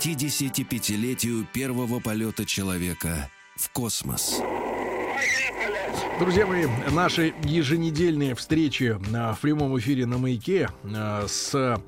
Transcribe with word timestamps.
К 0.00 0.02
55-летию 0.02 1.46
первого 1.52 2.00
полета 2.00 2.46
человека 2.46 3.28
в 3.56 3.70
космос. 3.70 4.40
Друзья 6.18 6.46
мои, 6.46 6.64
наши 6.90 7.34
еженедельные 7.44 8.34
встречи 8.34 8.98
а, 9.14 9.34
в 9.34 9.40
прямом 9.40 9.78
эфире 9.78 10.06
на 10.06 10.16
«Маяке» 10.16 10.70
а, 10.84 11.26
с 11.28 11.78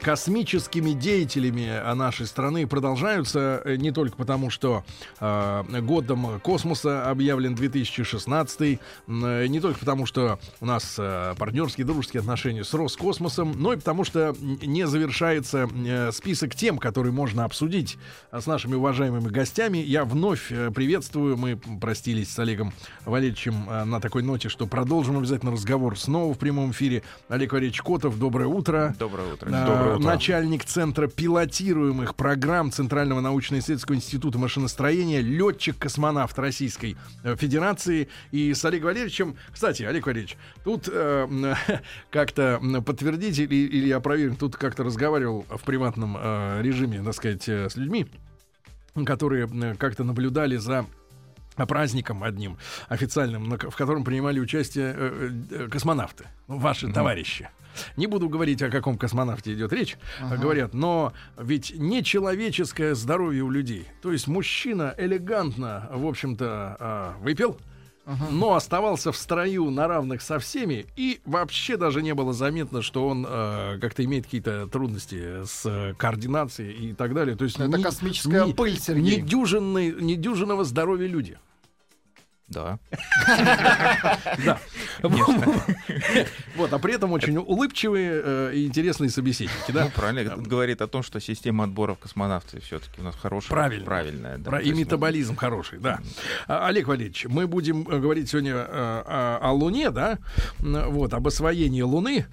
космическими 0.00 0.92
деятелями 0.92 1.94
нашей 1.94 2.26
страны 2.26 2.66
продолжаются 2.66 3.62
э, 3.64 3.76
не 3.76 3.90
только 3.90 4.16
потому, 4.16 4.50
что 4.50 4.84
э, 5.20 5.80
годом 5.82 6.40
космоса 6.40 7.08
объявлен 7.10 7.54
2016, 7.54 8.60
э, 8.60 9.46
не 9.46 9.60
только 9.60 9.80
потому, 9.80 10.06
что 10.06 10.38
у 10.60 10.66
нас 10.66 10.96
э, 10.98 11.34
партнерские 11.38 11.86
дружеские 11.86 12.20
отношения 12.20 12.64
с 12.64 12.74
Роскосмосом, 12.74 13.54
но 13.56 13.72
и 13.72 13.76
потому, 13.76 14.04
что 14.04 14.34
не 14.40 14.86
завершается 14.86 15.68
э, 15.74 16.12
список 16.12 16.54
тем, 16.54 16.78
которые 16.78 17.12
можно 17.12 17.44
обсудить 17.44 17.98
с 18.30 18.46
нашими 18.46 18.74
уважаемыми 18.74 19.28
гостями. 19.28 19.78
Я 19.78 20.04
вновь 20.04 20.50
э, 20.50 20.70
приветствую, 20.70 21.36
мы 21.36 21.56
простились 21.56 22.30
с 22.32 22.38
Олегом 22.38 22.72
Валерьевичем 23.04 23.68
э, 23.68 23.84
на 23.84 24.00
такой 24.00 24.22
ноте, 24.22 24.48
что 24.48 24.66
продолжим 24.66 25.18
обязательно 25.18 25.52
разговор 25.52 25.98
снова 25.98 26.34
в 26.34 26.38
прямом 26.38 26.70
эфире. 26.72 27.02
Олег 27.28 27.52
Валерьевич 27.52 27.82
Котов, 27.82 28.18
доброе 28.18 28.46
утро. 28.46 28.94
Доброе 28.98 29.32
утро. 29.32 29.50
А, 29.52 29.71
Доброе 29.72 29.96
утро. 29.96 30.06
Начальник 30.06 30.64
Центра 30.64 31.06
пилотируемых 31.08 32.14
программ 32.14 32.70
Центрального 32.70 33.20
научно-исследовательского 33.20 33.96
института 33.96 34.38
машиностроения, 34.38 35.20
летчик-космонавт 35.20 36.38
Российской 36.38 36.96
э, 37.24 37.36
Федерации. 37.36 38.08
И 38.30 38.52
с 38.52 38.64
Олегом 38.64 38.88
Валерьевичем... 38.88 39.36
Кстати, 39.50 39.82
Олег 39.84 40.06
Валерьевич, 40.06 40.36
тут 40.64 40.88
э, 40.92 41.54
как-то 42.10 42.60
подтвердить 42.84 43.38
или, 43.38 43.54
или 43.54 43.90
опровергнуть, 43.90 44.38
тут 44.38 44.56
как-то 44.56 44.84
разговаривал 44.84 45.46
в 45.48 45.62
приватном 45.62 46.16
э, 46.20 46.60
режиме, 46.62 47.02
так 47.02 47.14
сказать, 47.14 47.48
э, 47.48 47.70
с 47.70 47.76
людьми, 47.76 48.06
которые 49.06 49.48
э, 49.50 49.74
как-то 49.76 50.04
наблюдали 50.04 50.56
за 50.56 50.86
праздником 51.56 52.22
одним 52.22 52.58
официальным, 52.88 53.50
в 53.50 53.76
котором 53.76 54.04
принимали 54.04 54.40
участие 54.40 54.94
э, 54.96 55.30
э, 55.50 55.68
космонавты, 55.68 56.26
ваши 56.46 56.86
mm-hmm. 56.86 56.92
товарищи. 56.92 57.48
Не 57.96 58.06
буду 58.06 58.28
говорить, 58.28 58.62
о 58.62 58.70
каком 58.70 58.98
космонавте 58.98 59.54
идет 59.54 59.72
речь, 59.72 59.96
ага. 60.20 60.36
говорят, 60.36 60.74
но 60.74 61.12
ведь 61.38 61.72
нечеловеческое 61.74 62.94
здоровье 62.94 63.42
у 63.42 63.50
людей. 63.50 63.88
То 64.02 64.12
есть 64.12 64.26
мужчина 64.28 64.94
элегантно, 64.98 65.88
в 65.90 66.06
общем-то, 66.06 66.76
э, 66.78 67.22
выпил, 67.22 67.58
Uh-huh. 68.04 68.30
но 68.32 68.54
оставался 68.56 69.12
в 69.12 69.16
строю 69.16 69.70
на 69.70 69.86
равных 69.86 70.22
со 70.22 70.40
всеми, 70.40 70.86
и 70.96 71.20
вообще 71.24 71.76
даже 71.76 72.02
не 72.02 72.14
было 72.14 72.32
заметно, 72.32 72.82
что 72.82 73.06
он 73.06 73.24
э, 73.28 73.78
как-то 73.80 74.04
имеет 74.04 74.24
какие-то 74.24 74.66
трудности 74.66 75.44
с 75.44 75.62
э, 75.64 75.94
координацией 75.96 76.90
и 76.90 76.94
так 76.94 77.14
далее. 77.14 77.36
То 77.36 77.44
есть 77.44 77.60
это 77.60 77.78
не, 77.78 77.82
космическая 77.82 78.44
не, 78.44 78.54
пыль, 78.54 78.76
Сергей. 78.76 79.18
Недюжинный, 79.18 79.92
недюжинного 79.92 80.64
здоровья 80.64 81.06
люди. 81.06 81.38
Да. 82.52 82.78
Да. 84.44 84.58
Вот, 86.56 86.72
а 86.72 86.78
при 86.78 86.94
этом 86.94 87.12
очень 87.12 87.36
улыбчивые 87.36 88.22
э, 88.24 88.52
и 88.54 88.66
интересные 88.66 89.10
собеседники, 89.10 89.72
да? 89.72 89.84
Ну, 89.84 89.90
правильно. 89.90 90.36
Говорит 90.36 90.82
о 90.82 90.86
том, 90.86 91.02
что 91.02 91.20
система 91.20 91.64
отбора 91.64 91.94
в 91.94 91.98
космонавты 91.98 92.60
все-таки 92.60 93.00
у 93.00 93.04
нас 93.04 93.16
хорошая. 93.16 93.50
Правильно. 93.50 93.84
Правильная. 93.84 94.38
И 94.60 94.72
метаболизм 94.72 95.36
хороший, 95.36 95.78
да. 95.78 96.00
А, 96.46 96.66
Олег 96.68 96.88
Валерьевич, 96.88 97.26
мы 97.28 97.46
будем 97.46 97.88
э, 97.88 97.98
говорить 97.98 98.28
сегодня 98.28 98.54
э, 98.54 99.38
о, 99.40 99.52
Луне, 99.52 99.90
да? 99.90 100.18
Вот, 100.58 101.14
об 101.14 101.26
освоении 101.26 101.82
Луны. 101.82 102.26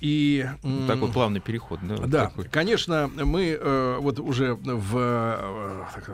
И... 0.00 0.46
Такой 0.86 1.12
плавный 1.12 1.40
переход. 1.40 1.80
Да, 1.82 2.06
Да, 2.06 2.32
конечно, 2.50 3.10
мы 3.14 3.58
вот 4.00 4.20
уже 4.20 4.54
в, 4.54 4.92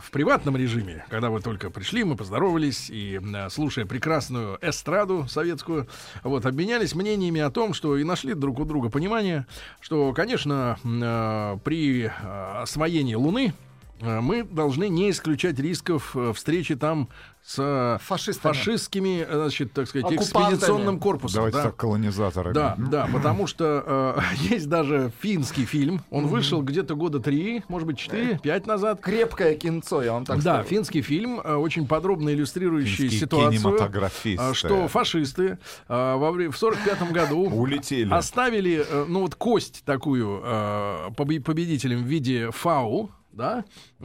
в 0.01 0.11
приватном 0.11 0.57
режиме, 0.57 1.05
когда 1.09 1.31
вы 1.31 1.41
только 1.41 1.71
пришли, 1.71 2.05
мы 2.05 2.17
поздоровались 2.17 2.91
и 2.91 3.19
слушая 3.53 3.85
прекрасную 3.85 4.59
эстраду 4.63 5.27
советскую, 5.29 5.87
вот 6.25 6.47
обменялись 6.47 6.95
мнениями 6.95 7.41
о 7.41 7.51
том, 7.51 7.75
что 7.75 7.97
и 7.97 8.05
нашли 8.05 8.35
друг 8.35 8.59
у 8.59 8.65
друга 8.65 8.89
понимание, 8.89 9.47
что, 9.81 10.13
конечно, 10.13 10.79
э, 10.85 11.59
при 11.63 12.05
э, 12.05 12.11
освоении 12.63 13.15
Луны 13.15 13.53
мы 14.03 14.43
должны 14.45 14.89
не 14.89 15.11
исключать 15.11 15.59
рисков 15.59 16.17
э, 16.17 16.33
встречи 16.35 16.75
там 16.77 17.09
с 17.45 17.57
э, 17.59 17.99
Фашистами. 18.05 18.53
фашистскими, 18.53 19.27
э, 19.29 19.35
значит, 19.35 19.73
так 19.73 19.89
сказать, 19.89 20.13
экспедиционным 20.13 20.99
корпусом. 21.01 21.37
Давайте 21.37 21.59
да. 21.59 21.65
так, 21.65 21.77
колонизаторами. 21.77 22.55
Да, 22.55 22.77
да, 22.79 23.09
потому 23.13 23.47
что 23.49 24.15
э, 24.17 24.21
есть 24.55 24.69
даже 24.69 25.13
финский 25.21 25.65
фильм. 25.65 26.03
Он 26.11 26.27
вышел 26.29 26.63
где-то 26.63 26.95
года 26.95 27.19
три, 27.21 27.65
может 27.69 27.87
быть, 27.87 27.99
четыре, 27.99 28.39
пять 28.39 28.67
назад. 28.67 29.01
Крепкое 29.01 29.55
кинцо, 29.57 30.03
я 30.03 30.13
вам 30.13 30.25
так 30.25 30.43
Да, 30.43 30.55
скажу. 30.63 30.69
финский 30.69 31.03
фильм, 31.03 31.41
э, 31.41 31.55
очень 31.55 31.87
подробно 31.89 32.31
иллюстрирующий 32.31 33.09
Финские 33.09 33.21
ситуацию, 33.21 33.77
э, 34.39 34.55
что 34.55 34.89
фашисты 34.89 35.59
э, 35.89 36.15
во 36.17 36.31
время, 36.31 36.53
в 36.53 36.59
45 36.59 37.11
году 37.13 37.51
Улетели. 37.51 38.13
оставили, 38.13 38.85
э, 38.89 39.05
ну 39.09 39.21
вот 39.23 39.35
кость 39.35 39.83
такую 39.85 40.41
э, 40.45 41.09
побе- 41.17 41.41
победителям 41.41 42.03
в 42.05 42.07
виде 42.07 42.51
фау, 42.53 43.11
да, 43.33 43.65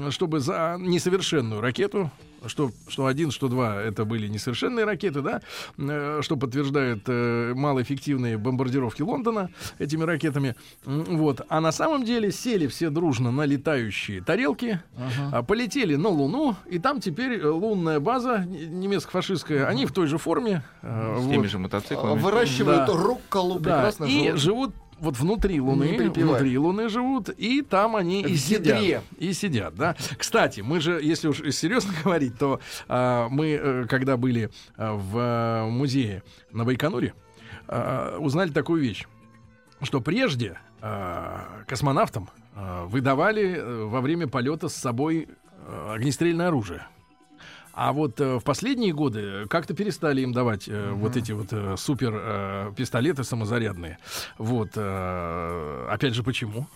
чтобы 0.09 0.39
за 0.39 0.77
несовершенную 0.79 1.61
ракету, 1.61 2.09
что, 2.45 2.71
что 2.87 3.07
один, 3.07 3.31
что 3.31 3.47
два, 3.47 3.81
это 3.81 4.05
были 4.05 4.27
несовершенные 4.27 4.85
ракеты, 4.85 5.21
да, 5.21 5.41
э, 5.77 6.19
что 6.21 6.37
подтверждает 6.37 7.03
э, 7.07 7.53
малоэффективные 7.55 8.37
бомбардировки 8.37 9.01
Лондона 9.01 9.49
этими 9.79 10.03
ракетами. 10.03 10.55
Вот. 10.85 11.41
А 11.49 11.59
на 11.59 11.71
самом 11.71 12.05
деле 12.05 12.31
сели 12.31 12.67
все 12.67 12.89
дружно 12.89 13.31
на 13.31 13.43
летающие 13.45 14.21
тарелки, 14.21 14.79
а, 15.31 15.43
полетели 15.43 15.95
на 15.95 16.09
Луну, 16.09 16.55
и 16.69 16.79
там 16.79 17.01
теперь 17.01 17.39
э, 17.39 17.47
лунная 17.47 17.99
база 17.99 18.45
немецко-фашистская, 18.45 19.65
они 19.67 19.85
в 19.85 19.91
той 19.91 20.07
же 20.07 20.17
форме. 20.17 20.63
э, 20.81 21.15
С 21.19 21.23
вот. 21.23 21.31
теми 21.31 21.47
же 21.47 21.59
мотоциклами. 21.59 22.19
Выращивают 22.19 22.85
Да. 22.87 22.93
рукколу, 22.93 23.55
Да, 23.59 23.73
прекрасно 23.75 24.05
и 24.05 24.27
живут. 24.27 24.39
живут 24.41 24.75
вот 24.99 25.17
внутри 25.17 25.59
Луны, 25.59 25.97
внутри 26.09 26.57
Луны 26.57 26.89
живут, 26.89 27.29
и 27.29 27.61
там 27.61 27.95
они 27.95 28.21
и 28.21 28.35
сидят. 28.35 29.03
И 29.17 29.33
сидят, 29.33 29.75
да. 29.75 29.95
Кстати, 30.17 30.61
мы 30.61 30.79
же, 30.79 30.99
если 31.01 31.27
уж 31.27 31.41
серьезно 31.53 31.93
говорить, 32.03 32.37
то 32.37 32.59
а, 32.87 33.27
мы, 33.29 33.59
э, 33.61 33.85
когда 33.87 34.17
были 34.17 34.49
а, 34.75 34.95
в 34.95 35.11
а, 35.15 35.69
музее 35.69 36.23
на 36.51 36.65
Байконуре, 36.65 37.13
а, 37.67 38.17
узнали 38.19 38.51
такую 38.51 38.81
вещь, 38.81 39.05
что 39.81 40.01
прежде 40.01 40.57
а, 40.81 41.63
космонавтам 41.67 42.29
а, 42.55 42.85
выдавали 42.85 43.55
э, 43.55 43.83
во 43.85 44.01
время 44.01 44.27
полета 44.27 44.69
с 44.69 44.75
собой 44.75 45.27
э, 45.67 45.93
огнестрельное 45.95 46.47
оружие. 46.47 46.87
А 47.79 47.93
вот 47.93 48.19
э, 48.19 48.37
в 48.39 48.43
последние 48.43 48.91
годы 48.91 49.45
как-то 49.51 49.75
перестали 49.75 50.21
им 50.21 50.33
давать 50.33 50.67
э, 50.67 50.89
вот 50.93 51.15
эти 51.15 51.31
вот 51.31 51.49
э, 51.51 51.75
супер 51.77 52.11
э, 52.15 52.73
пистолеты 52.75 53.23
самозарядные. 53.23 53.99
Вот. 54.39 54.69
э, 54.75 55.87
опять 55.91 56.15
же, 56.15 56.23
почему? 56.23 56.67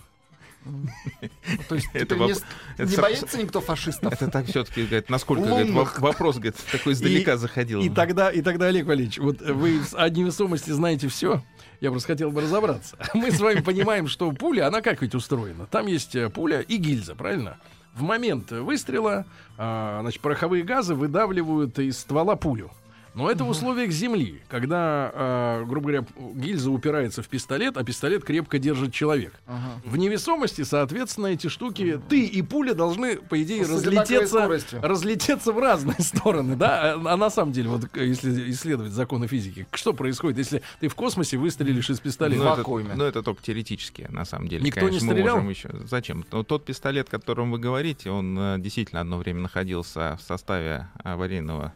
То 1.68 1.74
есть 1.74 1.88
Это 1.92 2.14
воп- 2.14 2.26
не, 2.28 2.34
это 2.78 2.88
не 2.88 2.96
боится 2.96 3.36
никто 3.36 3.60
фашистов. 3.60 4.12
Это 4.12 4.30
так 4.30 4.46
все-таки, 4.46 4.84
говорит, 4.84 5.10
насколько 5.10 5.42
говорит, 5.42 5.72
вопрос, 5.98 6.36
говорит, 6.36 6.54
такой 6.70 6.92
издалека 6.92 7.32
И- 7.32 7.36
заходил. 7.36 7.80
И 7.80 7.88
тогда, 7.88 8.30
и 8.30 8.40
тогда, 8.40 8.66
Олег 8.66 8.86
Валерьевич, 8.86 9.18
вот 9.18 9.40
вы 9.40 9.82
с 9.82 9.94
о 9.94 10.08
невесомости 10.08 10.70
знаете 10.70 11.08
все. 11.08 11.42
Я 11.80 11.90
просто 11.90 12.06
хотел 12.12 12.30
бы 12.30 12.42
разобраться. 12.42 12.96
Мы 13.14 13.32
с 13.32 13.40
вами 13.40 13.58
понимаем, 13.60 14.06
что 14.06 14.30
пуля, 14.30 14.68
она 14.68 14.82
как 14.82 15.02
ведь 15.02 15.16
устроена? 15.16 15.66
Там 15.66 15.88
есть 15.88 16.14
э, 16.14 16.30
пуля 16.30 16.60
и 16.60 16.76
гильза, 16.76 17.16
правильно? 17.16 17.58
В 17.94 18.02
момент 18.02 18.50
выстрела, 18.50 19.26
а, 19.58 20.00
значит, 20.00 20.20
пороховые 20.22 20.64
газы 20.64 20.94
выдавливают 20.94 21.78
из 21.78 21.98
ствола 21.98 22.36
пулю. 22.36 22.70
Но 23.14 23.30
это 23.30 23.44
в 23.44 23.48
условиях 23.48 23.90
Земли, 23.90 24.40
когда, 24.48 25.10
э, 25.14 25.64
грубо 25.66 25.88
говоря, 25.88 26.06
гильза 26.34 26.70
упирается 26.70 27.22
в 27.22 27.28
пистолет, 27.28 27.76
а 27.76 27.84
пистолет 27.84 28.24
крепко 28.24 28.58
держит 28.58 28.94
человек. 28.94 29.34
Ага. 29.46 29.80
В 29.84 29.96
невесомости, 29.98 30.62
соответственно, 30.62 31.26
эти 31.26 31.48
штуки, 31.48 32.00
ты 32.08 32.24
и 32.24 32.40
пуля 32.42 32.74
должны, 32.74 33.16
по 33.16 33.42
идее, 33.42 33.64
С 33.66 33.70
разлететься, 33.70 34.48
разлететься 34.80 35.52
в 35.52 35.58
разные 35.58 35.96
стороны, 36.00 36.56
да? 36.56 36.94
А, 36.94 37.12
а 37.12 37.16
на 37.16 37.28
самом 37.28 37.52
деле, 37.52 37.68
вот 37.68 37.88
э, 37.94 38.06
если 38.06 38.50
исследовать 38.50 38.92
законы 38.92 39.26
физики, 39.26 39.66
что 39.72 39.92
происходит, 39.92 40.38
если 40.38 40.62
ты 40.80 40.88
в 40.88 40.94
космосе 40.94 41.36
выстрелишь 41.36 41.90
из 41.90 42.00
пистолета? 42.00 42.42
Ну, 42.42 42.48
в 42.48 42.52
это, 42.52 42.58
вакууме. 42.58 42.94
ну, 42.94 43.04
это 43.04 43.22
только 43.22 43.42
теоретически, 43.42 44.06
на 44.10 44.24
самом 44.24 44.48
деле. 44.48 44.64
Никто 44.64 44.80
не 44.80 44.98
Конечно, 44.98 45.08
мы 45.08 45.12
стрелял? 45.12 45.48
еще... 45.48 45.70
Зачем? 45.84 46.24
Ну, 46.32 46.44
тот 46.44 46.64
пистолет, 46.64 47.08
о 47.08 47.10
котором 47.10 47.50
вы 47.50 47.58
говорите, 47.58 48.10
он 48.10 48.38
э, 48.38 48.56
действительно 48.58 49.02
одно 49.02 49.18
время 49.18 49.40
находился 49.40 50.16
в 50.18 50.22
составе 50.22 50.88
аварийного 51.04 51.74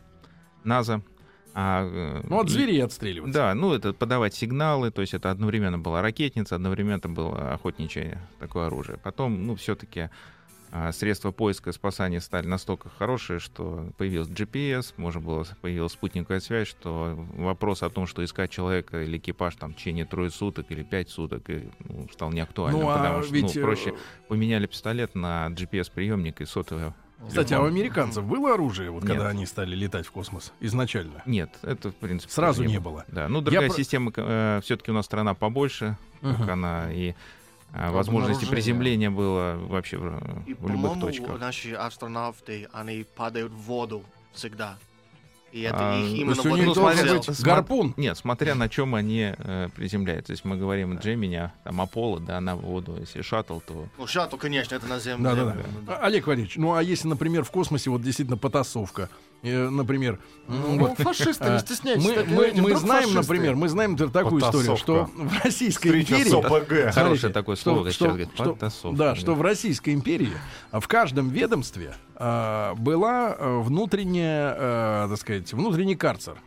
НАЗа. 0.64 1.02
А, 1.58 1.88
э, 1.90 2.20
Ну, 2.28 2.38
от 2.40 2.48
и- 2.48 2.52
зверей 2.52 2.84
отстреливаться. 2.84 3.32
Да, 3.32 3.54
ну 3.54 3.72
это 3.72 3.94
подавать 3.94 4.34
сигналы, 4.34 4.90
то 4.90 5.00
есть 5.00 5.14
это 5.14 5.30
одновременно 5.30 5.78
была 5.78 6.02
ракетница, 6.02 6.54
одновременно 6.54 7.08
было 7.08 7.54
охотничье 7.54 8.20
такое 8.38 8.66
оружие. 8.66 8.98
Потом, 9.02 9.46
ну, 9.46 9.56
все-таки 9.56 10.10
средства 10.92 11.30
поиска 11.30 11.70
и 11.70 11.72
спасания 11.72 12.20
стали 12.20 12.46
настолько 12.46 12.90
хорошие, 12.90 13.38
что 13.38 13.88
появился 13.96 14.32
GPS, 14.32 14.92
можно 14.98 15.20
было 15.22 15.46
появилась 15.62 15.92
спутниковая 15.92 16.40
связь, 16.40 16.68
что 16.68 17.14
вопрос 17.36 17.82
о 17.82 17.88
том, 17.88 18.06
что 18.06 18.22
искать 18.22 18.50
человека 18.50 19.02
или 19.02 19.16
экипаж 19.16 19.54
там 19.56 19.72
в 19.72 19.76
течение 19.76 20.04
трое 20.04 20.28
суток 20.30 20.66
или 20.70 20.82
пять 20.82 21.08
суток 21.08 21.48
и, 21.48 21.70
ну, 21.78 22.06
стал 22.12 22.32
неактуальным, 22.32 22.82
Ну, 22.82 22.90
а 22.90 22.96
потому 22.98 23.22
что 23.22 23.32
ведь, 23.32 23.54
ну, 23.54 23.60
э, 23.60 23.62
проще 23.62 23.94
поменяли 24.28 24.66
пистолет 24.66 25.14
на 25.14 25.48
GPS-приемник 25.50 26.42
и 26.42 26.44
сотовое. 26.44 26.94
Кстати, 27.28 27.54
а 27.54 27.60
у 27.60 27.64
американцев 27.64 28.24
было 28.24 28.54
оружие, 28.54 28.90
вот 28.90 29.02
Нет. 29.02 29.12
когда 29.12 29.28
они 29.28 29.46
стали 29.46 29.74
летать 29.74 30.06
в 30.06 30.12
космос 30.12 30.52
изначально? 30.60 31.22
Нет, 31.26 31.50
это 31.62 31.90
в 31.90 31.94
принципе 31.94 32.32
Сразу 32.32 32.62
не 32.64 32.78
было. 32.78 33.04
Да, 33.08 33.28
ну 33.28 33.40
другая 33.40 33.68
про- 33.68 33.76
система, 33.76 34.10
все-таки 34.62 34.90
у 34.90 34.94
нас 34.94 35.06
страна 35.06 35.34
побольше, 35.34 35.96
Мгм. 36.20 36.36
как 36.36 36.48
она 36.50 36.92
и 36.92 37.14
а, 37.72 37.88
бы 37.88 37.94
возможности 37.96 38.44
приземления 38.44 39.10
было 39.10 39.56
вообще 39.56 39.96
в, 39.98 40.18
И, 40.46 40.54
в 40.54 40.68
любых 40.70 41.00
точках. 41.00 41.38
наши 41.40 41.72
астронавты, 41.72 42.68
они 42.72 43.04
падают 43.16 43.52
в 43.52 43.56
воду 43.62 44.04
всегда. 44.32 44.76
И 45.56 45.62
это 45.62 45.94
А, 45.94 45.98
их 45.98 46.10
то 46.10 46.16
именно 46.16 46.30
есть 46.32 46.44
у 46.44 46.48
вот 46.50 46.56
них 46.58 46.66
эта 46.66 46.74
должен 46.74 47.06
цель. 47.08 47.18
быть 47.34 47.40
гарпун. 47.42 47.94
Нет, 47.96 48.18
смотря 48.18 48.54
на 48.54 48.68
чем 48.68 48.94
они 48.94 49.32
э, 49.38 49.68
приземляются. 49.74 50.34
Если 50.34 50.46
мы 50.46 50.58
говорим 50.58 50.98
Джемини, 50.98 51.50
там 51.64 51.80
Аполло, 51.80 52.20
да, 52.20 52.38
на 52.42 52.56
воду. 52.56 52.96
Если 53.00 53.22
шаттл, 53.22 53.60
то 53.66 53.86
Ну, 53.96 54.06
шаттл, 54.06 54.36
конечно, 54.36 54.74
это 54.74 54.86
на 54.86 54.98
Земле. 54.98 55.24
Да, 55.24 55.34
да, 55.34 55.44
да. 55.46 55.54
Ну, 55.54 55.62
да. 55.86 55.96
А, 55.96 56.06
Олег 56.08 56.26
Валерьевич, 56.26 56.56
ну 56.56 56.74
а 56.74 56.82
если, 56.82 57.08
например, 57.08 57.42
в 57.44 57.50
космосе 57.50 57.88
вот 57.88 58.02
действительно 58.02 58.36
потасовка, 58.36 59.08
э, 59.42 59.68
например, 59.70 60.18
м, 60.46 60.60
Ну, 60.60 60.78
вот, 60.88 60.98
фашисты, 60.98 61.44
а, 61.44 61.54
не 61.54 61.60
стесняйтесь. 61.60 62.04
мы, 62.04 62.24
мы, 62.24 62.52
мы 62.60 62.76
знаем, 62.76 63.08
фашисты. 63.08 63.32
например, 63.32 63.56
мы 63.56 63.68
знаем 63.70 63.90
например, 63.92 64.12
такую 64.12 64.42
историю, 64.42 64.76
что 64.76 65.04
Потасовка. 65.06 65.22
в 65.40 65.44
Российской 65.44 65.88
Встреча 65.88 66.14
империи... 66.16 66.34
ОПГ. 66.34 66.66
Смотрите, 66.68 66.90
Хорошее 66.92 67.32
такое 67.32 67.56
слово, 67.56 67.90
что, 67.90 67.92
сейчас 67.92 68.08
говорят, 68.08 68.28
что- 68.34 68.52
потасовка, 68.52 68.98
да, 68.98 69.14
что 69.14 69.34
в 69.34 69.40
Российской 69.40 69.94
империи 69.94 70.32
а, 70.70 70.80
в 70.80 70.86
каждом 70.88 71.30
ведомстве 71.30 71.94
а, 71.94 72.05
была 72.18 73.36
а, 73.38 73.60
внутренняя, 73.60 74.54
а, 74.56 75.08
так 75.08 75.18
сказать, 75.18 75.52
внутренний 75.52 75.96
карцер. 75.96 76.38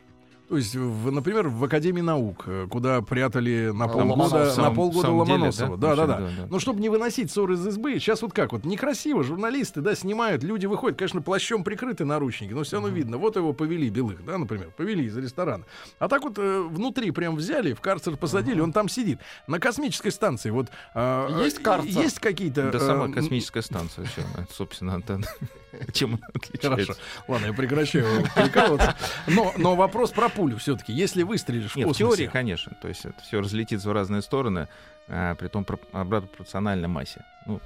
То 0.49 0.57
есть, 0.57 0.75
в, 0.75 1.11
например, 1.11 1.47
в 1.47 1.63
Академии 1.63 2.01
наук, 2.01 2.45
э, 2.47 2.65
куда 2.71 3.03
прятали 3.03 3.69
на 3.71 3.87
полгода, 3.87 4.35
Ломоносова. 4.35 4.61
на 4.69 4.71
полгода 4.75 5.01
самом 5.07 5.25
деле, 5.25 5.37
Ломоносова. 5.37 5.77
да? 5.77 5.95
Да, 5.95 5.95
да, 5.95 6.07
да. 6.07 6.19
Да, 6.19 6.29
да. 6.39 6.47
Ну, 6.49 6.59
чтобы 6.59 6.79
не 6.81 6.89
выносить 6.89 7.29
ссоры 7.31 7.53
из 7.53 7.67
избы, 7.67 7.99
сейчас 7.99 8.23
вот 8.23 8.33
как 8.33 8.51
вот, 8.51 8.65
некрасиво, 8.65 9.23
журналисты, 9.23 9.81
да, 9.81 9.93
снимают, 9.93 10.41
люди 10.41 10.65
выходят, 10.65 10.97
конечно, 10.97 11.21
плащом 11.21 11.63
прикрыты 11.63 12.03
наручники, 12.03 12.51
но 12.51 12.63
все 12.63 12.77
равно 12.77 12.89
видно, 12.89 13.19
вот 13.19 13.35
его 13.35 13.53
повели 13.53 13.91
белых, 13.91 14.25
да, 14.25 14.39
например, 14.39 14.71
повели 14.75 15.05
из 15.05 15.15
ресторана. 15.15 15.65
А 15.99 16.07
так 16.07 16.23
вот 16.23 16.39
э, 16.39 16.61
внутри 16.67 17.11
прям 17.11 17.35
взяли, 17.35 17.73
в 17.73 17.79
карцер 17.81 18.17
посадили, 18.17 18.59
он 18.59 18.73
там 18.73 18.89
сидит. 18.89 19.19
На 19.45 19.59
космической 19.59 20.11
станции 20.11 20.49
вот... 20.49 20.65
а, 20.95 21.43
Есть 21.43 21.59
э, 21.59 21.61
карцер? 21.61 22.01
Есть 22.01 22.19
какие-то... 22.19 22.71
Да 22.71 22.79
э, 22.79 22.81
сама 22.81 23.05
м, 23.05 23.13
космическая 23.13 23.61
станция, 23.61 24.05
всё, 24.05 24.23
собственно, 24.51 24.95
антенна. 24.95 25.27
Чем 25.93 26.15
она 26.15 26.19
Хорошо. 26.23 26.81
отличается? 26.81 27.01
Ладно, 27.27 27.45
я 27.45 27.53
прекращаю 27.53 28.23
прикалываться. 28.35 28.95
Но, 29.27 29.53
но 29.57 29.75
вопрос 29.75 30.09
про 30.09 30.27
пулю 30.39 30.57
все-таки. 30.57 30.93
Если 30.93 31.23
выстрелишь 31.23 31.71
в 31.71 31.75
Нет, 31.75 31.85
в 31.85 31.89
космосе... 31.89 32.15
теории, 32.17 32.27
конечно. 32.31 32.71
То 32.81 32.87
есть 32.87 33.05
это 33.05 33.19
все 33.21 33.39
разлетится 33.41 33.89
в 33.89 33.91
разные 33.91 34.21
стороны, 34.21 34.67
а, 35.07 35.35
при 35.35 35.47
том 35.47 35.63
про- 35.65 35.79
обратно 35.91 36.27
пропорционально 36.29 36.87
массе. 36.87 37.23
Ну, 37.45 37.59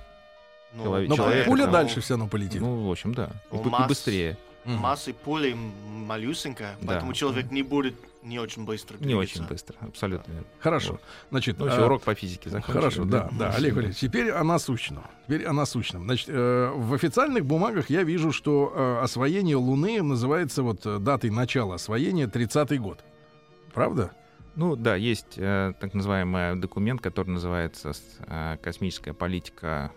Ну, 0.75 0.83
Человек- 0.85 1.09
но 1.09 1.15
человек, 1.15 1.45
пуля 1.45 1.65
да. 1.67 1.71
дальше 1.71 2.01
все 2.01 2.15
равно 2.15 2.27
полетит. 2.27 2.59
ну, 2.59 2.87
в 2.87 2.91
общем, 2.91 3.13
да. 3.13 3.25
И, 3.25 3.29
Ну, 3.55 3.61
б- 3.61 3.67
и 3.67 3.71
масс- 3.71 3.87
быстрее. 3.87 4.37
Мгм. 4.65 4.77
Масса 4.77 5.13
пули 5.13 5.55
малюсенькая, 5.87 6.75
Да. 6.81 6.87
поэтому 6.87 7.13
человек 7.13 7.51
не 7.51 7.63
будет 7.63 7.95
не 8.23 8.39
очень 8.39 8.63
быстро 8.63 8.95
Не 8.97 9.03
двигаться. 9.07 9.39
очень 9.39 9.47
быстро, 9.49 9.75
абсолютно. 9.81 10.31
верно. 10.31 10.47
Хорошо. 10.59 10.91
Вот. 10.93 11.01
Значит, 11.31 11.59
Ну, 11.59 11.67
всё, 11.69 11.81
а, 11.81 11.85
урок 11.85 12.03
по 12.03 12.15
физике 12.15 12.49
закончили. 12.49 12.73
Хорошо, 12.81 13.03
да, 13.03 13.29
да, 13.33 13.49
Олег 13.51 13.73
Валерьевич, 13.73 13.99
теперь 13.99 14.31
о 14.31 14.43
насущном. 14.45 15.03
Теперь 15.25 15.45
о 15.45 15.51
насущном. 15.51 16.05
Значит, 16.05 16.29
э, 16.29 16.71
в 16.73 16.93
официальных 16.93 17.45
бумагах 17.45 17.89
я 17.89 18.03
вижу, 18.03 18.31
что 18.31 18.71
э, 18.73 19.03
освоение 19.03 19.57
Луны 19.57 20.01
называется 20.01 20.63
вот 20.63 20.85
э, 20.85 20.99
датой 20.99 21.31
начала 21.31 21.75
освоения 21.75 22.27
30-й 22.27 22.77
год. 22.77 23.03
Правда? 23.73 24.11
Ну 24.55 24.75
да, 24.77 24.95
есть 24.95 25.33
э, 25.37 25.73
так 25.81 25.93
называемый 25.93 26.55
документ, 26.55 27.01
который 27.01 27.29
называется 27.29 27.91
э, 28.27 28.57
«Космическая 28.61 29.13
политика 29.13 29.91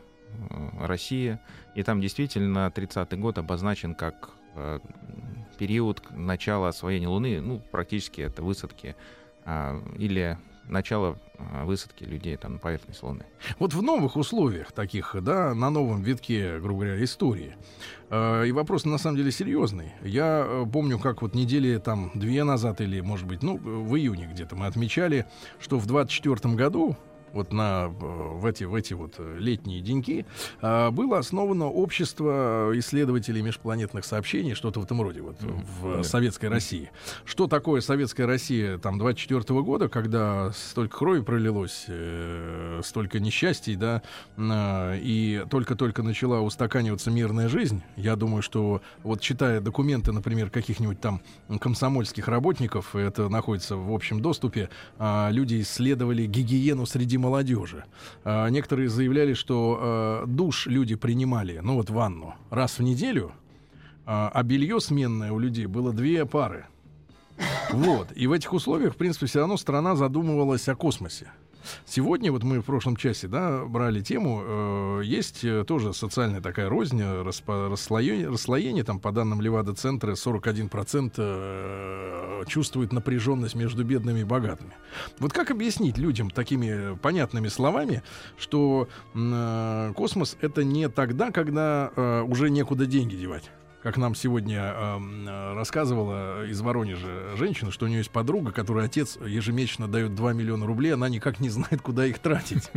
э, 0.50 0.86
России». 0.86 1.38
И 1.76 1.82
там 1.84 2.00
действительно 2.00 2.72
30-й 2.74 3.16
год 3.18 3.36
обозначен 3.38 3.94
как 3.94 4.30
э, 4.30 4.35
период 5.58 6.00
к- 6.00 6.10
начала 6.10 6.68
освоения 6.68 7.08
Луны. 7.08 7.40
Ну, 7.40 7.60
практически 7.70 8.20
это 8.20 8.42
высадки 8.42 8.94
а, 9.44 9.80
или 9.98 10.38
начало 10.68 11.16
а, 11.38 11.64
высадки 11.64 12.02
людей 12.04 12.36
там 12.36 12.54
на 12.54 12.58
поверхность 12.58 13.02
Луны. 13.02 13.24
Вот 13.58 13.72
в 13.72 13.82
новых 13.82 14.16
условиях 14.16 14.72
таких, 14.72 15.14
да, 15.22 15.54
на 15.54 15.70
новом 15.70 16.02
витке, 16.02 16.58
грубо 16.58 16.80
говоря, 16.84 17.04
истории. 17.04 17.54
э, 18.10 18.46
и 18.48 18.52
вопрос 18.52 18.84
на 18.84 18.98
самом 18.98 19.16
деле 19.16 19.30
серьезный. 19.30 19.92
Я 20.02 20.44
э, 20.44 20.64
помню, 20.70 20.98
как 20.98 21.22
вот 21.22 21.34
недели 21.34 21.78
там 21.78 22.10
две 22.14 22.42
назад 22.42 22.80
или, 22.80 23.00
может 23.00 23.26
быть, 23.28 23.42
ну, 23.44 23.58
в 23.58 23.96
июне 23.96 24.28
где-то 24.32 24.56
мы 24.56 24.66
отмечали, 24.66 25.26
что 25.60 25.78
в 25.78 25.86
24 25.86 26.54
году 26.56 26.96
вот 27.36 27.52
на, 27.52 27.88
в, 27.88 28.44
эти, 28.46 28.64
в 28.64 28.74
эти 28.74 28.94
вот 28.94 29.14
летние 29.38 29.80
деньки, 29.80 30.26
э, 30.62 30.90
было 30.90 31.18
основано 31.18 31.66
общество 31.66 32.72
исследователей 32.74 33.42
межпланетных 33.42 34.04
сообщений, 34.04 34.54
что-то 34.54 34.80
в 34.80 34.84
этом 34.84 35.00
роде, 35.02 35.20
вот 35.20 35.36
в. 35.40 36.02
Советской 36.02 36.46
России. 36.46 36.90
Что 37.24 37.46
такое 37.46 37.80
Советская 37.80 38.26
Россия 38.26 38.78
там 38.78 38.98
24 38.98 39.62
года, 39.62 39.88
когда 39.88 40.50
столько 40.52 40.98
крови 40.98 41.20
пролилось, 41.20 41.84
э, 41.88 42.80
столько 42.84 43.20
несчастий, 43.20 43.76
да, 43.76 44.02
э, 44.36 44.98
и 45.00 45.44
только-только 45.50 46.02
начала 46.02 46.40
устаканиваться 46.40 47.10
мирная 47.10 47.48
жизнь, 47.48 47.82
я 47.96 48.16
думаю, 48.16 48.42
что 48.42 48.80
вот 49.02 49.20
читая 49.20 49.60
документы, 49.60 50.12
например, 50.12 50.50
каких-нибудь 50.50 51.00
там 51.00 51.20
комсомольских 51.60 52.28
работников, 52.28 52.96
это 52.96 53.28
находится 53.28 53.76
в 53.76 53.92
общем 53.92 54.20
доступе, 54.20 54.70
а, 54.98 55.28
люди 55.30 55.60
исследовали 55.60 56.26
гигиену 56.26 56.86
среди 56.86 57.18
молодежи. 57.26 57.84
А, 58.24 58.48
Некоторые 58.48 58.88
заявляли, 58.88 59.34
что 59.34 60.22
э, 60.22 60.26
душ 60.26 60.66
люди 60.66 60.94
принимали, 60.94 61.60
ну 61.62 61.74
вот 61.74 61.90
ванну, 61.90 62.34
раз 62.50 62.78
в 62.78 62.82
неделю, 62.82 63.32
а 64.04 64.30
а 64.32 64.42
белье 64.42 64.80
сменное 64.80 65.32
у 65.32 65.38
людей 65.38 65.66
было 65.66 65.92
две 65.92 66.24
пары. 66.24 66.66
Вот. 67.70 68.08
И 68.14 68.26
в 68.26 68.32
этих 68.32 68.52
условиях, 68.52 68.94
в 68.94 68.96
принципе, 68.96 69.26
все 69.26 69.40
равно 69.40 69.56
страна 69.56 69.96
задумывалась 69.96 70.68
о 70.68 70.76
космосе. 70.76 71.26
Сегодня, 71.86 72.32
вот 72.32 72.42
мы 72.42 72.60
в 72.60 72.64
прошлом 72.64 72.96
часе, 72.96 73.28
да, 73.28 73.64
брали 73.64 74.00
тему, 74.00 74.42
э, 74.44 75.00
есть 75.04 75.44
э, 75.44 75.64
тоже 75.66 75.92
социальная 75.92 76.40
такая 76.40 76.68
рознь, 76.68 77.00
распо- 77.00 77.70
расслоение, 77.70 78.28
расслоение, 78.28 78.84
там, 78.84 79.00
по 79.00 79.12
данным 79.12 79.40
Левада-центра, 79.40 80.12
41% 80.12 81.12
э, 81.16 82.44
чувствует 82.46 82.92
напряженность 82.92 83.54
между 83.54 83.84
бедными 83.84 84.20
и 84.20 84.24
богатыми. 84.24 84.72
Вот 85.18 85.32
как 85.32 85.50
объяснить 85.50 85.98
людям 85.98 86.30
такими 86.30 86.96
понятными 86.96 87.48
словами, 87.48 88.02
что 88.38 88.88
э, 89.14 89.92
космос— 89.94 90.36
это 90.40 90.64
не 90.64 90.88
тогда, 90.88 91.30
когда 91.30 91.90
э, 91.94 92.22
уже 92.22 92.50
некуда 92.50 92.86
деньги 92.86 93.16
девать? 93.16 93.50
Как 93.82 93.96
нам 93.96 94.14
сегодня 94.14 94.74
э, 94.74 95.54
рассказывала 95.54 96.46
из 96.46 96.60
Воронежа 96.60 97.36
женщина, 97.36 97.70
что 97.70 97.86
у 97.86 97.88
нее 97.88 97.98
есть 97.98 98.10
подруга, 98.10 98.52
которой 98.52 98.84
отец 98.84 99.16
ежемесячно 99.16 99.88
дает 99.88 100.14
2 100.14 100.32
миллиона 100.32 100.66
рублей, 100.66 100.94
она 100.94 101.08
никак 101.08 101.40
не 101.40 101.48
знает, 101.50 101.80
куда 101.82 102.06
их 102.06 102.18
тратить. 102.18 102.70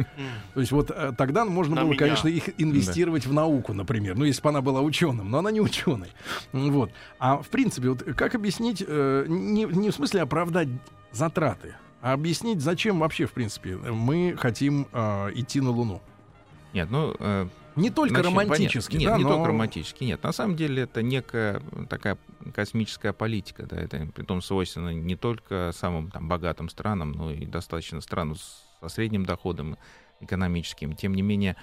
То 0.54 0.60
есть 0.60 0.72
вот 0.72 0.92
э, 0.92 1.14
тогда 1.18 1.46
можно 1.46 1.84
было, 1.84 1.94
конечно, 1.96 2.28
их 2.28 2.50
инвестировать 2.60 3.26
в 3.26 3.34
науку, 3.34 3.74
например. 3.74 4.16
Ну, 4.16 4.26
если 4.26 4.42
бы 4.42 4.50
она 4.50 4.62
была 4.62 4.82
ученым, 4.82 5.32
но 5.32 5.40
она 5.40 5.52
не 5.52 5.62
ученый. 5.62 6.10
Вот. 6.52 6.92
А 7.18 7.38
в 7.38 7.48
принципе, 7.48 7.90
вот 7.90 8.04
как 8.04 8.36
объяснить, 8.36 8.84
э, 8.86 9.26
не, 9.28 9.66
в 9.66 9.92
смысле 9.92 10.22
оправдать 10.22 10.70
затраты, 11.12 11.76
а 12.02 12.14
объяснить, 12.14 12.62
зачем 12.62 13.00
вообще, 13.00 13.26
в 13.26 13.34
принципе, 13.34 13.76
мы 13.76 14.36
хотим 14.38 14.88
э, 14.94 15.32
идти 15.36 15.60
на 15.60 15.72
Луну? 15.72 16.02
Нет, 16.74 16.90
ну... 16.90 17.16
э, 17.20 17.48
Не 17.80 17.90
только 17.90 18.16
Значит, 18.16 18.32
романтически, 18.32 18.94
понятно. 18.94 18.98
Нет, 18.98 19.12
да, 19.12 19.18
не 19.18 19.24
но- 19.24 19.30
только 19.30 19.48
романтически. 19.48 20.04
Нет, 20.04 20.24
на 20.24 20.32
самом 20.32 20.56
деле 20.56 20.84
это 20.84 21.02
некая 21.02 21.62
такая 21.90 22.18
космическая 22.54 23.14
политика, 23.14 23.66
да, 23.66 23.78
это 23.78 24.08
притом 24.14 24.42
свойственно 24.42 24.90
не 24.94 25.16
только 25.16 25.72
самым 25.74 26.12
там, 26.12 26.28
богатым 26.28 26.70
странам, 26.70 27.12
но 27.12 27.32
и 27.32 27.46
достаточно 27.46 28.02
странам 28.02 28.36
со 28.36 28.90
средним 28.90 29.26
доходом 29.26 29.78
экономическим. 30.20 30.96
Тем 30.96 31.14
не 31.14 31.22
менее, 31.22 31.56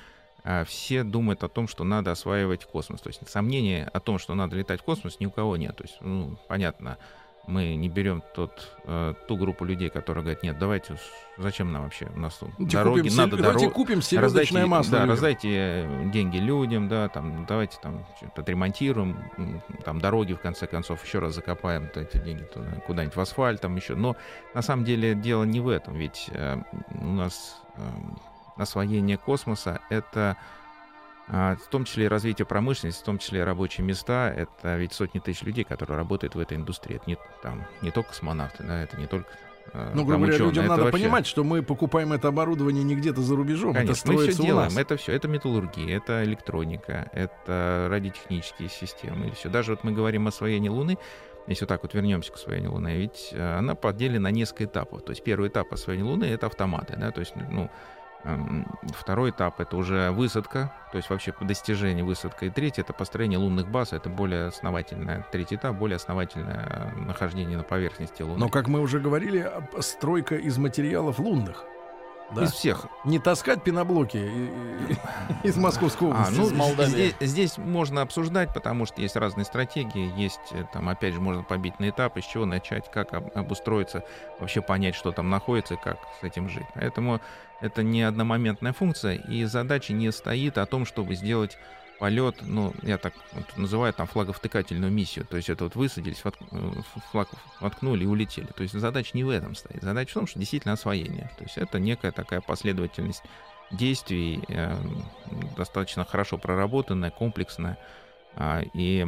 а, 0.45 0.65
все 0.65 1.03
думают 1.03 1.43
о 1.45 1.49
том, 1.49 1.69
что 1.69 1.85
надо 1.85 2.13
осваивать 2.13 2.65
космос. 2.65 3.01
То 3.01 3.09
есть 3.09 3.29
сомнения 3.29 3.91
о 3.93 4.01
том, 4.01 4.19
что 4.19 4.35
надо 4.35 4.57
летать 4.57 4.81
в 4.81 4.85
космос, 4.85 5.19
ни 5.21 5.27
у 5.27 5.31
кого 5.31 5.57
нет. 5.57 5.77
То 5.77 5.85
есть, 5.85 5.99
ну, 6.01 6.39
понятно, 6.49 6.99
мы 7.47 7.77
не 7.77 7.89
берем 7.89 8.23
тот, 8.35 8.77
э, 8.85 9.15
ту 9.29 9.37
группу 9.37 9.65
людей, 9.65 9.89
которые 9.89 10.23
говорят, 10.23 10.43
нет, 10.43 10.59
давайте, 10.59 10.97
зачем 11.39 11.73
нам 11.73 11.85
вообще, 11.85 12.11
у 12.15 12.19
нас 12.19 12.35
тут 12.35 12.51
Давайте 12.59 12.77
дороги, 12.77 13.01
купим, 13.03 13.17
надо 13.17 13.37
сел- 13.37 13.43
давайте 13.43 13.71
купим 13.71 14.01
раздайте, 14.21 14.67
масло. 14.67 14.93
да, 14.93 14.99
людям. 14.99 15.11
раздайте 15.11 15.49
э, 15.53 16.11
деньги 16.13 16.39
людям, 16.39 16.89
да, 16.89 17.09
там, 17.09 17.47
давайте 17.47 17.79
там 17.81 18.05
что-то 18.17 18.43
отремонтируем, 18.43 19.31
там 19.85 20.01
дороги 20.01 20.33
в 20.33 20.41
конце 20.41 20.67
концов 20.67 21.05
еще 21.05 21.21
раз 21.21 21.35
закопаем 21.35 21.89
то 21.89 22.01
эти 22.01 22.19
деньги 22.19 22.43
туда, 22.43 22.67
куда-нибудь 22.87 23.17
в 23.17 23.21
асфальт 23.21 23.61
там 23.61 23.77
еще. 23.77 23.95
Но 23.95 24.17
на 24.55 24.63
самом 24.63 24.85
деле 24.85 25.15
дело 25.15 25.45
не 25.45 25.61
в 25.61 25.69
этом, 25.69 25.95
ведь 25.95 26.29
э, 26.33 26.59
у 27.01 27.07
нас 27.13 27.63
э, 27.77 27.81
освоение 28.57 29.19
космоса 29.19 29.81
это 29.91 30.37
в 31.29 31.69
том 31.71 31.85
числе 31.85 32.05
и 32.05 32.09
развитие 32.09 32.47
промышленности, 32.47 33.03
в 33.03 33.05
том 33.05 33.19
числе 33.19 33.41
и 33.41 33.43
рабочие 33.43 33.85
места. 33.85 34.33
Это 34.35 34.77
ведь 34.77 34.93
сотни 34.93 35.19
тысяч 35.19 35.43
людей, 35.43 35.65
которые 35.65 35.97
работают 35.97 36.35
в 36.35 36.39
этой 36.39 36.57
индустрии. 36.57 36.97
Это 36.97 37.05
не, 37.11 37.17
там, 37.43 37.65
не 37.83 37.91
только 37.91 38.11
космонавты, 38.11 38.63
да, 38.63 38.81
это 38.83 38.97
не 38.97 39.07
только 39.09 39.29
э, 39.73 39.91
Ну, 39.95 40.05
грубо 40.05 40.27
говоря, 40.27 40.39
людям 40.45 40.67
надо 40.67 40.85
вообще- 40.85 40.99
понимать, 41.03 41.27
что 41.27 41.43
мы 41.43 41.63
покупаем 41.63 42.13
это 42.13 42.29
оборудование 42.29 42.85
не 42.85 42.95
где-то 42.95 43.23
за 43.23 43.35
рубежом, 43.35 43.71
это 43.71 43.81
Конечно, 43.81 44.13
мы 44.13 44.19
все 44.19 44.23
строится 44.33 44.43
у 44.43 44.47
делаем. 44.47 44.69
нас. 44.69 44.77
Это 44.77 44.97
все. 44.97 45.13
Это 45.13 45.27
металлургия, 45.27 45.97
это 45.97 46.23
электроника, 46.23 47.11
это 47.13 47.89
радиотехнические 47.91 48.69
системы. 48.69 49.27
Или 49.27 49.35
все. 49.35 49.49
Даже 49.49 49.73
вот 49.73 49.83
мы 49.83 49.91
говорим 49.93 50.27
о 50.27 50.29
освоении 50.29 50.69
Луны. 50.69 50.97
Если 51.49 51.65
вот 51.65 51.69
так 51.69 51.83
вот 51.83 51.95
вернемся 51.95 52.33
к 52.33 52.37
освоению 52.37 52.73
Луны, 52.73 52.97
ведь 52.97 53.31
э, 53.33 53.59
она 53.59 53.75
поделена 53.77 54.25
на 54.25 54.33
несколько 54.33 54.65
этапов. 54.65 55.03
То 55.03 55.11
есть 55.11 55.23
первый 55.23 55.49
этап 55.49 55.73
освоения 55.73 56.05
Луны 56.05 56.25
это 56.25 56.47
автоматы, 56.47 56.97
да, 56.97 57.11
то 57.13 57.21
есть 57.21 57.35
ну 57.37 57.71
Второй 58.99 59.31
этап 59.31 59.61
это 59.61 59.77
уже 59.77 60.11
высадка, 60.11 60.73
то 60.91 60.97
есть 60.97 61.11
вообще 61.11 61.33
достижение 61.41 62.05
высадка. 62.05 62.47
И 62.47 62.51
третий 62.51 62.81
это 62.81 62.93
построение 62.93 63.39
лунных 63.39 63.69
баз, 63.69 63.93
это 63.93 64.09
более 64.09 64.47
основательное. 64.47 65.27
Третий 65.31 65.57
этап 65.57 65.77
более 65.77 65.97
основательное 65.97 66.93
э, 66.95 66.99
нахождение 66.99 67.57
на 67.57 67.63
поверхности 67.63 68.23
Луны. 68.23 68.39
Но, 68.39 68.49
как 68.49 68.69
мы 68.69 68.81
уже 68.81 68.99
говорили, 68.99 69.51
стройка 69.81 70.37
из 70.37 70.59
материалов 70.59 71.19
лунных. 71.19 71.65
Да. 72.35 72.43
Из 72.43 72.53
всех. 72.53 72.87
Не 73.05 73.19
таскать 73.21 73.63
пеноблоки 73.63 74.17
из 75.45 75.57
Московской 75.57 76.09
А, 76.09 76.11
области. 76.11 76.35
ну, 76.35 76.47
из 76.47 76.53
Молдавии. 76.53 76.91
здесь, 76.91 77.15
здесь 77.21 77.59
можно 77.59 78.03
обсуждать, 78.03 78.53
потому 78.53 78.85
что 78.87 79.01
есть 79.01 79.15
разные 79.17 79.45
стратегии, 79.45 80.13
есть, 80.21 80.41
э, 80.51 80.65
там, 80.73 80.89
опять 80.89 81.15
же, 81.15 81.21
можно 81.21 81.43
побить 81.45 81.79
на 81.79 81.89
этапы, 81.89 82.21
с 82.23 82.25
чего 82.25 82.45
начать, 82.45 82.91
как 82.91 83.15
об- 83.15 83.31
обустроиться, 83.37 84.03
вообще 84.41 84.61
понять, 84.61 84.97
что 84.97 85.13
там 85.13 85.31
находится 85.31 85.75
и 85.75 85.77
как 85.81 85.99
с 86.21 86.25
этим 86.25 86.49
жить. 86.49 86.67
Поэтому 86.75 87.21
это 87.61 87.83
не 87.85 88.03
одномоментная 88.03 88.73
функция, 88.73 89.15
и 89.15 89.45
задача 89.45 89.93
не 89.93 90.11
стоит 90.11 90.59
о 90.59 90.67
том, 90.67 90.85
чтобы 90.85 91.15
сделать 91.15 91.57
полет, 91.99 92.37
ну, 92.43 92.75
я 92.83 92.99
так 92.99 93.15
вот 93.33 93.57
называю 93.57 93.93
там 93.93 94.07
флаговтыкательную 94.07 94.93
миссию. 94.93 95.25
То 95.27 95.37
есть 95.37 95.49
это 95.49 95.65
вот 95.65 95.77
высадились, 95.77 96.23
вотк- 96.25 96.47
э, 96.51 96.83
флаг 97.11 97.29
воткнули 97.61 98.05
и 98.05 98.07
улетели. 98.07 98.47
То 98.47 98.63
есть 98.63 98.75
задача 98.75 99.11
не 99.15 99.25
в 99.25 99.31
этом 99.31 99.55
стоит. 99.55 99.83
Задача 99.83 100.11
в 100.11 100.15
том, 100.15 100.27
что 100.27 100.39
действительно 100.39 100.75
освоение. 100.75 101.31
То 101.39 101.45
есть 101.45 101.57
это 101.59 101.79
некая 101.79 102.13
такая 102.13 102.41
последовательность 102.41 103.23
действий, 103.71 104.43
э, 104.49 104.77
достаточно 105.57 106.05
хорошо 106.05 106.39
проработанная, 106.39 107.11
комплексная, 107.11 107.79
а, 108.37 108.61
и 108.75 109.07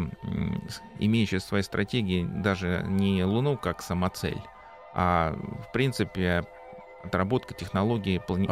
с- 0.68 0.80
имеющая 0.99 1.40
свои 1.40 1.62
стратегии 1.62 2.25
даже 2.25 2.83
не 2.87 3.23
Луну 3.25 3.59
как 3.59 3.83
самоцель, 3.83 4.40
а 4.95 5.37
в 5.68 5.73
принципе 5.73 6.45
отработка 7.09 7.55
технологии 7.55 8.19
плане- 8.27 8.49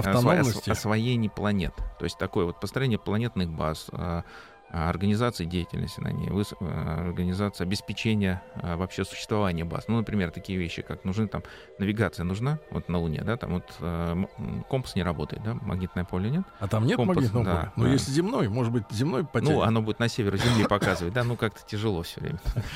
осво- 0.51 0.73
освоения 0.73 1.31
планет. 1.31 1.75
То 1.99 2.05
есть 2.05 2.19
такое 2.19 2.45
вот 2.45 2.61
построение 2.61 2.99
планетных 2.99 3.51
баз, 3.51 3.87
а, 3.93 4.25
организации 4.71 5.45
деятельности 5.45 6.01
на 6.01 6.09
ней, 6.09 6.31
а, 6.61 7.07
организация 7.09 7.65
обеспечения 7.65 8.43
а, 8.55 8.77
вообще 8.77 9.05
существования 9.05 9.65
баз. 9.65 9.85
Ну, 9.89 9.97
например, 9.97 10.31
такие 10.31 10.59
вещи, 10.59 10.83
как 10.83 11.05
нужны 11.05 11.29
там 11.29 11.43
навигация 11.79 12.25
нужна, 12.25 12.59
вот 12.71 12.89
на 12.89 12.99
Луне, 12.99 13.23
да, 13.23 13.37
там 13.37 13.55
вот 13.55 13.65
э, 13.81 14.25
компас 14.69 14.95
не 14.95 15.03
работает, 15.03 15.43
да, 15.43 15.55
магнитное 15.55 16.05
поле 16.05 16.31
нет. 16.31 16.43
А 16.59 16.69
там 16.69 16.87
нет 16.87 16.97
компас, 16.97 17.17
магнитного 17.17 17.45
да, 17.45 17.53
поля? 17.53 17.73
Но 17.77 17.85
да. 17.85 17.93
есть 17.93 18.09
земной, 18.09 18.49
может 18.49 18.73
быть, 18.73 18.85
земной 18.91 19.25
потянет. 19.25 19.57
Ну, 19.57 19.63
оно 19.63 19.83
будет 19.83 19.99
на 19.99 20.09
север 20.09 20.37
Земли 20.37 20.65
показывать, 20.69 21.15
да, 21.15 21.25
ну 21.25 21.37
как-то 21.37 21.61
тяжело 21.67 22.03
все 22.03 22.21
время. 22.21 22.41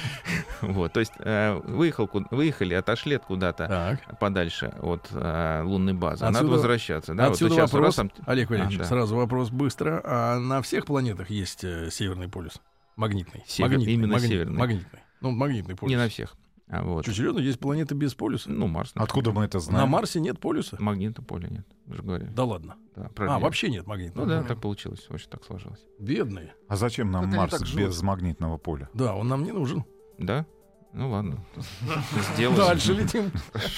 Вот, 0.60 0.92
то 0.92 1.00
есть 1.00 1.12
э, 1.18 1.58
выехал, 1.64 2.08
выехали, 2.30 2.74
отошли 2.74 3.16
от 3.16 3.24
куда-то 3.24 3.98
подальше 4.18 4.72
от 4.82 5.08
э, 5.10 5.62
лунной 5.64 5.94
базы, 5.94 6.24
а 6.24 6.30
надо 6.30 6.46
возвращаться, 6.46 7.14
да, 7.14 7.26
Отсюда 7.26 7.54
вопрос, 7.54 7.98
Олег 8.26 8.50
Валерьевич, 8.50 8.80
А, 8.80 8.84
сразу 8.84 9.16
вопрос 9.16 9.50
быстро. 9.50 10.00
А 10.04 10.38
на 10.38 10.62
всех 10.62 10.84
планетах 10.86 11.30
есть 11.30 11.64
э, 11.86 11.90
северный 11.90 12.28
полюс? 12.28 12.60
Магнитный. 12.96 13.42
Север- 13.46 13.70
магнитный, 13.70 13.94
именно 13.94 14.12
магнитный, 14.14 14.36
северный. 14.36 14.58
Магнитный. 14.58 15.00
Ну, 15.20 15.30
магнитный 15.30 15.76
полюс. 15.76 15.90
не 15.90 15.96
на 15.96 16.08
всех, 16.08 16.36
а 16.68 16.82
вот, 16.82 17.04
Что, 17.04 17.12
серьезно, 17.14 17.40
есть 17.40 17.58
планеты 17.58 17.94
без 17.94 18.14
полюса? 18.14 18.50
ну 18.50 18.66
Марс, 18.68 18.90
например. 18.94 19.04
Откуда 19.08 19.32
мы 19.32 19.44
это 19.44 19.58
На 19.58 19.60
знаем? 19.62 19.88
Марсе 19.88 20.20
нет 20.20 20.38
полюса? 20.38 20.76
магнитного 20.78 21.26
поля 21.26 21.48
нет, 21.48 21.66
мы 21.86 21.96
же 21.96 22.02
говорили. 22.02 22.30
Да 22.30 22.44
ладно. 22.44 22.76
Да, 22.94 23.10
А, 23.16 23.38
вообще 23.38 23.70
нет 23.70 23.86
магнитного 23.86 24.24
Ну 24.26 24.30
да, 24.30 24.42
так 24.42 24.60
получилось, 24.60 25.06
очень 25.10 25.28
так 25.28 25.44
сложилось. 25.44 25.84
Бедные. 25.98 26.54
А 26.68 26.76
зачем 26.76 27.10
нам 27.10 27.28
Марс 27.28 27.60
без 27.74 28.00
магнитного 28.02 28.56
поля? 28.58 28.88
Да, 28.94 29.14
он 29.14 29.28
нам 29.28 29.42
не 29.44 29.52
нужен. 29.52 29.84
Да? 30.18 30.46
Ну 30.92 31.08
ладно, 31.10 31.36
сделаем. 32.34 32.58
Дальше 32.58 32.94
летим. 32.94 33.30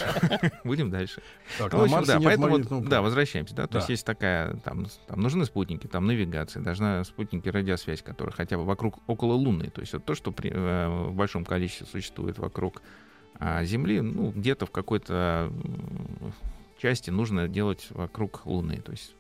Будем 0.65 0.91
дальше. 0.91 1.21
Так, 1.59 1.71
Ну, 1.73 1.81
в 1.81 1.83
общем, 1.83 2.05
да, 2.05 2.19
поэтому 2.21 2.47
вот, 2.49 2.53
магнитного 2.53 2.87
да, 2.89 3.03
возвращаемся, 3.03 3.55
да, 3.55 3.67
то 3.67 3.75
Да. 3.75 3.79
есть 3.81 3.91
есть 3.91 4.07
такая, 4.07 4.55
там, 4.65 4.87
там 5.07 5.21
нужны 5.21 5.45
спутники, 5.45 5.87
там 5.87 6.07
навигация, 6.07 6.63
должна 6.63 7.05
спутники 7.05 7.49
радиосвязь, 7.51 8.01
которая 8.03 8.35
хотя 8.35 8.57
бы 8.57 8.65
вокруг, 8.65 8.99
около 9.07 9.35
Луны, 9.35 9.69
то 9.69 9.83
есть 9.83 9.93
вот 9.93 10.05
то, 10.07 10.15
что 10.15 10.33
при- 10.33 10.51
э, 10.55 10.89
в 10.89 11.13
большом 11.15 11.45
количестве 11.45 11.87
существует 11.87 12.39
вокруг 12.39 12.81
а, 13.39 13.65
Земли, 13.65 14.01
ну, 14.01 14.31
где-то 14.31 14.67
в 14.67 14.71
какой-то 14.71 15.53
части 16.79 17.11
нужно 17.11 17.49
делать 17.49 17.89
вокруг 17.91 18.47
Луны, 18.47 18.81
то 18.81 18.93
есть 18.93 19.15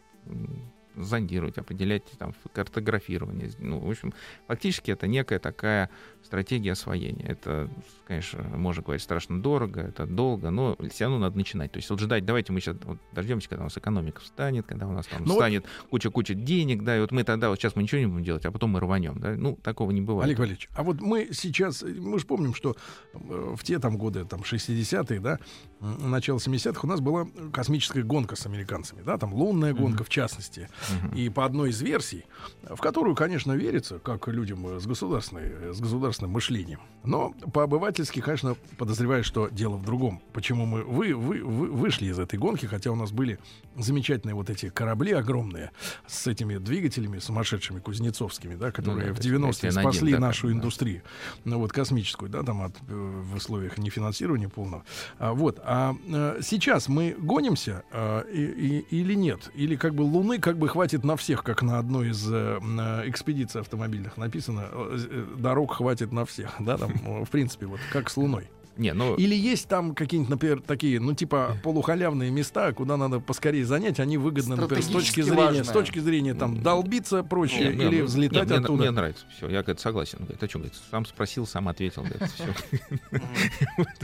зондировать, 0.96 1.58
определять 1.58 2.04
там 2.18 2.34
картографирование. 2.52 3.50
Ну, 3.58 3.78
в 3.78 3.90
общем, 3.90 4.12
фактически 4.46 4.90
это 4.90 5.06
некая 5.06 5.38
такая 5.38 5.90
стратегия 6.22 6.72
освоения. 6.72 7.24
Это, 7.26 7.68
конечно, 8.06 8.42
можно 8.42 8.82
говорить, 8.82 9.02
страшно 9.02 9.40
дорого, 9.42 9.80
это 9.80 10.06
долго, 10.06 10.50
но 10.50 10.76
все 10.90 11.04
равно 11.04 11.18
надо 11.18 11.36
начинать. 11.36 11.72
То 11.72 11.78
есть 11.78 11.90
вот 11.90 12.00
ждать, 12.00 12.24
давайте 12.24 12.52
мы 12.52 12.60
сейчас 12.60 12.76
вот 12.84 12.98
дождемся, 13.12 13.48
когда 13.48 13.62
у 13.62 13.66
нас 13.66 13.76
экономика 13.76 14.20
встанет, 14.20 14.66
когда 14.66 14.86
у 14.86 14.92
нас 14.92 15.06
там 15.06 15.22
Ну 15.24 15.34
вот- 15.34 15.40
станет 15.40 15.64
куча-куча 15.90 16.34
денег, 16.34 16.82
да, 16.84 16.96
и 16.96 17.00
вот 17.00 17.12
мы 17.12 17.24
тогда, 17.24 17.48
вот 17.48 17.58
сейчас 17.58 17.76
мы 17.76 17.82
ничего 17.82 18.00
не 18.00 18.06
будем 18.06 18.24
делать, 18.24 18.44
а 18.46 18.52
потом 18.52 18.70
мы 18.70 18.80
рванем, 18.80 19.18
да. 19.18 19.34
Ну, 19.36 19.56
такого 19.62 19.90
не 19.90 20.00
бывает. 20.00 20.26
Олег 20.26 20.38
Валерьевич, 20.38 20.68
а 20.74 20.82
вот 20.82 21.00
мы 21.00 21.28
сейчас, 21.32 21.82
мы 21.82 22.18
же 22.18 22.26
помним, 22.26 22.54
что 22.54 22.76
э, 23.14 23.54
в 23.56 23.62
те 23.64 23.78
там 23.78 23.96
годы, 23.98 24.24
там 24.24 24.40
60-е, 24.40 25.20
да, 25.20 25.38
начало 25.80 26.38
70-х 26.38 26.80
у 26.82 26.86
нас 26.86 27.00
была 27.00 27.26
космическая 27.52 28.02
гонка 28.02 28.36
с 28.36 28.46
американцами, 28.46 29.02
да, 29.02 29.18
там 29.18 29.34
лунная 29.34 29.74
гонка 29.74 30.04
в 30.04 30.08
частности. 30.08 30.68
И 31.14 31.28
по 31.28 31.44
одной 31.44 31.70
из 31.70 31.80
версий, 31.80 32.24
в 32.62 32.76
которую, 32.80 33.14
конечно, 33.14 33.52
верится, 33.52 33.98
как 33.98 34.28
людям 34.28 34.78
с, 34.80 34.86
государственной, 34.86 35.74
с 35.74 35.80
государственным 35.80 36.32
мышлением. 36.32 36.80
Но 37.04 37.34
по-обывательски, 37.52 38.20
конечно, 38.20 38.56
подозреваю, 38.78 39.24
что 39.24 39.48
дело 39.48 39.76
в 39.76 39.84
другом. 39.84 40.22
Почему 40.32 40.66
мы 40.66 40.82
вы, 40.84 41.14
вы, 41.14 41.42
вы- 41.42 41.70
вышли 41.70 42.06
из 42.06 42.18
этой 42.18 42.38
гонки, 42.38 42.66
хотя 42.66 42.90
у 42.90 42.94
нас 42.96 43.10
были 43.12 43.38
замечательные 43.76 44.34
вот 44.34 44.50
эти 44.50 44.68
корабли 44.68 45.12
огромные 45.12 45.70
с 46.06 46.26
этими 46.26 46.58
двигателями 46.58 47.18
сумасшедшими 47.18 47.80
кузнецовскими, 47.80 48.54
да, 48.54 48.70
которые 48.70 49.08
да, 49.08 49.12
в 49.14 49.16
то 49.20 49.28
есть 49.28 49.62
90-е 49.64 49.70
N1, 49.70 49.80
спасли 49.80 50.12
да, 50.12 50.18
нашу 50.20 50.46
да. 50.48 50.52
индустрию, 50.52 51.02
ну 51.44 51.58
вот 51.58 51.72
космическую, 51.72 52.30
да, 52.30 52.42
там 52.42 52.62
от, 52.62 52.76
э, 52.88 52.94
в 52.94 53.34
условиях 53.36 53.78
нефинансирования 53.78 54.48
полного. 54.48 54.84
А, 55.18 55.32
вот, 55.32 55.60
а 55.64 55.94
э, 56.06 56.40
сейчас 56.42 56.88
мы 56.88 57.16
гонимся 57.18 57.82
э, 57.90 58.24
и- 58.32 58.78
и- 58.90 59.00
или 59.00 59.14
нет? 59.14 59.50
Или 59.54 59.76
как 59.76 59.94
бы 59.94 60.02
Луны 60.02 60.38
как 60.38 60.58
бы 60.58 60.68
хватит 60.72 61.04
на 61.04 61.16
всех, 61.16 61.44
как 61.44 61.62
на 61.62 61.78
одной 61.78 62.10
из 62.10 62.32
э, 62.32 62.58
э, 62.58 63.08
экспедиций 63.08 63.60
автомобильных 63.60 64.16
написано, 64.16 64.68
э, 64.72 64.98
э, 65.10 65.26
дорог 65.36 65.74
хватит 65.74 66.12
на 66.12 66.24
всех, 66.24 66.54
да, 66.60 66.78
там, 66.78 66.92
в 67.24 67.28
принципе, 67.28 67.66
вот 67.66 67.78
как 67.92 68.08
с 68.08 68.16
Луной. 68.16 68.48
Не, 68.76 68.94
ну, 68.94 69.14
Или 69.16 69.34
есть 69.34 69.68
там 69.68 69.94
какие-нибудь, 69.94 70.30
например, 70.30 70.62
такие, 70.62 71.00
ну, 71.00 71.14
типа 71.14 71.58
полухалявные 71.62 72.30
места, 72.30 72.72
куда 72.72 72.96
надо 72.96 73.20
поскорее 73.20 73.64
занять, 73.64 74.00
они 74.00 74.16
выгодны, 74.16 74.56
например, 74.56 74.82
с 74.82 74.88
точки 74.88 75.20
зрения, 75.20 75.42
важные. 75.42 75.64
с 75.64 75.68
точки 75.68 75.98
зрения 75.98 76.34
там 76.34 76.62
долбиться 76.62 77.22
прочее, 77.22 77.70
Не, 77.70 77.76
не, 77.76 77.84
или 77.84 78.00
ну, 78.00 78.06
взлетать 78.06 78.48
не, 78.48 78.56
мне, 78.56 78.64
оттуда. 78.64 78.82
мне 78.82 78.90
нравится. 78.90 79.24
Все, 79.36 79.48
я 79.48 79.62
говорит, 79.62 79.80
согласен. 79.80 80.18
Говорит, 80.20 80.42
а 80.42 80.48
что, 80.48 80.58
говорит, 80.58 80.78
сам 80.90 81.06
спросил, 81.06 81.46
сам 81.46 81.68
ответил. 81.68 82.02
Говорит. 82.02 82.22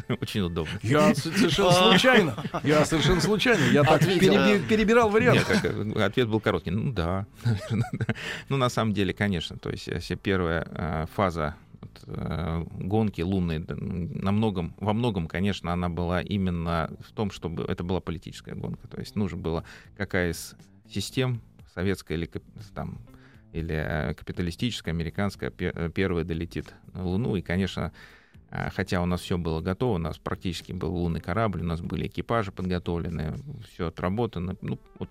Очень 0.21 0.43
удобно. 0.43 0.79
Я 0.83 1.15
совершенно 1.15 1.73
случайно. 1.73 2.45
Я 2.63 2.85
совершенно 2.85 3.21
случайно. 3.21 3.63
Я 3.73 3.85
так 3.85 4.01
перебирал 4.01 5.11
варианты. 5.11 5.45
Э, 5.63 6.05
ответ 6.05 6.29
был 6.29 6.41
короткий. 6.41 6.71
Ну 6.71 6.93
да. 6.99 7.27
Ну, 8.49 8.57
на 8.57 8.69
самом 8.69 8.93
деле, 8.93 9.13
конечно. 9.13 9.57
То 9.59 9.71
есть, 9.71 9.87
если 9.87 10.15
первая 10.15 10.67
э, 10.71 11.07
фаза 11.15 11.55
э, 11.68 11.68
гонки 12.07 13.21
лунной, 13.21 13.65
на 13.69 14.33
многом, 14.33 14.75
во 14.79 14.93
многом, 14.93 15.27
конечно, 15.27 15.73
она 15.73 15.89
была 15.89 16.21
именно 16.21 16.91
в 17.01 17.13
том, 17.13 17.31
чтобы 17.31 17.65
это 17.65 17.85
была 17.85 18.01
политическая 18.01 18.55
гонка. 18.55 18.89
То 18.89 18.99
есть 18.99 19.17
нужно 19.17 19.39
было 19.39 19.65
какая 19.97 20.33
из 20.33 20.55
систем, 20.89 21.41
советская 21.75 22.17
или 22.17 22.31
там 22.75 22.99
или 23.53 23.75
э, 23.75 24.15
капиталистическая, 24.15 24.91
американская, 24.91 25.53
э, 25.59 25.91
первая 25.95 26.25
долетит 26.25 26.75
на 26.93 27.05
Луну. 27.05 27.37
И, 27.37 27.43
конечно, 27.43 27.93
хотя 28.51 29.03
у 29.03 29.07
нас 29.07 29.21
все 29.21 29.39
было 29.39 29.61
готово, 29.61 29.97
у 29.97 29.99
нас 29.99 30.19
практически 30.19 30.73
был 30.73 30.95
лунный 30.95 31.21
корабль, 31.21 31.61
у 31.61 31.65
нас 31.67 31.81
были 31.81 32.07
экипажи 32.07 32.53
подготовлены, 32.53 33.35
все 33.71 33.89
отработано. 33.89 34.57
Ну, 34.61 34.79
вот, 34.99 35.09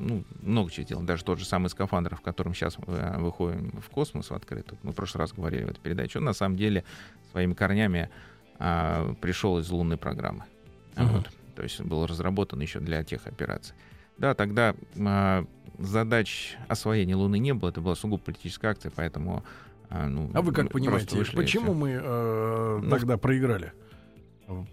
ну, 0.00 0.24
много 0.42 0.70
чего 0.70 0.84
сделано. 0.84 1.06
Даже 1.06 1.24
тот 1.24 1.38
же 1.38 1.44
самый 1.44 1.68
скафандр, 1.68 2.16
в 2.16 2.20
котором 2.20 2.54
сейчас 2.54 2.76
э, 2.86 3.18
выходим 3.18 3.80
в 3.80 3.90
космос 3.90 4.30
в 4.30 4.34
открытый. 4.34 4.78
Мы 4.82 4.92
в 4.92 4.94
прошлый 4.94 5.20
раз 5.20 5.32
говорили 5.32 5.64
в 5.64 5.70
этой 5.70 5.80
передаче. 5.80 6.18
Он 6.18 6.24
на 6.24 6.32
самом 6.32 6.56
деле 6.56 6.84
своими 7.30 7.54
корнями 7.54 8.10
а, 8.58 9.14
пришел 9.20 9.58
из 9.58 9.70
лунной 9.70 9.96
программы. 9.96 10.44
Мгм. 10.96 11.08
Вот. 11.08 11.30
То 11.54 11.62
есть 11.62 11.80
был 11.80 12.06
разработан 12.06 12.60
еще 12.60 12.80
для 12.80 13.04
тех 13.04 13.26
операций. 13.26 13.74
Да, 14.18 14.34
тогда 14.34 14.74
а, 14.98 15.44
задач 15.78 16.56
освоения 16.68 17.14
Луны 17.14 17.38
не 17.38 17.54
было, 17.54 17.70
это 17.70 17.80
была 17.80 17.94
сугубо 17.94 18.22
политическая 18.22 18.68
акция, 18.68 18.92
поэтому... 18.94 19.44
А, 19.88 20.06
ну, 20.06 20.30
А 20.34 20.42
вы 20.42 20.52
как 20.52 20.70
понимаете, 20.70 21.24
почему 21.34 21.74
мы 21.74 21.90
э, 21.90 22.80
Ну, 22.82 22.90
тогда 22.90 23.16
проиграли? 23.16 23.72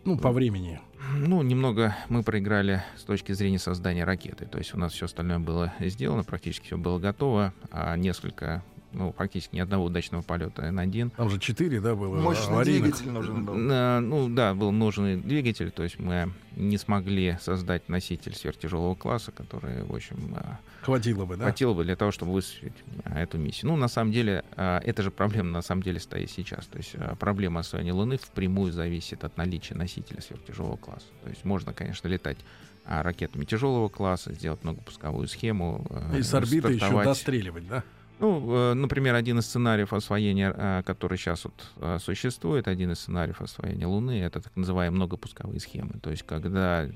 Ну, 0.05 0.17
по 0.17 0.31
времени. 0.31 0.79
Ну, 1.13 1.41
немного 1.41 1.96
мы 2.10 2.24
проиграли 2.24 2.84
с 2.98 3.03
точки 3.03 3.31
зрения 3.31 3.60
создания 3.60 4.03
ракеты. 4.03 4.46
То 4.46 4.57
есть 4.57 4.74
у 4.74 4.77
нас 4.77 4.93
все 4.93 5.05
остальное 5.05 5.39
было 5.39 5.74
сделано, 5.79 6.24
практически 6.24 6.65
все 6.65 6.77
было 6.77 7.00
готово, 7.00 7.53
а 7.72 7.96
несколько, 7.96 8.63
ну, 8.94 9.12
практически 9.12 9.56
ни 9.56 9.60
одного 9.60 9.86
удачного 9.86 10.22
полета 10.22 10.63
N1. 10.70 11.12
Там 11.15 11.29
же 11.29 11.39
4, 11.39 11.82
да, 11.82 11.96
было 11.96 12.15
Мощный 12.20 12.53
аварийных. 12.53 12.84
двигатель 12.84 13.12
нужен 13.12 13.46
был. 13.46 13.53
На- 13.56 14.00
ну 14.00 14.29
да, 14.29 14.53
был 14.53 14.72
нужный 14.72 15.17
двигатель, 15.17 15.72
то 15.72 15.84
есть 15.84 16.00
мы 16.00 16.32
не 16.56 16.77
смогли 16.77 17.38
создать 17.41 17.88
носитель 17.89 18.34
сверхтяжелого 18.34 18.96
класса, 18.96 19.32
который, 19.32 19.84
в 19.84 19.94
общем, 19.94 20.36
а, 20.38 20.60
Хватило 20.82 21.25
бы, 21.25 21.36
да? 21.38 21.44
хватило 21.44 21.74
бы 21.74 21.84
для 21.84 21.96
того, 21.96 22.12
чтобы 22.12 22.32
высветить 22.34 22.74
а, 23.03 23.20
эту 23.20 23.38
миссию. 23.38 23.72
Ну, 23.72 23.77
на 23.77 23.88
самом 23.88 24.12
деле, 24.12 24.44
эта 24.56 25.03
же 25.03 25.12
проблема 25.12 25.51
на 25.51 25.62
самом 25.62 25.84
деле 25.84 26.00
стоит 26.00 26.32
сейчас. 26.32 26.65
То 26.65 26.77
есть 26.77 26.96
проблема 27.20 27.60
освоения 27.60 27.94
Луны 27.94 28.17
впрямую 28.17 28.72
зависит 28.72 29.24
от 29.24 29.38
наличия 29.38 29.75
носителя 29.75 30.22
сверхтяжелого 30.22 30.77
класса. 30.77 31.08
То 31.24 31.29
есть 31.29 31.46
можно, 31.46 31.74
конечно, 31.74 32.08
летать 32.08 32.38
ракетами 32.86 33.44
тяжелого 33.44 33.89
класса, 33.89 34.34
сделать 34.34 34.63
многопусковую 34.63 35.27
схему. 35.27 35.86
И 36.17 36.22
с 36.22 36.34
орбиты 36.34 36.72
еще 36.74 37.03
достреливать, 37.03 37.67
да? 37.67 37.84
Ну, 38.19 38.71
э, 38.71 38.74
например, 38.74 39.13
один 39.13 39.39
из 39.39 39.45
сценариев 39.45 39.93
освоения, 39.93 40.53
э, 40.55 40.83
который 40.83 41.17
сейчас 41.17 41.45
вот 41.45 41.71
э, 41.77 42.00
существует, 42.00 42.67
один 42.67 42.91
из 42.91 43.00
сценариев 43.00 43.41
освоения 43.41 43.86
Луны, 43.86 44.21
это 44.21 44.41
так 44.41 44.55
называемые 44.55 44.95
многопусковые 44.95 45.59
схемы. 45.59 46.00
То 46.01 46.09
есть, 46.09 46.24
когда 46.24 46.88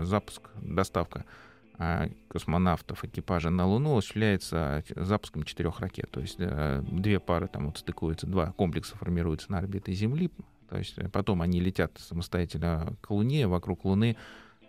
запуск, 0.00 0.42
доставка 0.60 1.24
космонавтов, 2.28 3.04
экипажа 3.04 3.50
на 3.50 3.66
Луну 3.66 3.96
осуществляется 3.96 4.82
запуском 4.96 5.44
четырех 5.44 5.78
ракет. 5.78 6.10
То 6.10 6.20
есть 6.20 6.38
две 6.38 7.20
пары 7.20 7.46
там 7.46 7.66
вот 7.66 7.78
стыкуются, 7.78 8.26
два 8.26 8.52
комплекса 8.52 8.96
формируются 8.96 9.52
на 9.52 9.58
орбите 9.58 9.92
Земли. 9.92 10.30
То 10.70 10.78
есть 10.78 10.96
потом 11.12 11.42
они 11.42 11.60
летят 11.60 11.92
самостоятельно 11.98 12.94
к 13.00 13.10
Луне, 13.10 13.46
вокруг 13.46 13.84
Луны 13.84 14.16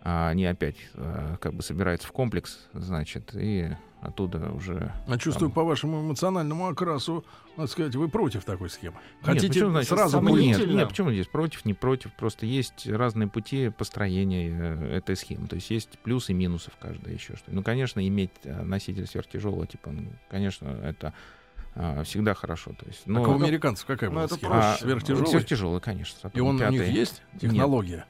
а 0.02 0.30
они 0.30 0.46
опять 0.46 0.76
э, 0.94 1.36
как 1.40 1.54
бы 1.54 1.62
собираются 1.62 2.08
в 2.08 2.12
комплекс, 2.12 2.58
значит, 2.72 3.34
и 3.34 3.70
оттуда 4.00 4.50
уже 4.52 4.92
А 5.06 5.18
чувствую 5.18 5.50
по 5.50 5.62
вашему 5.62 6.00
эмоциональному 6.00 6.68
окрасу, 6.68 7.24
надо 7.56 7.70
сказать, 7.70 7.94
вы 7.94 8.08
против 8.08 8.44
такой 8.44 8.70
схемы. 8.70 8.96
Нет, 9.18 9.26
Хотите 9.26 9.48
почему, 9.48 9.70
значит, 9.70 9.90
сразу 9.90 10.22
полететь? 10.22 10.58
нет, 10.58 10.68
нет, 10.68 10.88
почему 10.88 11.12
здесь 11.12 11.26
против, 11.26 11.64
не 11.66 11.74
против, 11.74 12.12
просто 12.14 12.46
есть 12.46 12.88
разные 12.88 13.28
пути 13.28 13.68
построения 13.68 14.48
э, 14.50 14.96
этой 14.96 15.16
схемы, 15.16 15.48
то 15.48 15.56
есть 15.56 15.70
есть 15.70 15.98
плюсы 15.98 16.32
и 16.32 16.34
минусы 16.34 16.70
в 16.70 16.76
каждой 16.76 17.12
еще 17.12 17.36
что. 17.36 17.50
Ну, 17.52 17.62
конечно, 17.62 18.06
иметь 18.06 18.32
э, 18.44 18.62
носитель 18.62 19.06
сверхтяжелого 19.06 19.66
типа, 19.66 19.90
ну, 19.90 20.10
конечно, 20.30 20.68
это 20.68 21.12
а, 21.74 22.02
всегда 22.02 22.34
хорошо, 22.34 22.72
то 22.72 22.86
есть. 22.86 23.04
Так 23.04 23.16
а 23.16 23.20
у 23.20 23.34
американцев 23.34 23.86
какая 23.86 24.10
ну, 24.10 24.16
была 24.16 24.24
это 24.24 24.34
схема? 24.34 24.54
проще. 24.54 24.82
Сверхтяжелый? 24.82 25.28
Сверхтяжелый, 25.28 25.80
конечно. 25.80 26.30
И 26.34 26.40
он 26.40 26.60
у 26.60 26.70
них 26.70 26.88
есть 26.88 27.22
технология? 27.38 27.96
Нет, 27.96 28.06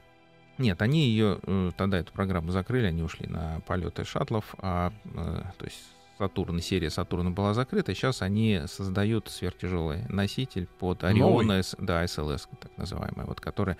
они 0.69 1.07
ее 1.07 1.39
э, 1.43 1.71
тогда 1.75 1.97
эту 1.99 2.13
программу 2.13 2.51
закрыли, 2.51 2.85
они 2.85 3.01
ушли 3.03 3.27
на 3.27 3.61
полеты 3.67 4.03
шаттлов, 4.05 4.55
а, 4.59 4.93
э, 5.05 5.41
то 5.57 5.65
есть 5.65 5.79
Сатурн, 6.17 6.59
серия 6.61 6.89
Сатурна 6.91 7.31
была 7.31 7.53
закрыта, 7.55 7.95
сейчас 7.95 8.21
они 8.21 8.61
создают 8.67 9.27
сверхтяжелый 9.29 10.05
носитель 10.07 10.67
под 10.79 11.03
Орион, 11.03 11.51
да, 11.79 12.05
СЛС, 12.07 12.47
так 12.59 12.77
называемый, 12.77 13.25
вот 13.25 13.41
который, 13.41 13.75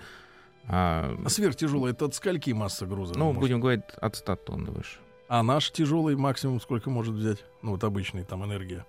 а, 0.66 1.16
А 1.24 1.28
сверхтяжелый 1.28 1.92
это 1.92 2.06
от 2.06 2.14
скольки 2.14 2.50
масса 2.50 2.86
груза? 2.86 3.14
ну, 3.16 3.26
может? 3.26 3.40
будем 3.40 3.60
говорить, 3.60 3.84
от 4.00 4.16
100 4.16 4.36
тонн 4.36 4.64
выше. 4.64 4.98
А 5.28 5.42
наш 5.42 5.70
тяжелый 5.70 6.16
максимум 6.16 6.60
сколько 6.60 6.90
может 6.90 7.14
взять? 7.14 7.44
Ну, 7.62 7.70
вот 7.72 7.84
обычный 7.84 8.24
там 8.24 8.44
энергия. 8.44 8.84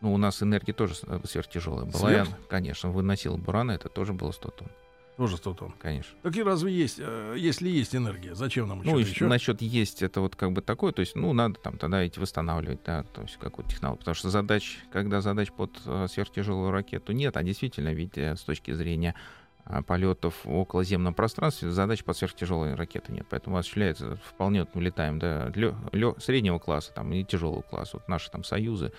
Ну, 0.00 0.14
у 0.14 0.16
нас 0.16 0.42
энергия 0.42 0.72
тоже 0.72 0.94
с- 0.94 1.04
сверхтяжелая 1.24 1.86
была. 1.86 2.08
Сверх? 2.08 2.28
Она, 2.28 2.36
конечно, 2.48 2.90
выносил 2.90 3.36
бурана, 3.36 3.72
это 3.72 3.88
тоже 3.88 4.12
было 4.12 4.32
100 4.32 4.50
тонн, 4.50 4.68
Тоже 5.16 5.36
100 5.36 5.54
тонн. 5.54 5.74
конечно. 5.80 6.18
Так 6.22 6.36
и 6.36 6.42
разве 6.42 6.72
есть, 6.72 6.96
э, 6.98 7.36
если 7.38 7.68
есть 7.68 7.94
энергия, 7.94 8.34
зачем 8.34 8.66
нам 8.68 8.78
Ну, 8.78 8.84
что-то 8.84 9.00
еще? 9.00 9.26
насчет 9.26 9.62
есть 9.62 10.02
это 10.02 10.20
вот 10.20 10.34
как 10.34 10.52
бы 10.52 10.60
такое, 10.60 10.92
то 10.92 11.00
есть, 11.00 11.14
ну, 11.14 11.32
надо 11.32 11.54
там 11.60 11.78
тогда 11.78 12.04
идти 12.06 12.18
восстанавливать, 12.18 12.80
да, 12.84 13.04
то 13.04 13.22
есть 13.22 13.36
какую-то 13.36 13.70
технологию, 13.70 14.00
потому 14.00 14.14
что 14.16 14.30
задач, 14.30 14.78
когда 14.92 15.20
задач 15.20 15.52
под 15.52 15.70
э, 15.86 16.06
сверхтяжелую 16.10 16.70
ракету 16.72 17.12
нет, 17.12 17.36
а 17.36 17.42
действительно, 17.44 17.92
ведь 17.94 18.18
э, 18.18 18.34
с 18.34 18.40
точки 18.42 18.72
зрения 18.72 19.14
полетов 19.86 20.44
в 20.44 20.54
околоземном 20.54 21.14
пространстве 21.14 21.70
задач 21.70 22.04
под 22.04 22.16
сверхтяжелой 22.18 22.74
ракеты 22.74 23.12
нет, 23.12 23.26
поэтому 23.30 23.56
осуществляется 23.56 24.16
вполне, 24.16 24.60
вот 24.60 24.74
мы 24.74 24.82
летаем 24.82 25.18
до 25.18 25.50
лё- 25.54 25.74
лё- 25.92 26.16
среднего 26.20 26.58
класса 26.58 26.92
там, 26.92 27.12
и 27.14 27.24
тяжелого 27.24 27.62
класса, 27.62 27.92
вот 27.98 28.06
наши 28.08 28.30
там 28.30 28.44
союзы, 28.44 28.92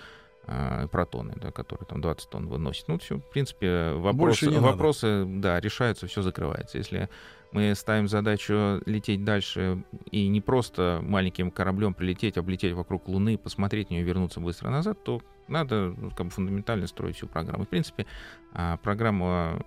а, 0.47 0.87
протоны, 0.87 1.33
да, 1.37 1.51
которые 1.51 1.87
там 1.87 2.01
20 2.01 2.29
тонн 2.29 2.47
выносят. 2.47 2.87
Ну, 2.87 2.99
все, 2.99 3.17
в 3.17 3.29
принципе, 3.29 3.91
вопросы, 3.93 4.45
надо. 4.45 4.61
вопросы 4.61 5.25
да, 5.25 5.59
решаются, 5.59 6.07
все 6.07 6.21
закрывается. 6.21 6.77
Если 6.77 7.09
мы 7.51 7.73
ставим 7.73 8.07
задачу 8.07 8.81
лететь 8.85 9.23
дальше 9.23 9.83
и 10.11 10.27
не 10.27 10.41
просто 10.41 10.99
маленьким 11.01 11.51
кораблем 11.51 11.93
прилететь, 11.93 12.37
облететь 12.37 12.73
вокруг 12.73 13.07
Луны, 13.07 13.37
посмотреть 13.37 13.89
на 13.89 13.95
нее, 13.95 14.03
вернуться 14.03 14.39
быстро 14.39 14.69
назад, 14.69 15.03
то 15.03 15.21
надо 15.47 15.93
ну, 15.97 16.11
как 16.11 16.27
бы 16.27 16.31
фундаментально 16.31 16.85
строить 16.87 17.15
всю 17.15 17.27
программу. 17.27 17.65
В 17.65 17.69
принципе, 17.69 18.05
а, 18.53 18.77
программа 18.77 19.63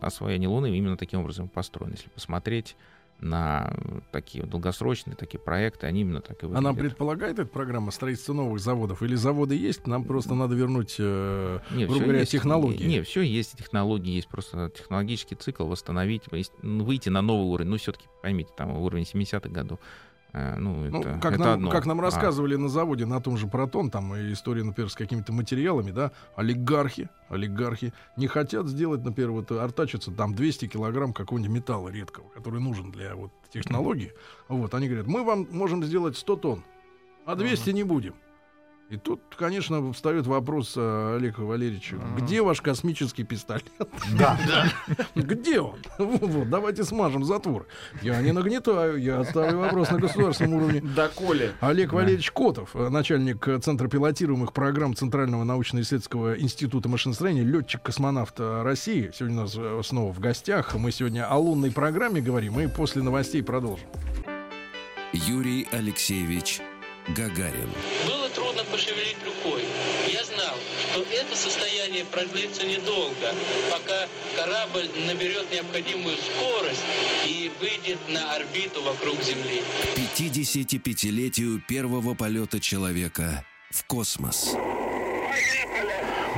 освоения 0.00 0.48
Луны 0.48 0.76
именно 0.76 0.96
таким 0.96 1.20
образом 1.20 1.48
построена. 1.48 1.92
Если 1.92 2.08
посмотреть 2.08 2.76
на 3.20 3.72
такие 4.12 4.42
вот 4.42 4.50
долгосрочные 4.50 5.16
такие 5.16 5.38
проекты, 5.38 5.86
они 5.86 6.02
именно 6.02 6.20
так 6.20 6.42
и 6.42 6.46
выглядят. 6.46 6.66
Она 6.66 6.74
предполагает, 6.74 7.38
эта 7.38 7.48
программа, 7.48 7.90
строительство 7.90 8.34
новых 8.34 8.60
заводов? 8.60 9.02
Или 9.02 9.14
заводы 9.14 9.54
есть, 9.54 9.86
нам 9.86 10.04
просто 10.04 10.34
надо 10.34 10.54
вернуть, 10.54 10.96
э, 10.98 11.58
Не, 11.70 11.86
грубо 11.86 12.02
говоря, 12.02 12.20
есть. 12.20 12.32
технологии? 12.32 12.84
Не, 12.84 13.02
все 13.02 13.22
есть, 13.22 13.56
технологии 13.56 14.12
есть, 14.12 14.28
просто 14.28 14.70
технологический 14.70 15.34
цикл 15.34 15.66
восстановить, 15.66 16.24
выйти 16.62 17.08
на 17.08 17.22
новый 17.22 17.46
уровень. 17.46 17.70
Ну, 17.70 17.78
все-таки, 17.78 18.06
поймите, 18.22 18.50
там 18.56 18.76
уровень 18.76 19.04
70-х 19.04 19.48
годов. 19.48 19.78
Э, 20.36 20.56
Ну, 20.58 20.74
Ну, 20.90 21.00
это, 21.00 21.18
как, 21.20 21.32
это 21.34 21.42
нам, 21.42 21.54
одно. 21.54 21.70
как 21.70 21.86
нам 21.86 22.00
А, 22.00 22.02
рассказывали 22.02 22.56
на 22.56 22.68
заводе, 22.68 23.06
на 23.06 23.20
том 23.20 23.36
же 23.36 23.46
Протон, 23.46 23.90
там 23.90 24.14
история, 24.32 24.62
например, 24.64 24.90
с 24.90 24.94
какими-то 24.94 25.32
материалами, 25.32 25.90
да, 25.90 26.12
олигархи, 26.36 27.08
олигархи 27.28 27.92
не 28.16 28.26
хотят 28.26 28.66
сделать, 28.68 29.02
например, 29.04 29.30
вот 29.32 29.50
артачиться 29.50 30.10
там 30.12 30.34
200 30.34 30.68
килограмм 30.68 31.12
какого-нибудь 31.12 31.54
металла 31.54 31.88
редкого, 31.88 32.28
который 32.34 32.60
нужен 32.60 32.90
для 32.92 33.14
вот 33.16 33.30
технологии. 33.52 34.12
Вот, 34.48 34.74
они 34.74 34.86
говорят, 34.88 35.06
мы 35.06 35.24
вам 35.24 35.46
можем 35.50 35.82
сделать 35.84 36.16
100 36.16 36.36
тонн, 36.36 36.64
а 37.24 37.34
200 37.34 37.70
не 37.70 37.82
будем. 37.82 38.14
И 38.88 38.96
тут, 38.96 39.20
конечно, 39.36 39.92
встает 39.92 40.28
вопрос, 40.28 40.74
э, 40.76 41.16
Олег 41.16 41.38
Валерьевич, 41.40 41.92
Ага. 41.94 42.20
где 42.20 42.40
ваш 42.40 42.60
космический 42.60 43.24
пистолет? 43.24 43.64
Да. 44.16 44.38
Где 45.16 45.60
он? 45.60 45.80
Вот, 45.98 46.48
давайте 46.48 46.84
смажем 46.84 47.24
затвор. 47.24 47.66
Я 48.00 48.22
не 48.22 48.30
нагнетаю, 48.30 48.96
я 49.02 49.24
ставлю 49.24 49.58
вопрос 49.58 49.90
на 49.90 49.98
государственном 49.98 50.54
уровне. 50.54 50.80
Да, 50.94 51.08
Коля. 51.08 51.52
Олег 51.60 51.92
Валерьевич 51.92 52.30
Котов, 52.30 52.76
э, 52.76 52.88
начальник 52.88 53.48
э, 53.48 53.58
Центра 53.58 53.88
пилотируемых 53.88 54.52
программ 54.52 54.94
Центрального 54.94 55.42
научно-исследовательского 55.42 56.38
института 56.38 56.88
машиностроения, 56.88 57.42
летчик-космонавт 57.42 58.38
России. 58.38 59.10
Сегодня 59.12 59.38
у 59.38 59.42
нас 59.42 59.86
снова 59.88 60.12
в 60.12 60.20
гостях. 60.20 60.76
Мы 60.76 60.92
сегодня 60.92 61.28
о 61.28 61.36
лунной 61.38 61.72
программе 61.72 62.20
говорим 62.20 62.60
и 62.60 62.68
после 62.68 63.02
новостей 63.02 63.42
продолжим. 63.42 63.88
Юрий 65.12 65.66
Алексеевич 65.72 66.60
Гагарин. 67.08 67.70
Было 68.06 68.28
трудно 68.34 68.45
пошевелить 68.66 69.16
рукой. 69.24 69.64
Я 70.08 70.24
знал, 70.24 70.56
что 70.92 71.02
это 71.02 71.36
состояние 71.36 72.04
продлится 72.04 72.66
недолго, 72.66 73.34
пока 73.70 74.08
корабль 74.36 74.88
наберет 75.06 75.50
необходимую 75.52 76.16
скорость 76.16 76.82
и 77.26 77.50
выйдет 77.60 77.98
на 78.08 78.34
орбиту 78.34 78.82
вокруг 78.82 79.22
Земли. 79.22 79.62
К 79.94 79.98
55-летию 79.98 81.62
первого 81.66 82.14
полета 82.14 82.60
человека 82.60 83.44
в 83.70 83.84
космос. 83.84 84.54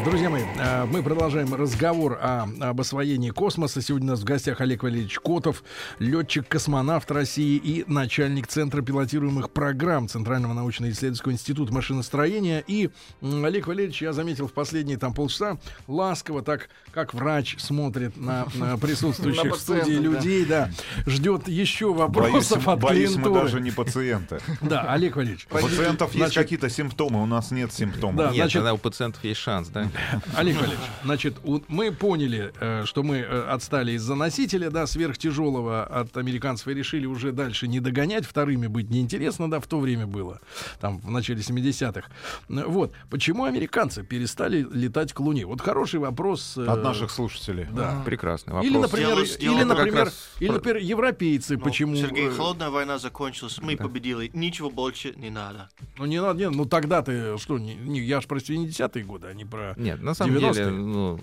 Друзья 0.05 0.31
мои, 0.31 0.43
э, 0.57 0.85
мы 0.87 1.03
продолжаем 1.03 1.53
разговор 1.55 2.19
о, 2.23 2.47
об 2.61 2.81
освоении 2.81 3.31
космоса. 3.31 3.83
Сегодня 3.83 4.09
у 4.09 4.11
нас 4.13 4.21
в 4.21 4.25
гостях 4.25 4.61
Олег 4.61 4.83
Валерьевич 4.85 5.19
Котов, 5.19 5.63
летчик-космонавт 5.99 7.11
России 7.11 7.57
и 7.57 7.85
начальник 7.87 8.47
Центра 8.47 8.81
пилотируемых 8.81 9.51
программ 9.51 10.09
Центрального 10.09 10.55
научно-исследовательского 10.55 11.33
института 11.33 11.75
машиностроения. 11.75 12.63
И 12.67 12.91
Олег 13.21 13.67
Валерьевич, 13.67 14.01
я 14.01 14.13
заметил 14.13 14.47
в 14.47 14.53
последние 14.53 14.99
там 14.99 15.13
полчаса, 15.13 15.59
ласково 15.89 16.43
так, 16.43 16.71
как 16.93 17.13
врач 17.13 17.57
смотрит 17.59 18.17
на, 18.17 18.47
на 18.55 18.79
присутствующих 18.79 19.45
На 19.45 19.55
в 19.55 19.59
студии 19.59 19.97
да. 19.97 20.01
людей, 20.01 20.45
да, 20.47 20.71
ждет 21.07 21.49
еще 21.49 21.93
Боюсь, 21.93 21.99
вопросов 21.99 22.69
от 22.69 22.81
боюсь, 22.81 23.11
мы 23.11 23.23
клиентуры. 23.23 23.41
даже 23.43 23.61
не 23.61 23.71
пациенты. 23.73 24.39
Да, 24.63 24.93
Олег 24.93 25.17
Валерьевич. 25.17 25.47
У 25.51 25.55
пациентов 25.59 26.15
есть 26.15 26.35
какие-то 26.35 26.71
симптомы, 26.71 27.23
у 27.23 27.27
нас 27.27 27.51
нет 27.51 27.73
симптомов. 27.73 28.17
Да, 28.17 28.27
Нет, 28.27 28.37
значит- 28.37 28.55
тогда 28.55 28.75
у 28.75 28.79
пациентов 28.79 29.25
есть 29.25 29.41
шанс, 29.41 29.69
да? 29.69 29.88
Олег 30.37 30.57
Валерьевич, 30.57 30.81
значит, 31.05 31.37
у- 31.44 31.61
мы 31.68 31.92
поняли, 31.92 32.53
э, 32.61 32.85
что 32.87 33.03
мы 33.03 33.16
э, 33.18 33.48
отстали 33.48 33.92
из-за 33.92 34.14
носителя, 34.14 34.70
да, 34.70 34.87
сверхтяжелого 34.87 35.85
от 35.85 36.16
американцев 36.16 36.68
и 36.68 36.74
решили 36.74 37.07
уже 37.07 37.33
дальше 37.33 37.68
не 37.68 37.81
догонять, 37.81 38.24
вторыми 38.24 38.66
быть 38.66 38.90
неинтересно, 38.90 39.51
да, 39.51 39.61
в 39.61 39.66
то 39.66 39.81
время 39.81 40.07
было, 40.07 40.40
там, 40.81 40.98
в 41.01 41.11
начале 41.11 41.40
70-х. 41.40 42.09
Э, 42.48 42.64
Вот, 42.66 42.92
почему 43.11 43.44
американцы 43.44 44.03
перестали 44.03 44.66
летать 44.72 45.12
к 45.12 45.20
Луне? 45.20 45.46
Вот 45.46 45.61
хороший 45.61 46.01
вопрос. 46.01 46.57
э, 46.57 46.66
От 46.66 46.83
наших 46.83 47.11
слушателей. 47.11 47.66
Да. 47.70 48.03
Прекрасный 48.05 48.53
вопрос. 48.55 48.70
Или, 48.70 48.79
например, 48.79 49.24
Сделал- 49.27 49.57
или, 49.59 49.68
как 49.68 49.79
например, 49.79 50.05
раз 50.05 50.31
или, 50.40 50.48
про- 50.48 50.55
например, 50.55 50.77
европейцы, 50.83 51.55
Ну, 51.57 51.61
почему... 51.64 51.96
Сергей, 51.96 52.29
э, 52.29 52.31
холодная 52.31 52.70
война 52.70 52.98
закончилась, 52.98 53.59
мы 53.61 53.77
победили, 53.77 54.31
ничего 54.33 54.70
больше 54.70 55.12
не 55.16 55.31
надо. 55.31 55.68
Ну, 55.98 56.07
не 56.07 56.20
надо, 56.20 56.38
не, 56.38 56.51
ну 56.51 56.64
тогда 56.64 57.03
ты 57.03 57.37
что, 57.38 57.59
не, 57.59 57.74
не- 57.74 58.01
я 58.01 58.20
же 58.20 58.27
про 58.29 58.38
70-е 58.38 59.05
годы, 59.05 59.29
а 59.29 59.35
не 59.35 59.44
про... 59.44 59.68
Нет, 59.77 60.03
на 60.03 60.15
самом 60.15 60.37
90-е. 60.37 60.53
деле, 60.55 60.71
ну, 60.71 61.21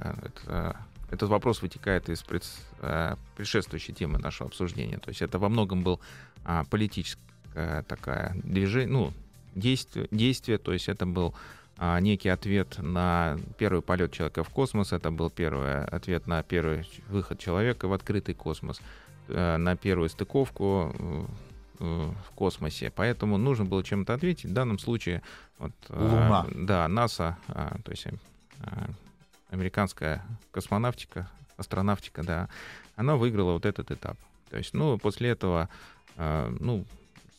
э, 0.00 0.14
это, 0.22 0.40
э, 1.10 1.14
этот 1.14 1.28
вопрос 1.28 1.62
вытекает 1.62 2.08
из 2.08 2.22
пред- 2.22 2.48
э, 2.80 3.16
предшествующей 3.36 3.94
темы 3.94 4.18
нашего 4.18 4.48
обсуждения. 4.48 4.98
То 4.98 5.10
есть 5.10 5.22
это 5.22 5.38
во 5.38 5.48
многом 5.48 5.82
был 5.82 6.00
а, 6.44 6.64
политическая 6.64 7.82
такая 7.86 8.34
движение, 8.42 8.92
ну, 8.92 9.12
действие, 9.54 10.08
действие, 10.10 10.58
то 10.58 10.72
есть 10.72 10.88
это 10.88 11.06
был 11.06 11.34
а, 11.78 11.98
некий 12.00 12.28
ответ 12.28 12.78
на 12.78 13.38
первый 13.58 13.82
полет 13.82 14.12
человека 14.12 14.44
в 14.44 14.50
космос, 14.50 14.92
это 14.92 15.10
был 15.10 15.30
первый 15.30 15.84
ответ 15.84 16.26
на 16.26 16.42
первый 16.42 16.88
выход 17.08 17.38
человека 17.38 17.88
в 17.88 17.92
открытый 17.92 18.34
космос, 18.34 18.80
э, 19.28 19.56
на 19.56 19.76
первую 19.76 20.08
стыковку 20.08 20.92
э, 20.94 20.98
э, 20.98 21.24
в 21.82 22.30
космосе. 22.34 22.90
Поэтому 22.94 23.36
нужно 23.38 23.64
было 23.64 23.82
чем-то 23.82 24.14
ответить. 24.14 24.50
В 24.50 24.52
данном 24.52 24.78
случае 24.78 25.22
вот, 25.58 25.72
э, 25.88 25.98
Луна. 25.98 26.46
да, 26.54 26.88
НАСА, 26.88 27.36
а, 27.48 27.76
то 27.84 27.90
есть 27.90 28.06
э, 28.06 28.10
американская 29.50 30.24
космонавтика, 30.50 31.28
астронавтика, 31.56 32.22
да, 32.22 32.48
она 32.96 33.16
выиграла 33.16 33.52
вот 33.52 33.66
этот 33.66 33.90
этап. 33.90 34.16
То 34.50 34.58
есть, 34.58 34.74
ну, 34.74 34.98
после 34.98 35.30
этого, 35.30 35.68
э, 36.16 36.56
ну, 36.60 36.84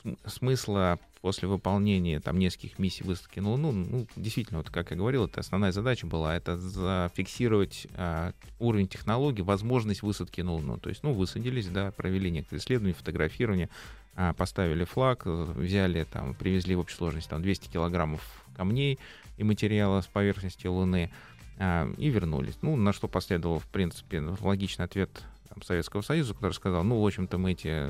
см- 0.04 0.20
смысла 0.30 1.00
после 1.24 1.48
выполнения 1.48 2.20
там 2.20 2.38
нескольких 2.38 2.78
миссий 2.78 3.06
высадки 3.06 3.40
на 3.40 3.52
Луну, 3.52 3.72
ну, 3.72 4.08
действительно, 4.18 4.58
вот 4.58 4.70
как 4.70 4.92
я 4.92 4.98
говорил, 4.98 5.24
это 5.24 5.40
основная 5.40 5.72
задача 5.72 6.06
была, 6.06 6.36
это 6.36 6.58
зафиксировать 6.58 7.88
а, 7.96 8.34
уровень 8.60 8.90
технологий, 8.90 9.42
возможность 9.42 10.02
высадки 10.02 10.42
на 10.42 10.52
Луну. 10.52 10.78
То 10.80 10.90
есть, 10.90 11.02
ну, 11.02 11.14
высадились, 11.14 11.68
да, 11.68 11.94
провели 11.94 12.30
некоторые 12.30 12.60
исследования, 12.60 12.94
фотографирование, 12.94 13.70
а, 14.16 14.34
поставили 14.34 14.84
флаг, 14.84 15.26
взяли, 15.26 16.04
там, 16.04 16.36
привезли 16.36 16.76
в 16.76 16.82
общей 16.82 16.98
сложности 16.98 17.30
там 17.30 17.42
200 17.42 17.70
килограммов 17.70 18.46
камней 18.58 19.00
и 19.38 19.46
материала 19.46 20.02
с 20.02 20.08
поверхности 20.08 20.68
Луны, 20.68 21.10
а, 21.58 21.90
и 21.98 22.10
вернулись. 22.10 22.58
Ну, 22.62 22.76
на 22.76 22.92
что 22.92 23.08
последовал, 23.08 23.60
в 23.60 23.68
принципе, 23.68 24.20
логичный 24.42 24.84
ответ 24.84 25.24
там, 25.48 25.62
Советского 25.62 26.02
Союза, 26.02 26.34
который 26.34 26.52
сказал, 26.52 26.84
ну, 26.84 27.02
в 27.02 27.08
общем-то, 27.08 27.38
мы 27.38 27.54
эти 27.54 27.88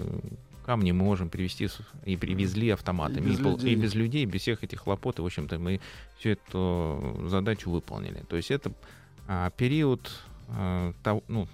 камни 0.63 0.91
мы 0.91 1.03
можем 1.03 1.29
привезти 1.29 1.69
и 2.05 2.17
привезли 2.17 2.69
автоматами. 2.71 3.25
И 3.27 3.29
без 3.31 3.39
и, 3.39 3.43
людей. 3.43 3.73
и 3.73 3.75
без 3.75 3.93
людей, 3.95 4.25
без 4.25 4.41
всех 4.41 4.63
этих 4.63 4.79
хлопот, 4.81 5.19
и, 5.19 5.21
в 5.21 5.25
общем-то, 5.25 5.59
мы 5.59 5.79
всю 6.17 6.29
эту 6.29 7.25
задачу 7.27 7.69
выполнили. 7.69 8.23
То 8.29 8.35
есть 8.35 8.51
это 8.51 8.71
а, 9.27 9.49
период, 9.51 10.11
а, 10.49 10.93
того- 11.03 11.23
ну, 11.27 11.47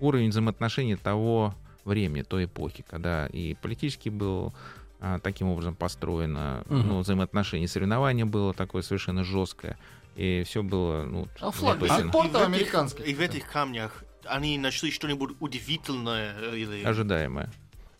уровень 0.00 0.30
взаимоотношений 0.30 0.96
того 0.96 1.54
времени, 1.84 2.22
той 2.22 2.44
эпохи, 2.46 2.84
когда 2.88 3.26
и 3.26 3.54
политически 3.54 4.08
был 4.08 4.52
а, 5.00 5.18
таким 5.18 5.48
образом 5.48 5.74
построено, 5.74 6.62
Мгм. 6.68 6.88
ну, 6.88 6.98
взаимоотношения, 7.00 7.68
соревнование 7.68 8.24
было 8.24 8.54
такое 8.54 8.80
совершенно 8.82 9.22
жесткое, 9.22 9.76
и 10.16 10.42
все 10.46 10.62
было, 10.62 11.04
ну, 11.04 11.28
А 11.40 11.50
флаг 11.50 11.82
этих- 11.82 12.14
американский. 12.44 13.02
И 13.02 13.14
в 13.14 13.20
этих 13.20 13.50
камнях 13.50 14.02
они 14.24 14.56
нашли 14.58 14.90
что-нибудь 14.90 15.36
удивительное 15.40 16.34
э, 16.40 16.56
или... 16.56 16.82
ожидаемое. 16.84 17.50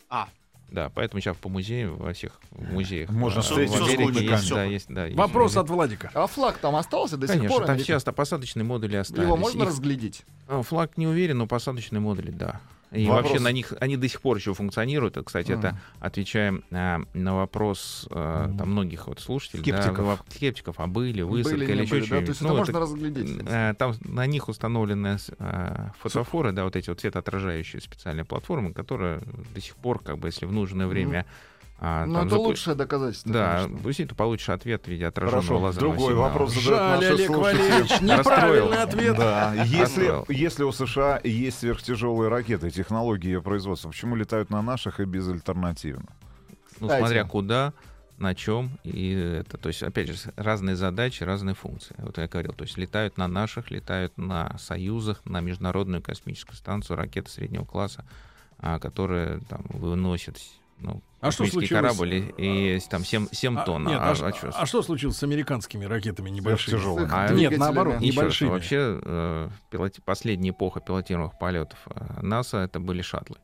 А. 0.09 0.29
Да, 0.71 0.91
поэтому 0.95 1.21
сейчас 1.21 1.37
по 1.37 1.49
музеям, 1.49 1.97
во 1.97 2.13
всех 2.13 2.41
музеях. 2.51 3.11
Можно 3.13 3.41
а, 3.41 3.43
встретить 3.43 3.75
в 3.75 3.85
Америке 3.85 4.27
есть, 4.27 4.51
да, 4.51 4.65
есть, 4.65 4.87
да, 4.89 5.05
есть. 5.07 5.17
Вопрос 5.17 5.57
от 5.57 5.69
Владика. 5.69 6.11
А 6.15 6.27
флаг 6.27 6.59
там 6.59 6.75
остался 6.77 7.17
до 7.17 7.27
сих 7.27 7.37
Конечно, 7.37 7.57
пор? 7.57 7.67
там 7.67 7.79
все 7.79 8.01
посадочные 8.01 8.65
модули 8.65 8.97
остались. 8.97 9.25
Его 9.25 9.37
можно 9.37 9.63
Их- 9.63 9.69
разглядеть? 9.69 10.25
А, 10.49 10.63
Флаг 10.63 10.97
не 10.97 11.07
уверен, 11.07 11.39
но 11.39 11.47
посадочные 11.47 12.01
модули, 12.01 12.31
да. 12.31 12.61
И 12.95 13.07
Вопрос- 13.07 13.25
вообще 13.33 13.41
на 13.43 13.53
них 13.53 13.73
они 13.81 13.97
до 13.97 14.09
сих 14.09 14.21
пор 14.21 14.37
еще 14.37 14.55
функционируют. 14.55 15.19
Кстати, 15.25 15.51
Мгм. 15.53 15.59
это 15.61 15.79
отвечаем 16.01 16.63
а, 16.71 17.01
на 17.13 17.35
вопрос 17.37 18.07
а, 18.11 18.55
там, 18.57 18.71
многих 18.71 19.07
вот 19.09 19.21
слушателей, 19.21 19.65
да, 19.73 19.83
Скептиков. 19.83 20.07
во- 20.07 20.25
скептиков, 20.33 20.75
а 20.79 20.87
были, 20.87 21.23
высадка 21.23 21.59
Были, 21.59 21.73
или 21.73 21.83
еще 21.83 21.91
были, 21.91 22.01
да? 22.01 22.07
что-нибудь. 22.07 22.27
То 22.27 22.31
есть 22.31 22.41
Ну, 22.43 22.47
это 22.49 22.55
это, 22.55 22.73
можно 22.73 22.81
разглядеть. 22.81 23.41
э, 23.47 23.75
там 23.79 23.95
на 24.05 24.27
них 24.27 24.49
установлены 24.49 25.19
а, 25.39 25.93
фотофоры, 26.01 26.53
да, 26.53 26.65
вот 26.65 26.77
эти 26.77 26.89
вот 26.91 27.01
светоотражающие 27.01 27.81
специальные 27.83 28.25
платформы, 28.25 28.73
которые 28.73 29.21
до 29.55 29.61
сих 29.61 29.75
пор, 29.77 29.99
как 30.01 30.19
бы, 30.19 30.29
если 30.29 30.47
в 30.47 30.53
нужное 30.53 30.87
время 30.87 31.27
а, 31.79 32.07
Ну, 32.07 32.15
там 32.15 32.27
это 32.27 32.37
запу- 32.37 32.39
лучшее 32.39 32.75
доказательство. 32.77 33.33
Да, 33.33 33.57
конечно. 33.63 33.79
пусть 33.83 33.99
ты 33.99 34.15
получишь 34.15 34.49
ответ 34.49 34.85
в 34.85 34.89
виде 34.89 35.07
отраженного 35.07 35.43
Хорошо, 35.43 35.59
лазерного 35.59 35.95
другой 35.95 36.11
сигнала. 36.13 36.29
вопрос 36.29 36.55
задают 36.55 37.03
Жаль, 37.03 37.13
Олег. 37.13 37.31
Валерьевич, 37.31 38.01
неправильный 38.01 38.83
ответ. 38.83 39.17
Да, 39.17 39.55
если, 39.65 40.33
если 40.33 40.63
у 40.65 40.73
США 40.73 41.21
есть 41.25 41.59
сверхтяжелые 41.59 42.29
ракеты, 42.29 42.71
технологии 42.71 43.27
ее 43.29 43.43
производства, 43.43 43.89
почему 43.91 44.17
летают 44.17 44.51
на 44.51 44.63
наших 44.63 45.01
и 45.01 45.05
безальтернативно? 45.05 46.07
Ну, 46.81 46.87
Кстати. 46.89 47.01
смотря 47.01 47.25
куда, 47.25 47.73
на 48.19 48.35
чем 48.35 48.71
и 48.85 49.11
это, 49.41 49.59
то 49.59 49.69
есть, 49.69 49.83
опять 49.83 50.09
же, 50.09 50.17
разные 50.37 50.77
задачи, 50.77 51.25
разные 51.25 51.55
функции. 51.57 51.95
Вот 51.99 52.17
я 52.19 52.29
говорил, 52.29 52.53
то 52.53 52.63
есть 52.65 52.77
летают 52.77 53.17
на 53.19 53.27
наших, 53.29 53.71
летают 53.73 54.17
на 54.17 54.57
союзах, 54.59 55.21
на 55.25 55.41
международную 55.41 56.01
космическую 56.03 56.57
станцию, 56.57 56.97
ракеты 56.97 57.31
среднего 57.31 57.65
класса, 57.65 58.05
а, 58.59 58.79
которые 58.79 59.41
там 59.49 59.63
выносят 59.69 60.39
ну, 60.79 61.03
А 61.21 61.31
что 61.31 61.45
случилось? 61.47 61.69
корабль 61.69 62.15
и, 62.37 62.77
и 62.77 62.81
там 62.91 63.05
7, 63.05 63.29
7 63.33 63.59
А, 63.59 63.63
тонн. 63.65 63.87
нет, 63.87 63.99
а, 64.01 64.11
а, 64.11 64.15
ш- 64.15 64.27
а 64.55 64.63
а 64.63 64.67
что 64.67 64.83
случилось 64.83 65.17
с 65.17 65.23
американскими 65.23 65.85
ракетами 65.85 66.31
небольшими? 66.31 66.71
Сверхтяжелыми. 66.79 67.09
А, 67.13 67.33
Нет, 67.33 67.57
наоборот, 67.59 67.95
Еще 68.01 68.07
раз, 68.07 68.17
небольшими. 68.17 68.49
вообще 68.51 69.01
э, 69.03 69.49
пилоти- 69.71 70.01
последняя 70.05 70.51
эпоха 70.51 70.81
пилотируемых 70.81 71.39
полетов 71.39 71.79
э, 71.87 72.21
НАСА 72.23 72.59
это 72.59 72.81
были 72.81 73.03
шаттлы. 73.03 73.37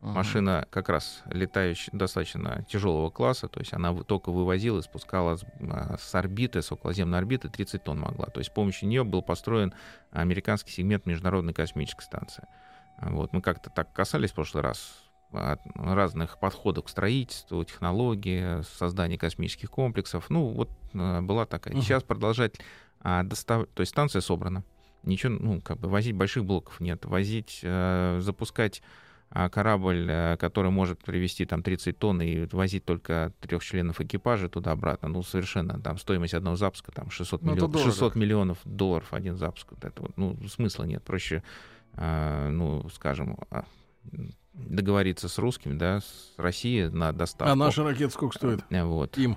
Ага. 0.00 0.14
Машина 0.14 0.66
как 0.70 0.88
раз 0.88 1.22
летающая 1.26 1.96
достаточно 1.96 2.66
тяжелого 2.68 3.08
класса, 3.10 3.46
то 3.46 3.60
есть 3.60 3.72
она 3.72 3.94
только 4.02 4.32
вывозила 4.32 4.80
и 4.80 4.82
спускала 4.82 5.36
с, 5.36 5.44
а, 5.70 5.96
с 5.96 6.12
орбиты, 6.16 6.60
с 6.60 6.72
околоземной 6.72 7.18
орбиты 7.20 7.48
30 7.48 7.84
тонн 7.84 8.00
могла. 8.00 8.26
То 8.26 8.40
есть 8.40 8.50
с 8.50 8.52
помощью 8.52 8.88
нее 8.88 9.04
был 9.04 9.22
построен 9.22 9.72
американский 10.10 10.72
сегмент 10.72 11.06
Международной 11.06 11.52
космической 11.54 12.02
станции. 12.02 12.42
Вот. 13.00 13.32
Мы 13.32 13.40
как-то 13.42 13.70
так 13.70 13.92
касались 13.92 14.32
в 14.32 14.34
прошлый 14.34 14.64
раз 14.64 14.92
разных 15.32 16.38
подходов 16.38 16.84
к 16.84 16.88
строительству, 16.88 17.64
технологии, 17.64 18.62
созданию 18.62 19.18
космических 19.18 19.70
комплексов. 19.70 20.30
Ну, 20.30 20.48
вот 20.48 20.70
э, 20.94 21.20
была 21.20 21.46
такая. 21.46 21.74
Мгм. 21.74 21.82
Сейчас 21.82 22.02
продолжать 22.02 22.56
а, 23.00 23.22
достав- 23.24 23.66
То 23.74 23.80
есть 23.80 23.90
станция 23.90 24.20
собрана. 24.20 24.62
Ничего, 25.02 25.32
ну, 25.40 25.60
как 25.60 25.78
бы 25.78 25.88
возить 25.88 26.14
больших 26.14 26.44
блоков 26.44 26.78
нет. 26.80 27.04
Возить, 27.04 27.60
э, 27.64 28.18
запускать 28.22 28.82
а, 29.34 29.48
корабль, 29.48 30.06
э, 30.10 30.36
который 30.36 30.70
может 30.70 31.02
привезти 31.02 31.46
там 31.46 31.62
30 31.62 31.98
тонн 31.98 32.20
и 32.20 32.46
возить 32.52 32.84
только 32.84 33.32
трех 33.40 33.64
членов 33.64 33.98
экипажа 34.00 34.48
туда-обратно, 34.50 35.08
ну, 35.08 35.22
совершенно, 35.22 35.80
там, 35.80 35.96
стоимость 35.96 36.34
одного 36.34 36.54
запуска, 36.56 36.92
там, 36.92 37.10
600, 37.10 37.40
Ну, 37.42 37.52
миллион- 37.54 37.70
дорого. 37.72 37.90
600 37.90 38.14
миллионов 38.14 38.58
долларов 38.64 39.12
один 39.14 39.36
запуск. 39.36 39.68
Вот 39.70 39.84
это 39.86 40.02
вот, 40.02 40.12
ну, 40.18 40.36
смысла 40.48 40.84
нет. 40.84 41.02
Проще, 41.02 41.42
а, 41.94 42.50
ну, 42.50 42.86
скажем, 42.90 43.38
а, 43.50 43.64
договориться 44.54 45.28
с 45.28 45.38
русскими, 45.38 45.74
да, 45.74 46.00
с 46.00 46.34
Россией 46.36 46.88
на 46.88 47.12
доставку. 47.12 47.52
А 47.52 47.56
наши 47.56 47.82
ракеты 47.82 48.10
сколько 48.10 48.36
стоят? 48.36 48.64
Э, 48.70 48.84
Вот. 48.84 49.16
Им. 49.18 49.36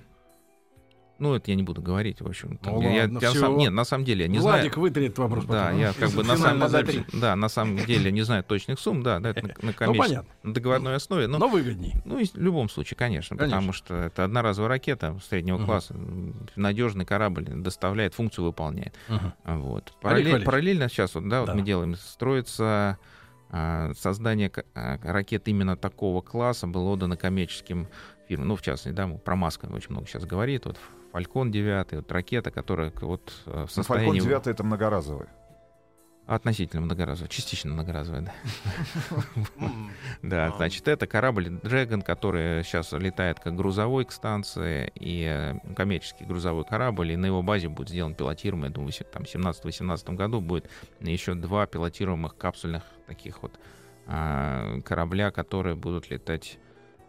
Ну, 1.17 1.33
это 1.33 1.49
я 1.49 1.55
не 1.55 1.63
буду 1.63 1.81
говорить, 1.81 2.19
в 2.19 2.27
общем. 2.27 2.57
Там, 2.57 2.73
Ну 2.73 2.81
я, 2.81 2.91
я- 2.93 3.01
ладно, 3.03 3.21
сам- 3.21 3.55
нет, 3.55 3.71
на 3.71 3.85
самом 3.85 4.03
деле, 4.03 4.23
я 4.23 4.27
не 4.27 4.37
знаю. 4.39 4.57
Владик 4.57 4.75
вытри 4.75 5.05
этот 5.05 5.19
вопрос 5.19 5.45
Да, 5.45 5.67
потом. 5.67 5.79
я 5.79 5.93
как 5.93 6.09
бы 6.11 6.25
на 6.25 6.35
самом, 6.35 6.67
запись. 6.67 7.03
да, 7.13 7.37
на 7.37 7.47
самом 7.47 7.77
деле 7.77 8.11
не 8.11 8.21
знаю 8.23 8.43
точных 8.43 8.77
сумм, 8.81 9.01
да, 9.01 9.21
да, 9.21 9.29
это 9.29 9.43
на, 9.43 9.47
на 9.47 9.71
коммерческой- 9.71 9.87
Ну, 9.87 9.95
понятно. 9.95 10.29
на 10.43 10.53
договорной 10.53 10.95
основе, 10.95 11.27
но, 11.27 11.37
Но 11.37 11.47
выгодней. 11.47 11.93
ну, 12.03 12.21
в 12.21 12.37
любом 12.37 12.67
случае, 12.67 12.97
конечно, 12.97 13.37
Конечно. 13.37 13.55
потому 13.55 13.71
что 13.71 13.95
это 13.95 14.25
одноразовая 14.25 14.67
ракета 14.67 15.17
среднего 15.29 15.55
Мгм. 15.55 15.65
класса, 15.65 15.95
надежный 16.57 17.05
корабль 17.05 17.45
доставляет, 17.45 18.13
функцию 18.13 18.43
выполняет. 18.43 18.93
А 19.45 19.57
Вот. 19.57 19.93
Параллель- 20.01 20.43
параллельно 20.43 20.89
сейчас 20.89 21.15
вот, 21.15 21.29
да, 21.29 21.39
вот 21.39 21.45
Да. 21.47 21.55
мы 21.55 21.61
делаем, 21.61 21.95
строится 21.95 22.63
а, 22.65 22.97
создание 23.95 24.49
ка- 24.49 24.65
а, 24.73 24.97
ракет 25.03 25.47
именно 25.47 25.77
такого 25.77 26.21
класса 26.21 26.67
было 26.67 26.89
отдано 26.91 27.17
коммерческим 27.17 27.87
фирмам. 28.27 28.49
Ну, 28.49 28.55
в 28.55 28.61
частности, 28.61 28.95
да, 28.95 29.07
мы 29.07 29.17
про 29.17 29.35
Маска 29.35 29.65
очень 29.67 29.91
много 29.91 30.07
сейчас 30.07 30.25
говорит. 30.25 30.65
Вот 30.65 30.77
Фалькон 31.11 31.51
9, 31.51 31.93
вот 31.93 32.11
ракета, 32.11 32.51
которая 32.51 32.91
вот 33.01 33.33
э, 33.45 33.49
в 33.51 33.55
Ну, 33.55 33.65
Фалькон 33.65 33.67
состоянии... 33.67 34.19
9 34.19 34.47
это 34.47 34.63
многоразовый. 34.63 35.27
Относительно 36.27 36.81
многоразовая, 36.81 37.29
частично 37.29 37.71
многоразовая, 37.71 38.21
да. 38.23 38.33
Да, 40.23 40.47
А. 40.47 40.57
значит, 40.57 40.87
это 40.87 41.05
корабль 41.05 41.47
Dragon, 41.49 42.01
который 42.01 42.63
сейчас 42.63 42.91
летает 42.93 43.39
как 43.39 43.55
грузовой 43.55 44.05
к 44.05 44.11
станции, 44.11 44.91
и 44.95 45.23
э, 45.29 45.73
коммерческий 45.75 46.25
грузовой 46.25 46.65
корабль, 46.65 47.11
и 47.11 47.15
на 47.15 47.27
его 47.27 47.43
базе 47.43 47.69
будет 47.69 47.89
сделан 47.89 48.15
пилотируемый, 48.15 48.69
я 48.69 48.73
думаю, 48.73 48.91
там 49.13 49.23
в 49.23 49.27
17-18 49.27 50.15
году 50.15 50.41
будет 50.41 50.67
еще 50.99 51.35
два 51.35 51.67
пилотируемых 51.67 52.35
капсульных 52.35 52.81
таких 53.05 53.41
вот 53.43 53.59
а, 54.07 54.79
корабля, 54.81 55.31
которые 55.31 55.75
будут 55.75 56.09
летать 56.09 56.59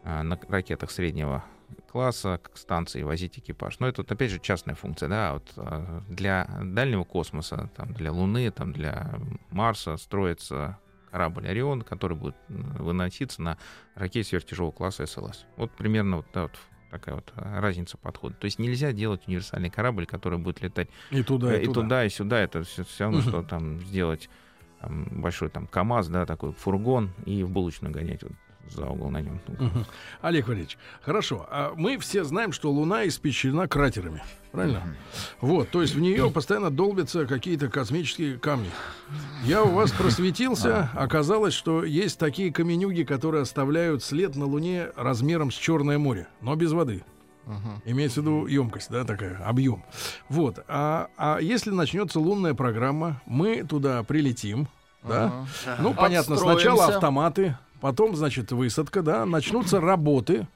а, 0.04 0.22
на 0.22 0.38
ракетах 0.48 0.90
среднего 0.90 1.44
класса 1.90 2.40
к 2.42 2.56
станции 2.56 3.00
и 3.00 3.04
возить 3.04 3.38
экипаж. 3.38 3.78
Но 3.80 3.88
это, 3.88 4.02
опять 4.02 4.30
же, 4.30 4.38
частная 4.38 4.74
функция, 4.74 5.08
да, 5.08 5.32
вот 5.34 5.52
а, 5.56 6.02
для 6.08 6.48
дальнего 6.62 7.04
космоса, 7.04 7.70
там, 7.76 7.92
для 7.92 8.12
Луны, 8.12 8.50
там, 8.50 8.72
для 8.72 9.18
Марса 9.50 9.96
строится 9.96 10.78
корабль 11.10 11.48
Орион, 11.48 11.82
который 11.82 12.16
будет 12.16 12.36
выноситься 12.48 13.40
на 13.40 13.58
ракете 13.94 14.28
сверхтяжелого 14.28 14.72
класса 14.72 15.06
СЛС. 15.06 15.46
Вот 15.56 15.70
примерно 15.72 16.18
вот, 16.18 16.26
да, 16.34 16.42
вот 16.42 16.52
такая 16.90 17.14
вот 17.14 17.32
разница 17.36 17.96
подхода. 17.96 18.34
То 18.36 18.44
есть 18.44 18.58
нельзя 18.58 18.92
делать 18.92 19.26
универсальный 19.26 19.70
корабль, 19.70 20.06
который 20.06 20.38
будет 20.38 20.60
летать 20.60 20.88
И 21.10 21.22
туда, 21.22 21.54
э, 21.54 21.62
и 21.64 21.66
туда. 21.66 22.04
и 22.04 22.10
сюда. 22.10 22.40
Это 22.40 22.62
все, 22.64 22.84
равно, 23.00 23.18
Мгм. 23.20 23.28
что 23.28 23.42
там 23.42 23.80
сделать 23.80 24.28
там, 24.86 25.04
большой 25.10 25.48
там 25.48 25.66
КАМАЗ, 25.66 26.08
да, 26.08 26.26
такой 26.26 26.52
фургон, 26.52 27.10
и 27.24 27.42
в 27.42 27.50
булочную 27.50 27.92
гонять 27.92 28.22
вот 28.22 28.32
за 28.70 28.86
угол 28.86 29.10
на 29.10 29.20
нем. 29.20 29.40
Олег 30.20 30.48
Валерьевич, 30.48 30.78
хорошо. 31.02 31.46
А 31.50 31.72
мы 31.76 31.98
все 31.98 32.24
знаем, 32.24 32.52
что 32.52 32.70
Луна 32.70 33.06
испещрена 33.06 33.68
кратерами. 33.68 34.22
Правильно? 34.52 34.82
Вот, 35.40 35.70
то 35.70 35.82
есть 35.82 35.94
в 35.94 36.00
нее 36.00 36.30
постоянно 36.30 36.70
долбятся 36.70 37.26
какие-то 37.26 37.68
космические 37.68 38.38
камни. 38.38 38.70
Я 39.44 39.62
у 39.62 39.70
вас 39.70 39.92
просветился, 39.92 40.90
оказалось, 40.94 41.54
что 41.54 41.84
есть 41.84 42.18
такие 42.18 42.52
каменюги, 42.52 43.02
которые 43.02 43.42
оставляют 43.42 44.02
след 44.02 44.34
на 44.34 44.46
Луне 44.46 44.88
размером 44.96 45.50
с 45.50 45.54
Черное 45.54 45.98
море, 45.98 46.28
но 46.40 46.54
без 46.56 46.72
воды. 46.72 47.04
Мгм. 47.46 47.80
Имеется 47.84 48.20
в 48.20 48.24
виду 48.24 48.46
емкость, 48.46 48.90
да, 48.90 49.04
такая, 49.04 49.36
объем. 49.44 49.84
Вот. 50.28 50.64
А, 50.66 51.08
а 51.16 51.38
если 51.38 51.70
начнется 51.70 52.18
лунная 52.18 52.54
программа, 52.54 53.22
мы 53.24 53.62
туда 53.62 54.02
прилетим, 54.02 54.68
да? 55.02 55.26
Ага. 55.64 55.76
Ну, 55.80 55.94
понятно, 55.94 56.34
Отстроимся. 56.34 56.60
сначала 56.64 56.86
автоматы, 56.94 57.56
потом, 57.80 58.16
значит, 58.16 58.50
высадка, 58.50 59.02
да, 59.02 59.24
начнутся 59.24 59.80
работы, 59.80 60.48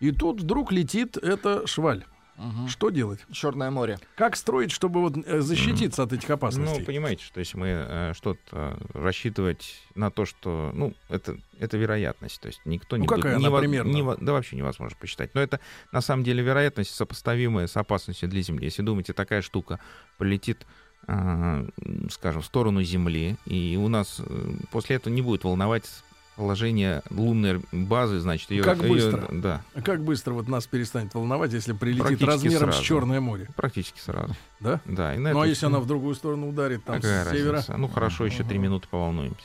и 0.00 0.10
тут 0.10 0.40
вдруг 0.40 0.72
летит 0.72 1.16
эта 1.18 1.66
шваль. 1.66 2.04
Мгм. 2.36 2.68
Что 2.68 2.90
делать? 2.90 3.20
Черное 3.30 3.70
море. 3.70 3.98
Как 4.16 4.36
строить, 4.36 4.70
чтобы 4.72 5.00
вот 5.00 5.16
э, 5.26 5.40
защититься 5.40 6.02
от 6.02 6.12
этих 6.12 6.28
Ну, 6.28 6.34
опасностей? 6.36 6.84
понимаете, 6.84 7.22
что 7.24 7.40
если 7.40 7.58
мы 7.58 7.66
э, 7.68 8.12
что-то 8.16 8.78
рассчитывать 8.94 9.80
на 9.94 10.10
то, 10.10 10.24
что, 10.24 10.70
ну, 10.74 10.94
это, 11.08 11.36
это 11.58 11.76
вероятность, 11.76 12.40
то 12.40 12.48
есть 12.48 12.60
никто 12.64 12.96
не 12.96 13.02
Ну, 13.02 13.08
какая 13.08 13.36
будет- 13.36 13.46
она 13.46 13.58
примерно? 13.58 13.90
нево- 13.94 14.16
да 14.20 14.32
вообще 14.32 14.56
невозможно 14.56 14.96
посчитать. 14.98 15.34
Но 15.34 15.40
это 15.42 15.60
на 15.92 16.00
самом 16.00 16.24
деле 16.24 16.42
вероятность 16.42 16.94
сопоставимая 16.94 17.66
с 17.66 17.76
опасностью 17.76 18.28
для 18.28 18.40
Земли. 18.42 18.64
Если 18.64 18.82
думаете, 18.82 19.12
такая 19.12 19.42
штука 19.42 19.78
полетит, 20.18 20.66
э, 21.08 21.68
скажем, 22.10 22.42
в 22.42 22.46
сторону 22.46 22.82
Земли, 22.82 23.36
и 23.44 23.76
у 23.80 23.88
нас 23.88 24.20
э, 24.24 24.52
после 24.70 24.96
этого 24.96 25.12
не 25.12 25.20
будет 25.22 25.44
волновать 25.44 25.84
положение 26.36 27.02
лунной 27.10 27.60
базы, 27.72 28.18
значит, 28.20 28.50
ее... 28.50 28.62
Как 28.62 28.78
быстро? 28.78 29.28
да, 29.30 29.62
А 29.74 29.82
Как 29.82 30.02
быстро 30.02 30.32
вот 30.32 30.48
нас 30.48 30.66
перестанет 30.66 31.14
волновать, 31.14 31.52
если 31.52 31.72
прилетит 31.72 32.22
размером 32.22 32.72
с 32.72 32.74
сразу. 32.76 32.82
Черное 32.84 33.20
море? 33.20 33.48
практически 33.56 34.00
сразу. 34.00 34.34
Да? 34.60 34.80
Да, 34.86 35.14
и 35.14 35.18
на 35.18 35.32
Ну, 35.32 35.40
а 35.40 35.46
если 35.46 35.66
она 35.66 35.78
в 35.80 35.86
другую 35.86 36.14
сторону 36.14 36.48
ударит, 36.48 36.84
там, 36.84 36.96
какая 36.96 37.24
с 37.26 37.30
севера? 37.30 37.52
разница? 37.54 37.76
Ну, 37.76 37.88
хорошо, 37.88 38.24
еще 38.26 38.44
три 38.44 38.56
Ага. 38.56 38.64
минуты 38.64 38.88
поволнуемся. 38.90 39.44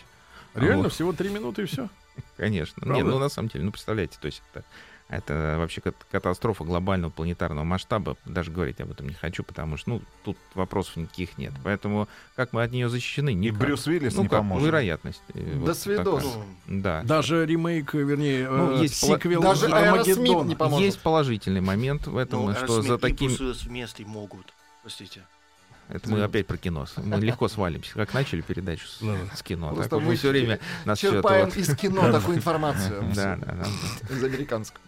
Реально, 0.56 0.84
Вот. 0.84 0.94
всего 0.94 1.14
три 1.14 1.30
минуты 1.30 1.64
и 1.64 1.66
все? 1.66 1.90
Конечно. 2.36 2.82
Правда? 2.82 2.96
Нет, 3.04 3.06
ну 3.06 3.20
на 3.20 3.30
самом 3.30 3.50
деле, 3.50 3.66
ну 3.66 3.72
представляете, 3.72 4.18
то 4.20 4.26
есть 4.26 4.42
это, 4.54 4.64
это 5.10 5.56
вообще 5.58 5.80
кат- 5.82 6.06
катастрофа 6.12 6.64
глобального 6.66 7.12
планетарного 7.12 7.64
масштаба. 7.64 8.18
Даже 8.26 8.52
говорить 8.52 8.82
об 8.82 8.92
этом 8.92 9.08
не 9.08 9.14
хочу, 9.14 9.44
потому 9.44 9.78
что 9.78 9.90
ну, 9.92 10.02
тут 10.26 10.38
вопросов 10.54 10.98
никаких 10.98 11.38
нет. 11.38 11.54
Поэтому 11.64 12.08
как 12.36 12.52
мы 12.54 12.64
от 12.64 12.72
нее 12.72 12.90
защищены? 12.90 13.30
И 13.32 13.36
Никак. 13.36 13.60
Брюс 13.60 13.88
Уиллис 13.88 14.16
ну, 14.16 14.24
не 14.24 14.28
как 14.30 14.40
поможет. 14.40 14.68
вероятность. 14.68 15.22
э, 15.34 15.54
До 15.54 15.60
вот 15.68 15.78
свидос. 15.78 16.24
такая. 16.24 16.44
Ну, 16.68 16.82
Да. 16.82 17.02
Даже 17.04 17.46
ремейк, 17.46 17.94
вернее, 17.94 18.50
Ну, 18.50 18.78
э, 18.78 18.82
есть 18.82 19.00
пола- 19.02 19.16
сиквел 19.18 19.42
Даже 19.42 19.68
Аэросмит 19.68 20.18
Армагеддона. 20.18 20.48
не 20.50 20.56
поможет. 20.56 20.86
Есть 20.86 21.00
положительный 21.02 21.62
момент 21.62 22.08
в 22.08 22.18
этом, 22.18 22.46
ну, 22.46 22.54
что 22.56 22.82
за 22.82 22.94
Aerosmith 22.94 22.98
и 22.98 23.02
таким... 23.02 23.32
Брюс 23.32 23.40
Уиллис 23.40 23.66
вместе 23.68 24.06
могут. 24.06 24.54
Простите. 24.82 25.22
Это 25.90 26.10
мы 26.10 26.24
опять 26.24 26.48
про 26.48 26.58
кино. 26.58 26.86
Мы 26.98 27.18
легко 27.22 27.48
свалимся. 27.48 27.94
Как 27.94 28.14
начали 28.14 28.42
передачу 28.42 28.88
с, 28.88 29.00
Да. 29.02 29.16
с 29.36 29.42
кино. 29.44 29.74
Просто 29.74 29.98
так 29.98 30.06
мы 30.06 30.16
все 30.16 30.30
время 30.30 30.60
нас 30.86 31.00
Черпаем 31.00 31.46
вот- 31.46 31.58
из 31.58 31.76
кино 31.76 32.12
такую 32.12 32.38
информацию. 32.38 33.04
Да, 33.16 33.38
да, 33.38 33.54
да. 33.54 34.14
Из 34.16 34.24
американского. 34.24 34.82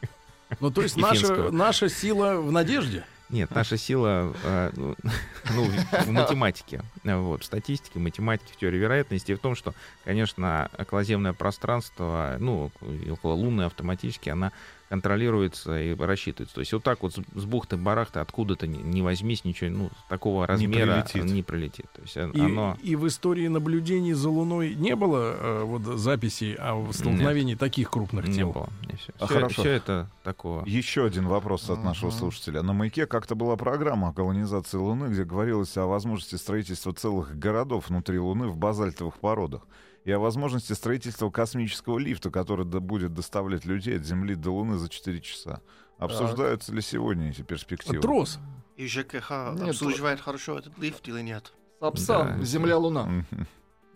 Ну, 0.60 0.72
то 0.72 0.82
есть 0.82 0.98
наша, 0.98 1.52
наша 1.52 1.90
сила 1.90 2.36
в 2.42 2.52
надежде. 2.52 3.06
Нет, 3.30 3.52
наша 3.54 3.78
сила 3.78 4.34
э, 4.44 4.72
ну, 5.54 5.64
в 6.06 6.10
математике, 6.10 6.82
вот, 7.04 7.44
в 7.44 7.46
статистике, 7.46 8.00
в 8.00 8.02
математике, 8.02 8.52
в 8.54 8.58
теории 8.58 8.80
вероятности, 8.80 9.32
и 9.32 9.36
в 9.36 9.40
том, 9.40 9.56
что, 9.56 9.76
конечно, 10.04 10.70
околоземное 10.76 11.34
пространство, 11.34 12.38
ну, 12.40 12.72
и 13.06 13.12
окололунное 13.12 13.68
автоматически, 13.68 14.30
она 14.30 14.52
контролируется 14.90 15.80
и 15.80 15.96
рассчитывается. 15.96 16.56
То 16.56 16.62
есть 16.62 16.74
вот 16.74 16.84
так 16.84 17.02
вот 17.04 17.14
с, 17.14 17.18
с 17.36 17.46
бухты-барахты 17.46 18.20
откуда-то 18.20 18.68
не, 18.68 18.80
не 18.80 19.02
возьмись, 19.02 19.46
ничего, 19.46 19.70
ну, 19.70 19.90
такого 20.10 20.46
размера 20.48 21.04
прилетит. 21.04 21.32
не 21.32 21.44
прилетит. 21.44 21.86
То 21.94 22.02
есть 22.02 22.16
И, 22.18 22.40
оно... 22.42 22.78
и 22.82 22.96
в 22.96 23.08
истории 23.08 23.48
наблюдений 23.48 24.14
за 24.14 24.30
Луной 24.30 24.76
не 24.76 24.96
было 24.96 25.36
э, 25.40 25.64
вот 25.64 25.84
записей 26.00 26.56
о 26.56 26.92
столкновении 26.92 27.56
таких 27.56 27.90
крупных 27.90 28.28
Не 28.28 28.34
тел. 28.34 28.52
было. 28.52 28.70
Не, 28.90 28.96
всё. 28.98 29.14
А 29.20 29.26
Всё- 29.26 29.36
хорошо. 29.36 29.62
всё 29.62 29.72
это 29.72 30.10
такого. 30.24 30.66
Еще 30.66 31.06
один 31.06 31.28
вопрос 31.28 31.70
от 31.70 31.84
нашего 31.84 32.10
Ага. 32.10 32.18
слушателя. 32.20 32.62
На 32.64 32.74
маяке 32.74 33.06
как-то 33.06 33.36
была 33.36 33.56
программа 33.56 34.10
о 34.10 34.14
колонизации 34.14 34.78
Луны, 34.78 35.06
где 35.12 35.24
говорилось 35.24 35.76
о 35.78 35.86
возможности 35.86 36.36
строительства 36.36 36.94
целых 36.94 37.38
городов 37.38 37.90
внутри 37.90 38.20
Луны 38.20 38.48
в 38.48 38.58
базальтовых 38.58 39.18
породах 39.20 39.62
и 40.06 40.12
о 40.12 40.20
возможности 40.20 40.74
строительства 40.74 41.30
космического 41.30 41.98
лифта, 42.00 42.32
который 42.32 42.66
да- 42.66 42.80
будет 42.80 43.14
доставлять 43.14 43.66
людей 43.66 43.98
от 43.98 44.04
Земли 44.06 44.36
до 44.36 44.52
Луны 44.52 44.78
за 44.78 44.90
4 44.90 45.20
часа. 45.22 45.62
Обсуждаются 45.98 46.74
ли 46.74 46.82
сегодня 46.82 47.30
эти 47.30 47.42
перспективы? 47.42 48.00
Трос. 48.00 48.40
И 48.78 48.88
ЖКХ 48.88 49.32
Нет, 49.56 49.70
обслуживает 49.70 50.22
хорошо 50.22 50.58
этот 50.58 50.78
лифт 50.78 51.08
или 51.10 51.22
нет? 51.22 51.54
Сапсан, 51.82 52.40
Да. 52.40 52.46
Земля-Луна. 52.46 53.26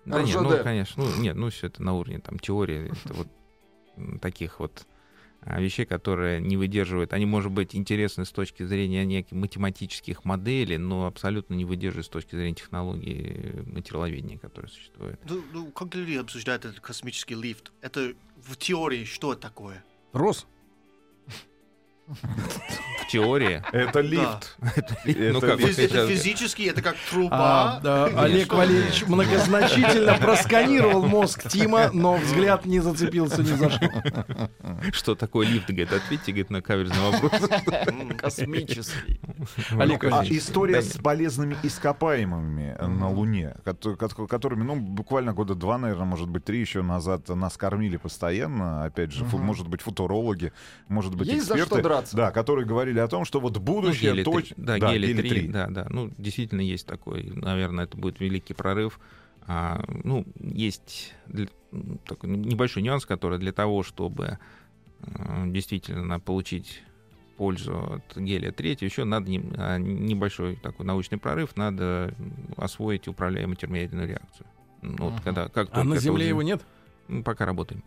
Да 0.05 0.21
нет, 0.21 0.41
ну, 0.41 0.61
конечно, 0.61 1.03
ну, 1.03 1.21
нет, 1.21 1.35
ну, 1.37 1.49
все 1.49 1.67
это 1.67 1.81
на 1.81 1.93
уровне 1.93 2.19
там 2.19 2.37
теории, 2.37 2.91
это 2.91 3.13
вот 3.13 3.27
таких 4.21 4.59
вот 4.59 4.85
вещей, 5.45 5.85
которые 5.85 6.41
не 6.41 6.57
выдерживают. 6.57 7.13
Они, 7.13 7.25
может 7.25 7.51
быть, 7.51 7.75
интересны 7.75 8.25
с 8.25 8.31
точки 8.31 8.63
зрения 8.63 9.05
неких 9.05 9.31
математических 9.31 10.25
моделей, 10.25 10.77
но 10.77 11.05
абсолютно 11.05 11.53
не 11.53 11.65
выдерживают 11.65 12.05
с 12.05 12.09
точки 12.09 12.35
зрения 12.35 12.55
технологии 12.55 13.63
материаловедения, 13.65 14.37
которые 14.37 14.69
существуют. 14.69 15.19
Ну, 15.29 15.43
ну, 15.53 15.71
как 15.71 15.93
люди 15.95 16.15
обсуждают 16.17 16.65
этот 16.65 16.79
космический 16.79 17.35
лифт? 17.35 17.71
Это 17.81 18.13
в 18.37 18.55
теории 18.57 19.05
что 19.05 19.35
такое? 19.35 19.83
Трос. 20.11 20.47
В 22.07 23.07
теории... 23.07 23.63
Это 23.71 24.01
лифт. 24.01 24.57
Ну, 25.05 25.11
Это 25.11 25.39
как 25.41 25.59
это 25.61 26.07
физически, 26.07 26.63
это 26.63 26.81
как 26.81 26.95
А, 26.95 27.09
труба. 27.09 28.07
Или 28.09 28.17
Олег? 28.17 28.53
Валерьевич 28.53 29.05
многозначительно 29.07 30.15
просканировал 30.15 31.05
мозг 31.05 31.47
Тима, 31.47 31.91
но 31.93 32.15
взгляд 32.17 32.65
не 32.65 32.79
зацепился 32.79 33.41
ни 33.41 33.55
за 33.55 33.69
что. 33.69 34.49
Что 34.91 35.15
такое 35.15 35.47
лифт? 35.47 35.67
Говорит, 35.67 35.93
ответьте, 35.93 36.31
говорит, 36.31 36.49
на 36.49 36.61
каверзный 36.61 37.11
вопрос. 37.11 37.31
Космический. 38.17 39.19
Олег 39.77 40.03
А 40.05 40.09
Валерьевич, 40.09 40.41
история 40.41 40.81
с 40.81 40.97
полезными 40.97 41.55
ископаемыми 41.63 42.75
на 42.81 43.09
Луне, 43.09 43.55
кото- 43.65 43.95
кото- 43.95 44.27
которыми, 44.27 44.63
ну, 44.63 44.75
буквально 44.75 45.33
года 45.33 45.55
два, 45.55 45.77
наверное, 45.77 46.05
может 46.05 46.29
быть, 46.29 46.43
три 46.45 46.59
еще 46.59 46.81
назад 46.81 47.29
нас 47.29 47.57
кормили 47.57 47.97
постоянно. 47.97 48.85
Опять 48.85 49.11
же, 49.11 49.23
может 49.25 49.67
быть, 49.67 49.81
футурологи, 49.81 50.51
может 50.87 51.15
быть, 51.15 51.27
Есть 51.27 51.47
за 51.47 51.55
что 51.55 51.63
эксперты. 51.63 51.81
Разбираться. 51.93 52.15
Да, 52.17 52.31
которые 52.31 52.65
говорили 52.65 52.99
о 52.99 53.07
том, 53.07 53.25
что 53.25 53.39
вот 53.39 53.55
Ну, 53.55 53.61
будущее 53.61 54.11
гели 54.13 54.23
точ- 54.23 54.53
три. 54.53 54.55
Да, 54.57 54.77
гели 54.79 55.13
3. 55.21 55.47
Да, 55.47 55.67
да. 55.67 55.87
Ну, 55.89 56.11
действительно 56.17 56.61
есть 56.61 56.85
такой. 56.87 57.23
Наверное, 57.23 57.85
это 57.85 57.97
будет 57.97 58.19
великий 58.19 58.53
прорыв. 58.53 58.99
А, 59.45 59.83
ну, 60.03 60.25
есть 60.39 61.13
для- 61.27 61.47
такой 62.05 62.29
небольшой 62.29 62.81
нюанс, 62.83 63.05
который 63.05 63.39
для 63.39 63.51
того, 63.51 63.83
чтобы 63.83 64.37
э, 65.05 65.43
действительно 65.47 66.19
получить 66.21 66.81
пользу 67.35 67.95
от 67.95 68.17
гелия 68.17 68.53
3, 68.53 68.77
еще 68.79 69.03
надо 69.03 69.29
не- 69.29 69.43
а, 69.57 69.77
небольшой 69.77 70.55
такой 70.55 70.85
научный 70.85 71.17
прорыв, 71.17 71.57
надо 71.57 72.13
освоить 72.55 73.09
управляемую 73.09 73.57
термоядерную 73.57 74.07
реакцию. 74.07 74.47
Ну, 74.81 74.95
вот 75.05 75.13
Мгм. 75.15 75.21
когда, 75.23 75.49
как 75.49 75.67
А 75.73 75.83
на 75.83 75.97
Земле 75.97 76.23
уже- 76.23 76.29
его 76.29 76.41
нет? 76.41 76.61
Ну, 77.09 77.21
пока 77.23 77.45
работаем. 77.45 77.83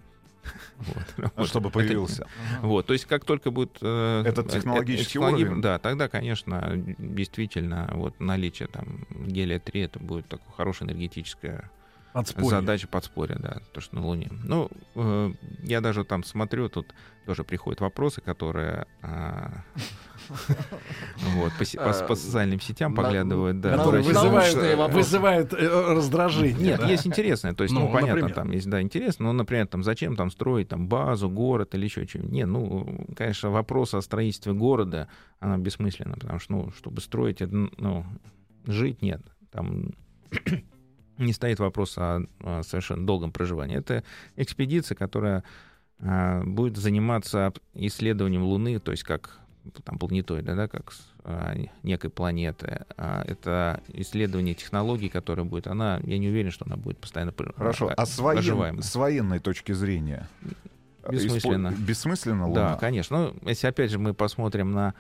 Вот. 0.79 1.33
А 1.37 1.45
Чтобы 1.47 1.69
Это- 1.69 1.79
появился. 1.79 2.27
Вот, 2.63 2.87
то 2.87 2.93
есть 2.93 3.05
как 3.07 3.25
только 3.25 3.51
будет... 3.51 3.79
э, 3.81 4.23
Этот 4.27 4.47
э, 4.47 4.57
технологический 4.59 5.19
э, 5.19 5.23
технологи- 5.23 5.45
уровень? 5.45 5.63
Да, 5.63 5.79
тогда, 5.79 6.09
конечно, 6.09 6.73
действительно, 6.99 7.91
вот 7.95 8.19
наличие 8.21 8.69
там 8.69 9.07
гелия-3, 9.11 9.85
это 9.85 9.99
будет 9.99 10.29
такое 10.29 10.53
хорошее 10.57 10.91
энергетическое 10.91 11.71
Подспорье. 12.13 12.51
задача 12.51 12.89
подспорья, 12.89 13.37
да, 13.39 13.59
то, 13.73 13.81
что 13.81 13.97
на 13.97 14.07
Луне. 14.07 14.29
Ну, 14.45 14.71
э, 14.95 15.33
я 15.63 15.81
даже 15.81 16.05
там 16.05 16.25
смотрю, 16.25 16.69
тут 16.69 16.95
тоже 17.27 17.45
приходят 17.45 17.81
вопросы, 17.81 18.21
которые 18.21 18.87
а, 19.03 19.65
вот, 21.19 21.53
по, 21.59 21.65
по 21.65 22.07
по 22.07 22.13
Э, 22.13 22.17
социальным 22.17 22.61
сетям 22.61 22.95
поглядывают, 22.95 23.61
да. 23.61 23.77
Значит, 23.77 24.07
вызывают, 24.07 24.57
э, 24.57 24.89
вызывают 24.89 25.53
э, 25.53 25.95
раздражение. 25.95 26.69
нет, 26.69 26.81
да. 26.81 26.89
есть 26.89 27.07
интересное. 27.07 27.53
То 27.55 27.65
есть, 27.65 27.75
Ну, 27.75 27.81
ну, 27.81 27.93
понятно, 27.93 28.15
например? 28.15 28.35
там 28.35 28.51
есть, 28.53 28.69
да, 28.69 28.81
интересно, 28.81 29.27
но, 29.27 29.33
например, 29.33 29.67
там, 29.67 29.83
зачем 29.83 30.17
там 30.17 30.31
строить 30.31 30.69
там 30.69 30.89
базу, 30.89 31.29
город 31.29 31.75
или 31.75 31.85
еще 31.85 32.07
что-нибудь. 32.07 32.33
Не, 32.33 32.47
ну, 32.47 33.07
конечно, 33.17 33.51
вопрос 33.51 33.95
о 33.95 34.01
строительстве 34.01 34.53
города, 34.53 35.09
она 35.41 35.59
бессмысленна, 35.59 36.15
потому 36.15 36.39
что, 36.39 36.53
ну, 36.53 36.71
чтобы 36.77 37.01
строить, 37.01 37.41
ну, 37.41 38.07
жить 38.67 39.03
нет. 39.03 39.23
Там 39.51 39.91
не 41.19 41.33
стоит 41.33 41.59
вопрос 41.59 41.99
о, 41.99 42.23
о 42.41 42.63
совершенно 42.63 43.05
долгом 43.05 43.33
проживании. 43.33 43.77
Это 43.77 44.05
экспедиция, 44.37 44.95
которая 44.95 45.39
а, 45.39 45.43
будет 45.99 46.77
заниматься 46.77 47.53
исследованием 47.75 48.43
Луны, 48.43 48.79
то 48.79 48.91
есть 48.91 49.03
как 49.03 49.39
там 49.85 49.99
планетоида, 49.99 50.55
да, 50.55 50.69
как 50.69 50.93
а, 51.25 51.55
некой 51.83 52.11
планеты. 52.11 52.85
А, 52.97 53.23
это 53.27 53.83
исследование 53.89 54.55
технологий, 54.55 55.09
которая 55.09 55.45
будет. 55.45 55.67
Она, 55.67 56.01
я 56.05 56.19
не 56.19 56.29
уверен, 56.29 56.51
что 56.53 56.65
она 56.67 56.77
будет 56.77 56.99
постоянно 56.99 57.33
Хорошо. 57.57 57.89
а, 57.89 57.95
А 57.97 58.07
с, 58.07 58.19
воен- 58.19 58.81
с 58.83 58.95
военной 58.95 59.39
точки 59.41 59.73
зрения? 59.73 60.29
Бессмысленно. 61.09 61.69
Испо- 61.69 61.81
Бессмысленно 61.85 62.43
Да, 62.45 62.47
Луна? 62.47 62.77
конечно. 62.77 63.19
Ну, 63.43 63.49
если 63.49 63.67
опять 63.67 63.91
же 63.91 63.99
мы 63.99 64.15
посмотрим 64.15 64.73
на 64.73 64.95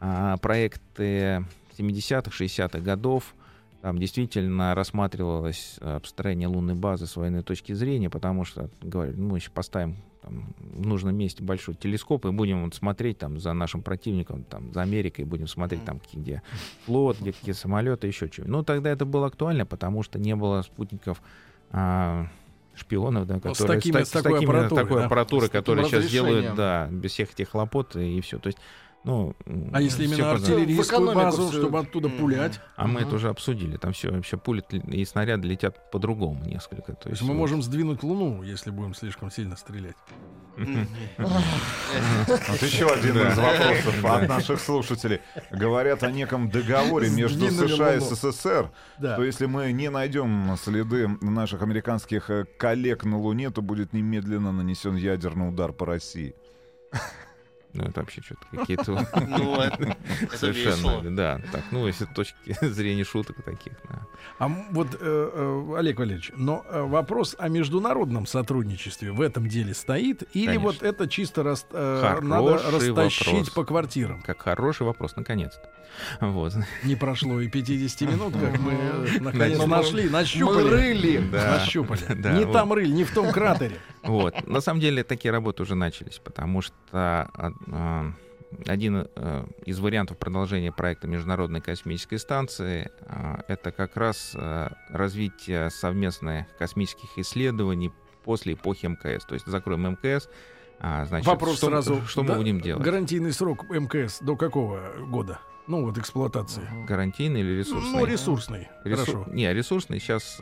а, 0.00 0.36
проекты 0.36 1.44
70-х, 1.78 2.30
60-х 2.30 2.78
годов, 2.80 3.34
там 3.82 3.98
действительно 3.98 4.74
рассматривалось 4.74 5.76
а, 5.80 5.98
построение 6.00 6.48
лунной 6.48 6.74
базы 6.74 7.06
с 7.06 7.16
военной 7.16 7.42
точки 7.42 7.72
зрения, 7.72 8.10
потому 8.10 8.44
что, 8.44 8.70
говорю, 8.80 9.14
ну, 9.16 9.30
мы 9.30 9.38
еще 9.38 9.50
поставим 9.50 9.96
там, 10.24 10.54
в 10.58 10.86
нужном 10.86 11.14
месте 11.16 11.42
большой 11.42 11.74
телескоп 11.74 12.24
и 12.26 12.30
будем 12.30 12.64
вот 12.64 12.74
смотреть 12.74 13.18
там 13.18 13.38
за 13.38 13.52
нашим 13.52 13.82
противником, 13.82 14.44
там, 14.44 14.72
за 14.72 14.82
Америкой, 14.82 15.24
будем 15.24 15.46
смотреть 15.46 15.84
там, 15.84 16.00
где 16.12 16.42
флот, 16.86 17.18
где 17.20 17.32
какие 17.32 17.52
самолеты, 17.54 18.06
еще 18.06 18.26
что-нибудь. 18.28 18.50
Ну, 18.52 18.62
тогда 18.64 18.90
это 18.90 19.04
было 19.04 19.26
актуально, 19.26 19.66
потому 19.66 20.02
что 20.02 20.18
не 20.18 20.34
было 20.34 20.62
спутников 20.62 21.20
а, 21.70 22.28
шпионов, 22.74 23.26
да, 23.26 23.34
Ну, 23.34 23.40
с 23.54 23.58
которые 23.58 23.78
такими- 23.78 23.92
та- 23.94 24.04
с 24.04 24.10
такой 24.10 24.32
такими- 24.32 24.44
аппаратурой, 24.50 24.84
такой 24.84 25.00
да. 25.00 25.06
аппаратурой, 25.06 25.46
С 25.46 25.50
таким 25.50 25.60
которая 25.60 25.84
сейчас 25.86 26.10
делают, 26.10 26.54
да, 26.56 26.88
без 26.90 27.10
всех 27.12 27.32
этих 27.32 27.50
хлопот 27.50 27.96
и 27.96 28.20
все. 28.20 28.38
То 28.38 28.48
есть, 28.48 28.58
ну, 29.04 29.34
А 29.72 29.80
если 29.80 30.04
именно 30.04 30.32
артиллерийскую 30.32 30.86
экономику 30.86 31.20
базу, 31.20 31.48
всё- 31.48 31.60
чтобы 31.60 31.78
оттуда 31.78 32.08
пулять? 32.08 32.60
А 32.76 32.86
мы 32.86 33.00
это 33.02 33.16
уже 33.16 33.28
обсудили. 33.28 33.76
Там 33.76 33.92
все 33.92 34.10
вообще 34.10 34.36
пули 34.36 34.62
и 34.70 35.04
снаряды 35.04 35.46
летят 35.46 35.90
по-другому 35.90 36.44
несколько. 36.44 36.92
То 36.94 37.04
То 37.04 37.08
есть 37.10 37.20
есть 37.20 37.22
мы 37.22 37.34
вот- 37.34 37.40
можем 37.40 37.62
сдвинуть 37.62 38.02
Луну, 38.02 38.42
если 38.42 38.70
будем 38.70 38.94
слишком 38.94 39.30
сильно 39.30 39.56
стрелять. 39.56 39.96
Вот 40.56 42.62
еще 42.62 42.86
один 42.86 43.18
из 43.18 43.36
вопросов 43.36 44.04
от 44.04 44.28
наших 44.28 44.60
слушателей. 44.60 45.20
Говорят 45.50 46.02
о 46.02 46.10
неком 46.10 46.50
договоре 46.50 47.10
между 47.10 47.48
США 47.50 47.96
и. 47.96 48.00
СССР, 48.00 48.70
что 48.98 49.24
если 49.24 49.46
мы 49.46 49.72
не 49.72 49.90
найдем 49.90 50.54
следы 50.56 51.08
наших 51.20 51.62
американских 51.62 52.30
э, 52.30 52.44
коллег 52.58 53.04
на 53.04 53.18
Луне, 53.18 53.50
то 53.50 53.62
будет 53.62 53.92
немедленно 53.92 54.52
нанесен 54.52 54.96
ядерный 54.96 55.48
удар 55.48 55.72
по 55.72 55.86
России. 55.86 56.34
Ну, 57.74 57.84
это 57.84 58.00
вообще 58.00 58.22
что-то 58.22 58.46
какие-то... 58.56 59.06
Ну, 59.26 59.56
это, 59.60 59.96
Совершенно, 60.36 61.14
да. 61.14 61.40
Так, 61.52 61.64
ну, 61.72 61.86
если 61.86 62.04
точки 62.04 62.36
зрения 62.64 63.04
шуток 63.04 63.42
таких, 63.44 63.72
да. 63.88 64.06
А 64.38 64.48
вот, 64.70 64.88
э, 64.94 64.98
э, 65.00 65.74
Олег 65.76 65.98
Валерьевич, 65.98 66.30
но 66.36 66.64
э, 66.68 66.82
вопрос 66.82 67.34
о 67.38 67.48
международном 67.48 68.26
сотрудничестве 68.26 69.10
в 69.12 69.20
этом 69.20 69.48
деле 69.48 69.74
стоит? 69.74 70.22
Или 70.34 70.46
Конечно. 70.46 70.66
вот 70.66 70.82
это 70.82 71.08
чисто 71.08 71.42
рас- 71.42 71.66
надо 71.72 72.54
растащить 72.70 73.28
вопрос. 73.28 73.50
по 73.50 73.64
квартирам? 73.64 74.22
Как 74.22 74.40
хороший 74.40 74.86
вопрос, 74.86 75.16
наконец-то. 75.16 75.68
Вот. 76.20 76.54
Не 76.84 76.96
прошло 76.96 77.40
и 77.40 77.48
50 77.48 78.00
минут, 78.02 78.34
как 78.34 78.58
мы 78.58 78.74
наконец 79.20 79.58
Мы- 79.58 79.66
нашли, 79.66 80.04
Мы 80.04 80.10
нащупали. 80.10 80.68
рыли. 80.68 81.28
Да. 81.30 81.58
Нащупали. 81.58 82.00
Не 82.38 82.52
там 82.52 82.72
рыль, 82.72 82.92
не 82.92 83.04
в 83.04 83.12
том 83.12 83.30
кратере. 83.30 83.76
Вот. 84.04 84.46
На 84.46 84.60
самом 84.60 84.80
деле 84.80 85.02
такие 85.04 85.32
работы 85.32 85.62
уже 85.62 85.74
начались, 85.74 86.18
потому 86.18 86.60
что 86.60 86.74
а, 86.92 87.28
а, 87.72 88.12
один 88.66 89.08
э, 89.16 89.44
из 89.64 89.80
вариантов 89.80 90.18
продолжения 90.18 90.70
проекта 90.70 91.08
Международной 91.08 91.60
космической 91.60 92.18
станции 92.18 92.90
а, 93.06 93.40
это 93.48 93.72
как 93.72 93.96
раз 93.96 94.32
а, 94.34 94.72
развитие 94.90 95.70
совместных 95.70 96.46
космических 96.58 97.18
исследований 97.18 97.92
после 98.24 98.54
эпохи 98.54 98.86
МКС. 98.86 99.24
То 99.24 99.34
есть 99.34 99.46
закроем 99.46 99.82
МКС, 99.82 100.28
значит, 100.78 101.26
Вопрос 101.26 101.56
что, 101.58 101.66
сразу. 101.66 102.02
что 102.06 102.22
Да, 102.22 102.32
мы 102.34 102.38
будем 102.38 102.60
делать? 102.60 102.82
Гарантийный 102.84 103.32
срок 103.32 103.64
МКС 103.68 104.20
до 104.20 104.36
какого 104.36 104.80
года? 105.06 105.40
Ну 105.66 105.82
вот 105.86 105.96
эксплуатации. 105.96 106.62
Гарантийный 106.86 107.40
или 107.40 107.58
ресурсный? 107.58 108.00
Ну, 108.00 108.04
ресурсный. 108.04 108.68
Ресу- 108.84 108.96
Хорошо. 108.96 109.26
Не, 109.32 109.52
ресурсный 109.52 109.98
сейчас... 109.98 110.36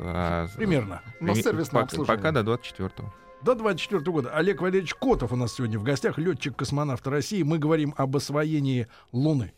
Примерно. 0.56 1.00
На 1.20 1.32
прими- 1.32 1.42
сервисное 1.42 1.86
пока 1.86 2.32
до 2.32 2.40
24-го. 2.40 3.12
До 3.44 3.54
24 3.54 4.00
года. 4.12 4.30
Олег 4.30 4.60
Валерьевич 4.60 4.94
Котов 4.94 5.32
у 5.32 5.36
нас 5.36 5.54
сегодня 5.54 5.78
в 5.78 5.82
гостях, 5.82 6.16
летчик-космонавт 6.16 7.06
России. 7.08 7.42
Мы 7.42 7.58
говорим 7.58 7.92
об 7.96 8.16
освоении 8.16 8.86
Луны. 9.10 9.52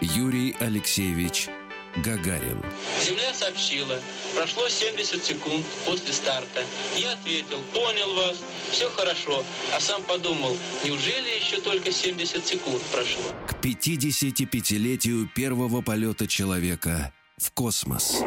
Юрий 0.00 0.54
Алексеевич 0.60 1.48
Гагарин. 1.96 2.62
Земля 3.00 3.32
сообщила, 3.32 3.98
прошло 4.36 4.68
70 4.68 5.24
секунд 5.24 5.64
после 5.86 6.12
старта. 6.12 6.60
Я 6.96 7.12
ответил, 7.12 7.58
понял 7.72 8.14
вас, 8.14 8.44
все 8.70 8.88
хорошо. 8.90 9.42
А 9.74 9.80
сам 9.80 10.02
подумал, 10.02 10.56
неужели 10.84 11.40
еще 11.40 11.60
только 11.60 11.90
70 11.90 12.46
секунд 12.46 12.82
прошло? 12.92 13.32
К 13.46 13.54
55-летию 13.64 15.28
первого 15.34 15.80
полета 15.80 16.26
человека 16.26 17.12
в 17.38 17.50
космос. 17.52 18.22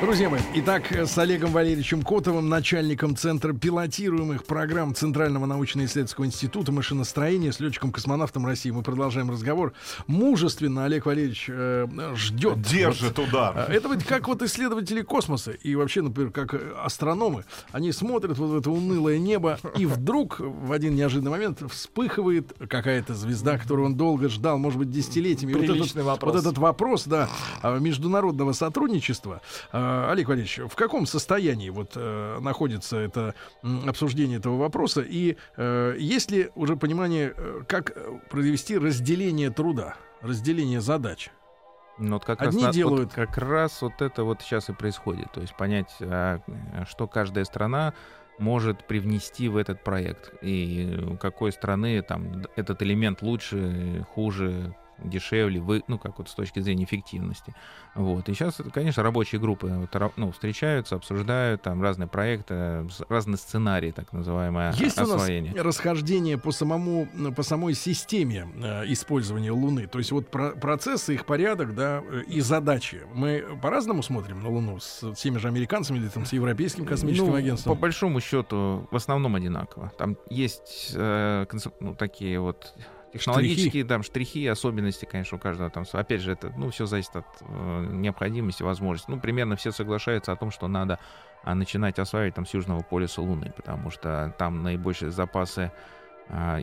Друзья 0.00 0.30
мои, 0.30 0.40
итак, 0.54 0.90
с 0.92 1.18
Олегом 1.18 1.50
Валерьевичем 1.52 2.00
Котовым, 2.02 2.48
начальником 2.48 3.14
Центра 3.16 3.52
пилотируемых 3.52 4.44
программ 4.44 4.94
Центрального 4.94 5.44
научно-исследовательского 5.44 6.24
института 6.24 6.72
машиностроения, 6.72 7.52
с 7.52 7.60
летчиком-космонавтом 7.60 8.46
России, 8.46 8.70
мы 8.70 8.82
продолжаем 8.82 9.30
разговор. 9.30 9.74
Мужественно 10.06 10.86
Олег 10.86 11.04
Валерьевич 11.04 11.46
э, 11.50 11.86
ждет. 12.14 12.62
Держит 12.62 13.18
Вот, 13.18 13.28
удар. 13.28 13.52
а, 13.68 13.70
Это 13.70 13.88
вот 13.88 14.02
как 14.02 14.26
вот 14.26 14.40
исследователи 14.40 15.02
космоса 15.02 15.50
и 15.50 15.74
вообще, 15.74 16.00
например, 16.00 16.30
как 16.32 16.54
э, 16.54 16.72
астрономы, 16.82 17.44
они 17.70 17.92
смотрят 17.92 18.38
вот 18.38 18.50
в 18.52 18.56
это 18.56 18.70
унылое 18.70 19.18
небо, 19.18 19.58
и 19.76 19.84
вдруг 19.84 20.40
в 20.40 20.72
один 20.72 20.94
неожиданный 20.94 21.30
момент 21.32 21.60
вспыхивает 21.70 22.54
какая-то 22.70 23.14
звезда, 23.14 23.58
которую 23.58 23.84
он 23.84 23.96
долго 23.96 24.30
ждал, 24.30 24.56
может 24.56 24.78
быть, 24.78 24.90
десятилетиями. 24.90 25.52
И 25.52 25.54
вот 25.56 25.64
этот- 25.64 25.76
Приличный 25.76 26.04
вопрос. 26.04 26.32
вот 26.32 26.40
этот 26.40 26.56
вопрос, 26.56 27.04
да, 27.04 27.28
а, 27.60 27.78
международного 27.78 28.52
сотрудничества. 28.54 29.42
А, 29.90 30.12
Олег 30.12 30.28
Валерьевич, 30.28 30.60
в 30.70 30.76
каком 30.76 31.04
состоянии 31.04 31.68
вот 31.70 31.92
э, 31.96 32.38
находится 32.40 32.96
это 32.96 33.34
обсуждение 33.86 34.38
этого 34.38 34.56
вопроса? 34.56 35.00
И 35.00 35.36
э, 35.56 35.96
есть 35.98 36.30
ли 36.30 36.50
уже 36.54 36.76
понимание, 36.76 37.34
э, 37.36 37.62
как 37.66 37.92
провести 38.28 38.78
разделение 38.78 39.50
труда, 39.50 39.96
разделение 40.22 40.80
задач? 40.80 41.30
Ну, 41.98 42.14
вот 42.14 42.24
как 42.24 42.40
Одни 42.40 42.52
раз, 42.52 42.62
на- 42.62 42.66
вот 42.68 42.74
делают- 42.74 43.12
как 43.12 43.36
раз 43.36 43.82
вот 43.82 44.00
это 44.00 44.22
вот 44.22 44.42
сейчас 44.42 44.68
и 44.70 44.72
происходит. 44.72 45.32
То 45.32 45.40
есть 45.40 45.56
понять, 45.56 45.90
а, 46.00 46.38
что 46.88 47.08
каждая 47.08 47.44
страна 47.44 47.92
может 48.38 48.86
привнести 48.86 49.48
в 49.48 49.56
этот 49.56 49.82
проект. 49.82 50.32
И 50.40 50.98
у 51.12 51.16
какой 51.16 51.50
страны 51.52 52.00
там 52.02 52.44
этот 52.54 52.80
элемент 52.82 53.22
лучше, 53.22 54.06
хуже, 54.14 54.74
дешевле, 55.04 55.60
вы, 55.60 55.82
ну, 55.88 55.98
как 55.98 56.18
вот 56.18 56.28
с 56.28 56.34
точки 56.34 56.60
зрения 56.60 56.84
эффективности. 56.84 57.54
Вот. 57.94 58.28
И 58.28 58.34
сейчас, 58.34 58.60
конечно, 58.72 59.02
рабочие 59.02 59.40
группы 59.40 59.66
вот, 59.92 60.12
ну, 60.16 60.30
встречаются, 60.32 60.96
обсуждают 60.96 61.62
там 61.62 61.82
разные 61.82 62.06
проекты, 62.08 62.86
разные 63.08 63.36
сценарии, 63.36 63.90
так 63.90 64.12
называемое, 64.12 64.72
Есть 64.74 64.98
у 64.98 65.02
нас 65.02 65.10
освоение. 65.14 65.54
расхождение 65.60 66.38
по 66.38 66.52
самому 66.52 67.08
по 67.36 67.42
самой 67.42 67.74
системе 67.74 68.48
э, 68.62 68.84
использования 68.92 69.50
Луны, 69.52 69.86
то 69.86 69.98
есть 69.98 70.12
вот 70.12 70.28
про- 70.30 70.50
процессы, 70.50 71.14
их 71.14 71.26
порядок, 71.26 71.74
да, 71.74 72.02
э, 72.08 72.22
и 72.26 72.40
задачи. 72.40 73.02
Мы 73.14 73.44
по-разному 73.62 74.02
смотрим 74.02 74.42
на 74.42 74.48
Луну 74.48 74.78
с 74.80 75.12
теми 75.14 75.38
же 75.38 75.48
американцами 75.48 75.98
или 75.98 76.08
там 76.08 76.24
с 76.26 76.32
европейским 76.32 76.84
космическим 76.86 77.28
Ну, 77.28 77.34
агентством. 77.34 77.74
По 77.76 77.80
большому 77.80 78.20
счету, 78.20 78.88
в 78.90 78.96
основном 78.96 79.34
одинаково. 79.34 79.92
Там 79.98 80.16
есть 80.28 80.92
э, 80.94 81.46
ну, 81.80 81.94
такие 81.94 82.38
вот 82.40 82.74
технологические 83.12 83.84
там 83.84 84.02
штрихи, 84.02 84.46
особенности, 84.46 85.04
конечно, 85.04 85.36
у 85.36 85.40
каждого 85.40 85.70
там. 85.70 85.84
Опять 85.92 86.20
же, 86.20 86.32
это 86.32 86.52
ну 86.56 86.70
все 86.70 86.86
зависит 86.86 87.16
от 87.16 87.26
э, 87.40 87.86
необходимости, 87.90 88.62
возможности. 88.62 89.10
Ну, 89.10 89.20
примерно 89.20 89.56
все 89.56 89.72
соглашаются 89.72 90.32
о 90.32 90.36
том, 90.36 90.50
что 90.50 90.68
надо 90.68 90.98
а, 91.42 91.54
начинать 91.54 91.98
осваивать 91.98 92.34
там 92.34 92.46
с 92.46 92.54
южного 92.54 92.82
полюса 92.82 93.22
Луны, 93.22 93.52
потому 93.56 93.90
что 93.90 94.34
там 94.38 94.62
наибольшие 94.62 95.10
запасы 95.10 95.72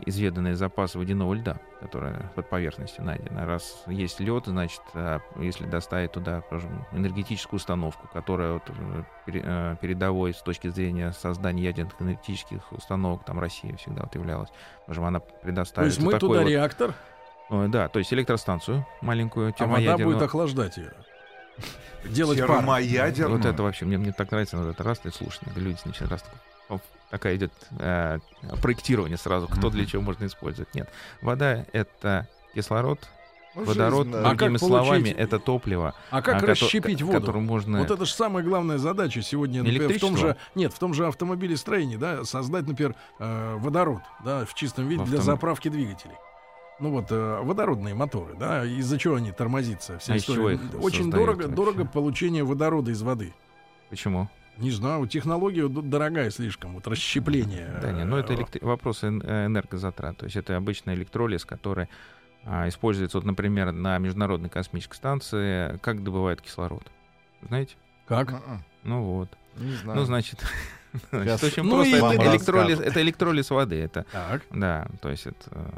изведанные 0.06 0.54
запасы 0.54 0.98
водяного 0.98 1.34
льда, 1.34 1.58
которые 1.80 2.30
под 2.34 2.48
поверхностью 2.48 3.04
найдены. 3.04 3.44
Раз 3.44 3.82
есть 3.86 4.18
лед, 4.18 4.44
значит, 4.46 4.80
а, 4.94 5.20
если 5.36 5.66
доставить 5.66 6.12
туда 6.12 6.42
скажем, 6.46 6.86
энергетическую 6.92 7.58
установку, 7.58 8.08
которая 8.12 8.54
вот, 8.54 8.62
э, 8.68 9.02
э, 9.26 9.76
передовой 9.80 10.32
с 10.32 10.40
точки 10.40 10.68
зрения 10.68 11.12
создания 11.12 11.64
ядерных 11.64 12.00
энергетических 12.00 12.72
установок, 12.72 13.24
там 13.24 13.38
Россия 13.38 13.76
всегда 13.76 14.04
вот 14.04 14.14
являлась, 14.14 14.48
скажем, 14.84 15.04
она 15.04 15.20
То 15.20 15.32
предоставит 15.42 15.92
есть 15.92 16.00
мы 16.00 16.12
такой 16.12 16.28
туда 16.28 16.40
вот, 16.40 16.48
реактор, 16.48 16.94
э, 17.50 17.66
да, 17.68 17.88
то 17.88 17.98
есть 17.98 18.12
электростанцию 18.12 18.86
маленькую, 19.02 19.48
а 19.48 19.50
вода 19.50 19.58
термоядерную. 19.58 20.06
будет 20.06 20.22
охлаждать 20.22 20.78
ее. 20.78 20.92
Делать. 22.04 22.38
Термоядерную? 22.38 23.36
Вот 23.36 23.46
это 23.46 23.62
вообще, 23.62 23.84
мне, 23.84 23.98
мне 23.98 24.12
так 24.12 24.30
нравится, 24.30 24.56
вот 24.56 24.70
это 24.70 24.82
раз, 24.82 25.00
ты 25.00 25.10
слушай, 25.10 25.40
люди 25.56 25.78
начинают 25.84 26.12
раз 26.12 26.24
такая 27.10 27.36
идет 27.36 27.52
э, 27.78 28.18
проектирование 28.62 29.16
сразу, 29.18 29.48
кто 29.48 29.70
для 29.70 29.86
чего 29.86 30.02
можно 30.02 30.26
использовать. 30.26 30.74
Нет, 30.74 30.88
вода 31.22 31.64
это 31.72 32.28
кислород, 32.54 33.08
Ну, 33.54 33.64
водород, 33.64 34.06
жизнь, 34.06 34.12
да. 34.12 34.20
А 34.20 34.22
как 34.30 34.38
другими 34.38 34.58
получить- 34.58 34.68
словами, 34.68 35.08
это 35.10 35.38
топливо, 35.38 35.94
А 36.10 36.22
как 36.22 36.42
а, 36.42 36.46
расщепить 36.46 36.98
ко- 37.00 37.04
воду? 37.04 37.40
можно... 37.40 37.78
Вот 37.80 37.90
это 37.90 38.04
же 38.04 38.12
самая 38.12 38.44
главная 38.44 38.78
задача 38.78 39.22
сегодня, 39.22 39.62
например, 39.62 39.92
в 39.96 40.00
том 40.00 40.16
же, 40.16 40.36
нет, 40.54 40.72
в 40.72 40.78
том 40.78 40.94
же 40.94 41.06
автомобилестроении, 41.06 41.96
да, 41.96 42.24
создать, 42.24 42.66
например, 42.66 42.94
э, 43.18 43.56
водород, 43.58 44.02
да, 44.24 44.44
в 44.44 44.54
чистом 44.54 44.86
виде 44.88 45.02
В 45.02 45.06
для 45.08 45.18
автом- 45.18 45.24
заправки 45.34 45.68
двигателей. 45.68 46.14
Ну 46.80 46.90
вот 46.92 47.06
э, 47.10 47.40
водородные 47.42 47.94
моторы, 47.94 48.36
да, 48.38 48.64
из-за 48.64 48.98
чего 48.98 49.16
они 49.16 49.32
тормозятся? 49.32 49.98
Вся 49.98 50.12
А 50.12 50.16
история. 50.16 50.36
чего 50.38 50.50
их 50.50 50.60
Очень 50.80 51.10
дорого, 51.10 51.42
вообще? 51.42 51.54
дорого 51.56 51.84
получение 51.84 52.44
водорода 52.44 52.92
из 52.92 53.02
воды. 53.02 53.34
Почему? 53.90 54.28
Не 54.58 54.70
знаю, 54.70 55.06
технология 55.06 55.68
дорогая 55.68 56.30
слишком, 56.30 56.74
вот 56.74 56.86
расщепление. 56.86 57.78
Да, 57.80 57.92
не, 57.92 58.04
ну 58.04 58.16
это 58.16 58.32
э, 58.32 58.36
электри- 58.36 58.64
вопрос 58.64 59.04
э, 59.04 59.08
энергозатрат. 59.08 60.16
То 60.16 60.24
есть 60.24 60.36
это 60.36 60.56
обычный 60.56 60.94
электролиз, 60.94 61.44
который 61.44 61.88
а, 62.44 62.68
используется, 62.68 63.18
вот, 63.18 63.24
например, 63.24 63.72
на 63.72 63.98
Международной 63.98 64.48
космической 64.48 64.96
станции. 64.96 65.78
Как 65.78 66.02
добывают 66.02 66.40
кислород? 66.40 66.82
Знаете? 67.42 67.76
Как? 68.06 68.32
М-м, 68.32 68.64
Ну 68.84 69.02
вот. 69.02 69.28
Не 69.56 69.72
знаю. 69.74 69.98
Ну, 70.00 70.04
значит, 70.04 70.40
значит, 71.10 71.26
Сейчас 71.40 71.42
очень 71.44 71.62
Ну 71.62 71.70
просто. 71.76 71.96
и 71.96 72.14
Это 72.16 72.30
электролиз, 72.32 72.80
это 72.80 73.02
электролиз 73.02 73.50
воды. 73.50 73.76
Это, 73.76 74.06
Так. 74.12 74.42
да, 74.50 74.88
то 75.00 75.08
есть 75.10 75.26
это 75.26 75.50
э, 75.52 75.70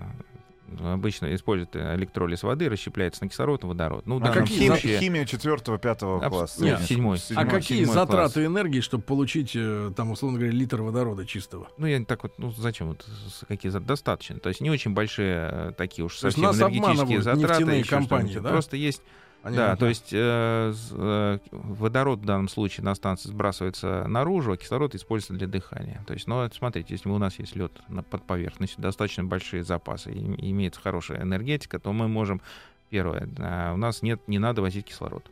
обычно 0.78 1.34
используют 1.34 1.74
э, 1.76 1.94
электролиз 1.96 2.42
воды, 2.42 2.68
расщепляется 2.68 3.24
на 3.24 3.28
кислород 3.30 3.64
и 3.64 3.66
водород. 3.66 4.06
Ну, 4.06 4.18
А 4.22 4.30
какие 4.32 4.68
случае- 4.68 4.98
химия 4.98 5.24
четвертого-пятого 5.24 6.24
Абс- 6.24 6.28
класса? 6.36 6.64
нет, 6.64 6.80
седьмой. 6.82 7.16
А 7.16 7.20
Седьмой. 7.20 7.46
какие 7.48 7.78
седьмой 7.80 7.94
затраты 7.94 8.34
класс. 8.34 8.46
энергии, 8.46 8.80
чтобы 8.80 9.02
получить, 9.04 9.52
э, 9.54 9.92
там, 9.96 10.10
условно 10.10 10.38
говоря, 10.38 10.52
литр 10.54 10.80
водорода 10.82 11.26
чистого? 11.26 11.68
Ну, 11.78 11.86
я 11.86 12.02
так 12.04 12.22
вот, 12.22 12.34
ну, 12.38 12.50
зачем 12.52 12.88
вот, 12.88 13.06
какие 13.48 13.70
достаточно. 13.70 14.38
То 14.38 14.48
есть 14.48 14.60
не 14.60 14.70
очень 14.70 14.92
большие 14.92 15.48
э, 15.52 15.72
такие 15.76 16.04
уж 16.04 16.16
совсем 16.16 16.42
нас 16.42 16.58
энергетические 16.60 17.22
затраты. 17.22 17.48
нефтяные 17.64 17.84
компании, 17.84 18.38
да? 18.38 18.50
Просто 18.50 18.76
есть 18.76 19.02
Они 19.42 19.56
да, 19.56 19.74
то 19.74 19.86
есть 19.86 20.10
э, 20.12 20.72
э, 20.92 21.38
водород 21.50 22.18
в 22.20 22.24
данном 22.26 22.48
случае 22.48 22.84
на 22.84 22.94
станции 22.94 23.30
сбрасывается 23.30 24.06
наружу, 24.06 24.52
а 24.52 24.56
кислород 24.58 24.94
используется 24.94 25.32
для 25.34 25.46
дыхания. 25.46 26.04
То 26.06 26.12
есть, 26.12 26.26
ну, 26.26 26.46
смотрите, 26.52 26.92
если 26.92 27.08
у 27.08 27.16
нас 27.16 27.38
есть 27.38 27.56
лед 27.56 27.72
под 28.10 28.22
поверхностью, 28.26 28.82
достаточно 28.82 29.24
большие 29.24 29.62
запасы, 29.64 30.12
и 30.12 30.50
имеется 30.50 30.80
хорошая 30.80 31.22
энергетика, 31.22 31.78
то 31.78 31.92
мы 31.94 32.06
можем, 32.06 32.42
первое, 32.90 33.28
э, 33.38 33.72
у 33.72 33.78
нас 33.78 34.02
нет, 34.02 34.20
не 34.26 34.38
надо 34.38 34.60
возить 34.60 34.84
кислород. 34.86 35.30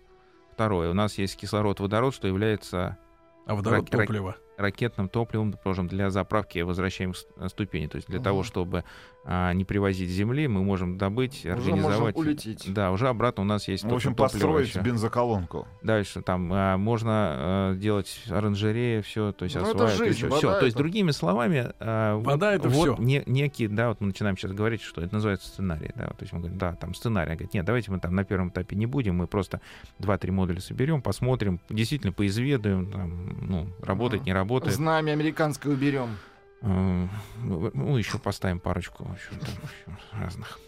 Второе, 0.53 0.91
у 0.91 0.95
нас 0.95 1.19
есть 1.19 1.37
кислород-водород, 1.37 2.15
что 2.15 2.29
является 2.29 2.97
А 3.47 3.55
водород 3.55 3.91
рак- 3.91 3.93
рак- 3.93 4.07
топливо. 4.07 4.37
Ракетным 4.59 5.09
топливом, 5.09 5.53
тоже 5.53 5.83
для 5.85 6.11
заправки 6.11 6.59
возвращаемых 6.59 7.17
с- 7.17 7.27
э, 7.39 7.49
ступеней. 7.49 7.89
То 7.89 7.97
есть 7.97 8.09
для 8.09 8.19
Мгм. 8.19 8.25
того, 8.25 8.43
чтобы 8.43 8.85
а, 9.31 9.53
не 9.53 9.67
привозить 9.67 10.09
с 10.09 10.13
земли, 10.13 10.49
мы 10.49 10.63
можем 10.63 10.97
добыть, 10.97 11.41
Уже 11.45 11.53
организовать. 11.53 12.15
можем 12.17 12.29
улететь. 12.31 12.73
Да, 12.73 12.93
уже 12.93 13.09
обратно 13.09 13.43
у 13.43 13.47
нас 13.47 13.69
есть 13.69 13.85
В 13.85 13.93
общем, 13.93 14.15
топливо 14.15 14.27
построить 14.29 14.69
ещё. 14.69 14.81
бензоколонку. 14.81 15.67
Дальше 15.83 16.23
там 16.23 16.49
а, 16.51 16.79
можно 16.79 17.11
а, 17.13 17.75
делать 17.75 18.23
оранжереи, 18.31 19.03
все, 19.03 19.33
то 19.33 19.45
есть 19.45 19.55
Ну, 19.57 19.63
это 19.63 19.71
осваивать, 19.85 19.97
жизнь, 20.17 20.29
все. 20.35 20.47
вода 20.47 20.59
То 20.61 20.65
есть 20.65 20.77
это- 20.77 20.83
другими 20.83 21.11
словами, 21.11 21.73
а, 21.79 22.15
вот- 22.17 22.25
Вода 22.27 22.55
это 22.55 22.71
вот 22.71 22.95
всё. 22.97 23.03
не- 23.03 23.23
некий, 23.27 23.67
да, 23.69 23.89
вот 23.91 24.01
мы 24.01 24.07
начинаем 24.07 24.39
сейчас 24.39 24.53
говорить, 24.53 24.81
что 24.81 25.03
это 25.03 25.13
называется 25.15 25.49
сценарий, 25.49 25.91
да, 25.95 26.07
то 26.07 26.17
есть 26.23 26.33
мы 26.33 26.39
говорим, 26.39 26.57
да, 26.57 26.73
там 26.77 26.95
сценарий, 26.95 27.33
говорит, 27.33 27.53
нет, 27.53 27.67
давайте 27.67 27.91
мы 27.91 27.99
там 28.01 28.15
на 28.15 28.25
первом 28.25 28.49
этапе 28.49 28.77
не 28.77 28.87
будем, 28.87 29.17
мы 29.17 29.27
просто 29.27 29.61
два-три 29.99 30.31
модуля 30.31 30.61
соберем, 30.61 31.03
посмотрим, 31.03 31.61
действительно 31.69 32.13
поизведаем, 32.15 32.91
там, 32.91 33.47
ну, 33.47 33.67
работает, 33.83 34.23
Мгм. 34.23 34.27
не 34.29 34.33
работает. 34.49 34.75
Знамя 34.77 35.13
американское 35.13 35.73
уберем. 35.73 36.17
Э, 36.63 37.09
Ну, 37.43 37.97
еще 37.99 38.19
поставим 38.19 38.61
парочку 38.61 39.05
еще 39.17 39.39
там 39.41 39.51
еще 39.51 40.23
разных. 40.25 40.59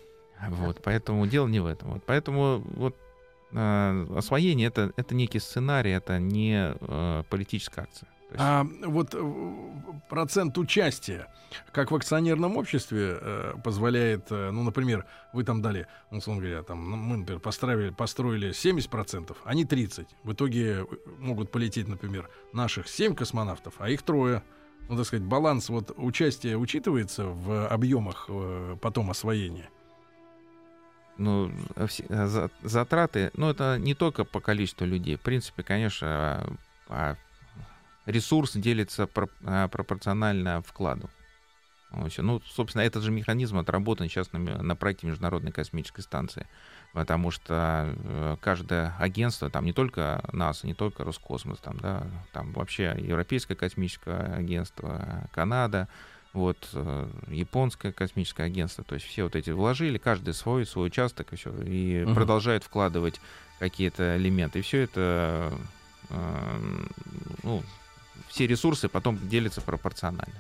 Вот, 0.49 0.81
поэтому 0.83 1.27
дело 1.27 1.49
не 1.49 1.61
в 1.61 1.67
этом. 1.67 1.93
Вот, 1.93 2.03
поэтому 2.07 2.63
вот 2.77 2.97
э, 3.53 4.07
освоение 4.17 4.69
это, 4.69 4.93
это 4.97 5.15
некий 5.15 5.41
сценарий, 5.41 5.91
это 5.91 6.19
не 6.19 6.75
э, 6.81 7.23
политическая 7.29 7.83
акция. 7.83 8.09
Есть, 8.31 8.41
А 8.41 8.67
вот 8.85 9.15
э, 9.15 9.33
процент 10.09 10.57
участия, 10.59 11.27
как 11.73 11.91
в 11.91 11.95
акционерном 11.97 12.57
обществе, 12.57 13.19
э, 13.21 13.55
позволяет, 13.63 14.27
э, 14.31 14.51
ну, 14.51 14.63
например, 14.63 15.05
вы 15.33 15.45
там 15.45 15.63
дали, 15.63 15.87
ну, 16.11 16.19
условно 16.19 16.43
говоря, 16.43 16.63
там, 16.63 16.91
ну, 16.91 16.97
мы, 16.97 17.17
например, 17.19 17.41
построили, 17.41 17.91
построили 17.91 18.51
70%, 18.51 19.37
они 19.45 19.65
30%. 19.65 20.07
В 20.23 20.33
итоге 20.33 20.87
могут 21.19 21.51
полететь, 21.51 21.89
например, 21.89 22.29
наших 22.53 22.89
7 22.89 23.15
космонавтов, 23.15 23.75
а 23.79 23.89
их 23.91 24.03
трое. 24.03 24.43
Ну, 24.89 24.97
так 24.97 25.07
сказать, 25.07 25.25
баланс 25.25 25.69
вот 25.69 25.93
участия 25.97 26.57
учитывается 26.57 27.27
в 27.27 27.67
объемах 27.69 28.27
э, 28.29 28.77
потом 28.81 29.11
освоения. 29.11 29.69
ну, 31.19 31.51
а 31.77 31.87
а 32.09 32.27
за- 32.27 32.51
затраты, 32.63 33.31
ну, 33.35 33.51
это 33.51 33.77
не 33.79 33.95
только 33.95 34.25
по 34.25 34.41
количеству 34.41 34.87
людей. 34.87 35.17
В 35.17 35.21
принципе, 35.21 35.63
конечно, 35.63 36.57
а, 36.89 37.17
ресурс 38.11 38.53
делится 38.55 39.09
а, 39.45 39.69
пропорционально 39.69 40.63
вкладу. 40.63 41.11
Ну, 41.93 42.41
собственно, 42.47 42.83
этот 42.83 43.03
же 43.03 43.11
механизм 43.11 43.59
отработан 43.59 44.09
сейчас 44.09 44.33
на, 44.33 44.39
на 44.39 44.77
проекте 44.77 45.09
Международной 45.09 45.51
космической 45.51 46.03
станции. 46.03 46.47
Потому 46.93 47.31
что 47.33 47.93
э, 47.97 48.37
каждое 48.41 48.95
агентство, 48.99 49.51
там 49.51 49.65
не 49.65 49.73
только 49.73 50.23
НАСА, 50.33 50.67
не 50.67 50.75
только 50.75 51.03
Роскосмос, 51.05 51.59
там, 51.59 51.79
да, 51.79 52.07
там 52.33 52.53
вообще 52.53 52.97
Европейское 52.99 53.57
космическое 53.57 54.35
агентство, 54.35 55.29
Канада, 55.33 55.89
вот, 56.33 56.69
э, 56.75 57.09
японское 57.29 57.93
космическое 57.93 58.45
агентство, 58.45 58.85
то 58.85 58.95
есть 58.95 59.07
все 59.07 59.25
вот 59.25 59.35
эти 59.35 59.51
вложили, 59.51 59.99
каждый 59.99 60.33
свой, 60.33 60.67
свой 60.67 60.87
участок 60.87 61.33
и 61.33 61.37
все, 61.37 61.51
и 61.63 62.05
Мгм. 62.05 62.15
продолжают 62.15 62.63
вкладывать 62.63 63.21
какие-то 63.59 64.17
элементы. 64.17 64.61
И 64.61 64.63
все 64.63 64.83
это, 64.83 65.53
э, 66.09 66.59
ну, 67.43 67.63
все 68.29 68.47
ресурсы 68.47 68.89
потом 68.89 69.19
делятся 69.29 69.61
пропорционально. 69.61 70.35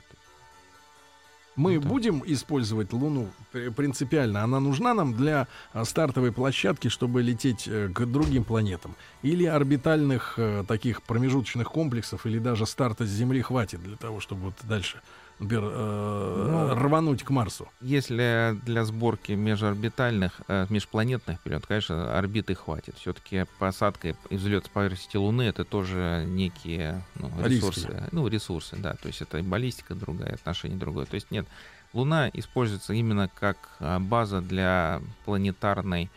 Мы 1.56 1.74
Ну, 1.74 1.80
будем 1.80 2.22
использовать 2.26 2.92
Луну 2.92 3.28
при- 3.52 3.70
принципиально? 3.70 4.42
Она 4.44 4.60
нужна 4.60 4.94
нам 4.94 5.14
для 5.14 5.46
а, 5.72 5.84
стартовой 5.84 6.32
площадки, 6.32 6.88
чтобы 6.88 7.22
лететь 7.22 7.66
э, 7.66 7.88
к 7.88 8.06
другим 8.06 8.44
планетам? 8.44 8.94
Или 9.22 9.44
орбитальных 9.44 10.34
э, 10.38 10.64
таких 10.66 11.02
промежуточных 11.02 11.68
комплексов, 11.68 12.24
или 12.24 12.38
даже 12.38 12.66
старта 12.66 13.04
с 13.04 13.08
Земли 13.08 13.42
хватит 13.42 13.82
для 13.82 13.96
того, 13.96 14.20
чтобы 14.20 14.42
вот 14.42 14.54
дальше, 14.62 15.02
например, 15.41 15.64
э, 15.72 16.47
Ну, 16.51 16.74
рвануть 16.74 17.22
к 17.22 17.30
Марсу? 17.30 17.68
Если 17.80 18.57
для 18.64 18.84
сборки 18.84 19.32
межорбитальных, 19.32 20.41
э, 20.49 20.66
межпланетных 20.68 21.41
период, 21.41 21.66
конечно, 21.66 22.16
орбиты 22.16 22.55
хватит. 22.55 22.97
Все-таки 22.97 23.47
посадка 23.59 24.09
и 24.09 24.36
взлет 24.36 24.66
с 24.66 24.68
поверхности 24.68 25.16
Луны 25.16 25.43
это 25.43 25.64
тоже 25.64 26.24
некие 26.26 27.03
ну, 27.16 27.30
Риски. 27.38 27.55
ресурсы. 27.55 28.09
Ну, 28.12 28.28
ресурсы, 28.28 28.76
да. 28.76 28.95
То 28.95 29.09
есть 29.09 29.22
это 29.22 29.38
и 29.38 29.43
баллистика 29.43 29.95
другая, 29.95 30.34
отношение 30.34 30.78
другое. 30.78 31.07
То 31.07 31.14
есть 31.14 31.30
нет, 31.30 31.47
Луна 31.93 32.28
используется 32.32 32.93
именно 32.93 33.28
как 33.28 33.57
а, 33.80 33.99
база 33.99 34.41
для 34.41 35.01
планетарной 35.24 36.11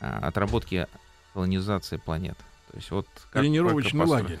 а, 0.00 0.18
отработки 0.26 0.88
колонизации 1.32 1.96
планет. 1.98 2.36
То 2.70 2.76
есть 2.76 2.90
вот 2.90 3.06
как 3.30 3.42
Тренировочный 3.42 4.00
постро- 4.00 4.08
лагерь. 4.08 4.40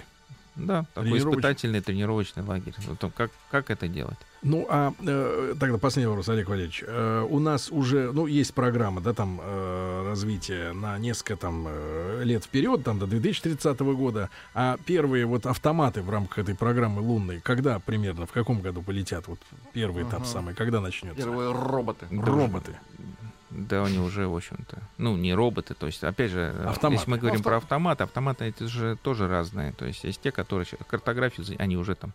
Да, 0.54 0.84
такой 0.94 1.18
испытательный 1.18 1.80
тренировочный 1.80 2.42
лагерь. 2.42 2.74
Вот 2.86 3.12
как, 3.16 3.30
как 3.50 3.70
это 3.70 3.88
делать? 3.88 4.18
Ну, 4.42 4.66
а 4.68 4.92
э, 5.00 5.54
тогда 5.58 5.78
последний 5.78 6.08
вопрос, 6.08 6.28
Олег 6.28 6.48
Валерьевич. 6.48 6.82
Э, 6.86 7.26
у 7.28 7.38
нас 7.38 7.70
уже, 7.70 8.12
ну, 8.12 8.26
есть 8.26 8.52
программа, 8.54 9.00
да, 9.00 9.14
там, 9.14 9.40
э, 9.40 10.04
развития 10.08 10.72
на 10.72 10.98
несколько 10.98 11.36
там 11.36 11.66
э, 11.68 12.22
лет 12.24 12.44
вперед, 12.44 12.82
там, 12.82 12.98
до 12.98 13.06
2030 13.06 13.80
года. 13.80 14.30
А 14.52 14.76
первые 14.84 15.26
вот 15.26 15.46
автоматы 15.46 16.02
в 16.02 16.10
рамках 16.10 16.38
этой 16.38 16.56
программы 16.56 17.02
лунной, 17.02 17.40
когда 17.40 17.78
примерно, 17.78 18.26
в 18.26 18.32
каком 18.32 18.60
году 18.60 18.82
полетят? 18.82 19.28
Вот 19.28 19.38
первый 19.72 20.02
этап 20.02 20.22
Ага. 20.22 20.24
самый, 20.24 20.54
когда 20.54 20.80
начнется? 20.80 21.22
Первые 21.22 21.52
роботы. 21.52 22.06
Роботы. 22.10 22.76
Да, 23.54 23.84
они 23.84 23.98
уже, 23.98 24.26
в 24.28 24.34
общем-то, 24.36 24.78
ну, 24.98 25.16
не 25.16 25.34
роботы, 25.34 25.74
то 25.74 25.86
есть, 25.86 26.02
опять 26.02 26.30
же, 26.30 26.54
э, 26.56 26.68
Автоматы. 26.68 26.94
если 26.96 27.10
мы 27.10 27.18
говорим 27.18 27.40
Авто- 27.40 27.50
про 27.50 27.56
автоматы, 27.58 28.04
автоматы 28.04 28.44
это 28.46 28.66
же 28.66 28.96
тоже 29.02 29.28
разные, 29.28 29.72
то 29.72 29.84
есть 29.84 30.04
есть 30.04 30.22
те, 30.22 30.32
которые 30.32 30.66
картографию, 30.86 31.46
они 31.58 31.76
уже 31.76 31.94
там, 31.94 32.14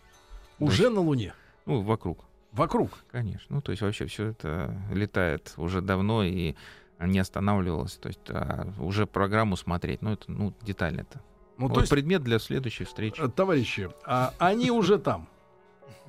Уже 0.59 0.89
на 0.89 1.01
Луне? 1.01 1.33
ну, 1.65 1.81
вокруг, 1.81 2.25
Вокруг? 2.51 2.91
конечно, 3.11 3.55
ну, 3.55 3.61
то 3.61 3.71
есть 3.71 3.81
вообще 3.83 4.07
все 4.07 4.29
это 4.29 4.75
летает 4.91 5.53
уже 5.57 5.81
давно 5.81 6.23
и 6.23 6.55
не 6.99 7.19
останавливалось, 7.19 7.97
то 7.97 8.07
есть 8.07 8.19
а, 8.29 8.67
уже 8.79 9.05
программу 9.05 9.55
смотреть, 9.57 10.01
ну, 10.01 10.13
это, 10.13 10.31
ну, 10.31 10.53
детально 10.63 11.01
это. 11.01 11.21
Ну, 11.59 11.67
вот 11.67 11.75
то 11.75 11.79
есть, 11.81 11.91
предмет 11.91 12.23
для 12.23 12.39
следующей 12.39 12.85
встречи. 12.85 13.19
э, 13.21 13.27
товарищи, 13.29 13.89
а, 14.05 14.33
они 14.39 14.71
уже 14.71 14.97
там. 14.97 15.27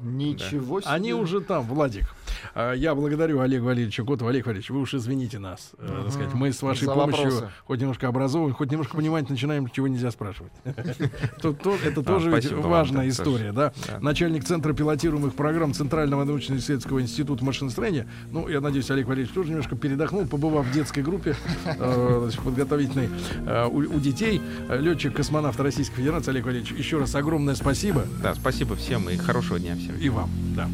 Ничего 0.01 0.80
себе. 0.80 0.90
Они 0.90 1.12
уже 1.12 1.40
там, 1.40 1.64
Владик. 1.66 2.07
А, 2.55 2.72
Я 2.72 2.94
благодарю 2.94 3.40
Олега 3.40 3.64
Валерьевича 3.64 4.05
Котова. 4.05 4.30
Олег 4.30 4.46
Валерьевич, 4.46 4.70
вы 4.70 4.80
уж 4.80 4.94
извините 4.94 5.38
нас. 5.38 5.72
э, 5.78 6.03
так 6.05 6.12
сказать. 6.12 6.34
Мы 6.34 6.53
с 6.53 6.62
вашей 6.62 6.84
За 6.86 6.94
помощью 6.94 7.24
вопросы. 7.24 7.53
хоть 7.66 7.80
немножко 7.80 8.09
образовываем, 8.09 8.55
хоть 8.55 8.70
немножко 8.70 8.96
понимать 8.96 9.28
начинаем, 9.28 9.68
чего 9.68 9.88
нельзя 9.88 10.11
спрашивать. 10.11 10.53
Это 10.64 12.01
А, 12.01 12.03
тоже 12.03 12.30
ведь 12.30 12.51
важная 12.53 13.03
да, 13.05 13.09
история, 13.09 13.53
да? 13.53 13.72
Да. 13.86 13.99
Начальник 14.01 14.44
Центра 14.44 14.72
пилотируемых 14.72 15.34
программ 15.34 15.72
Центрального 15.74 16.24
научно-исследовательского 16.24 17.01
института 17.03 17.44
машиностроения. 17.44 18.07
Ну, 18.30 18.49
я 18.49 18.61
надеюсь, 18.61 18.90
Олег 18.90 19.07
Валерьевич 19.09 19.34
тоже 19.34 19.51
немножко 19.51 19.76
передохнул, 19.76 20.26
побывав 20.26 20.66
в 20.66 20.72
детской 20.72 21.03
группе 21.03 21.34
э, 21.64 22.30
подготовительной 22.44 23.09
э, 23.46 23.66
у 23.66 23.99
детей. 24.01 24.40
Летчик-космонавт 24.68 25.59
Российской 25.61 25.96
Федерации 25.96 26.30
Олег 26.30 26.44
Валерьевич, 26.46 26.72
еще 26.72 26.99
раз 26.99 27.14
огромное 27.14 27.55
спасибо. 27.55 28.05
Да, 28.22 28.34
спасибо 28.34 28.76
всем 28.76 29.09
и 29.09 29.16
хорошего 29.16 29.59
дня 29.59 29.74
всем. 29.76 29.88
И 30.01 30.09
вам, 30.09 30.30
да. 30.55 30.68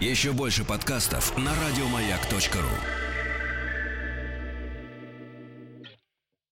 Еще 0.00 0.32
больше 0.32 0.64
подкастов 0.64 1.36
на 1.38 1.52
радиомаяк.ру. 1.54 3.05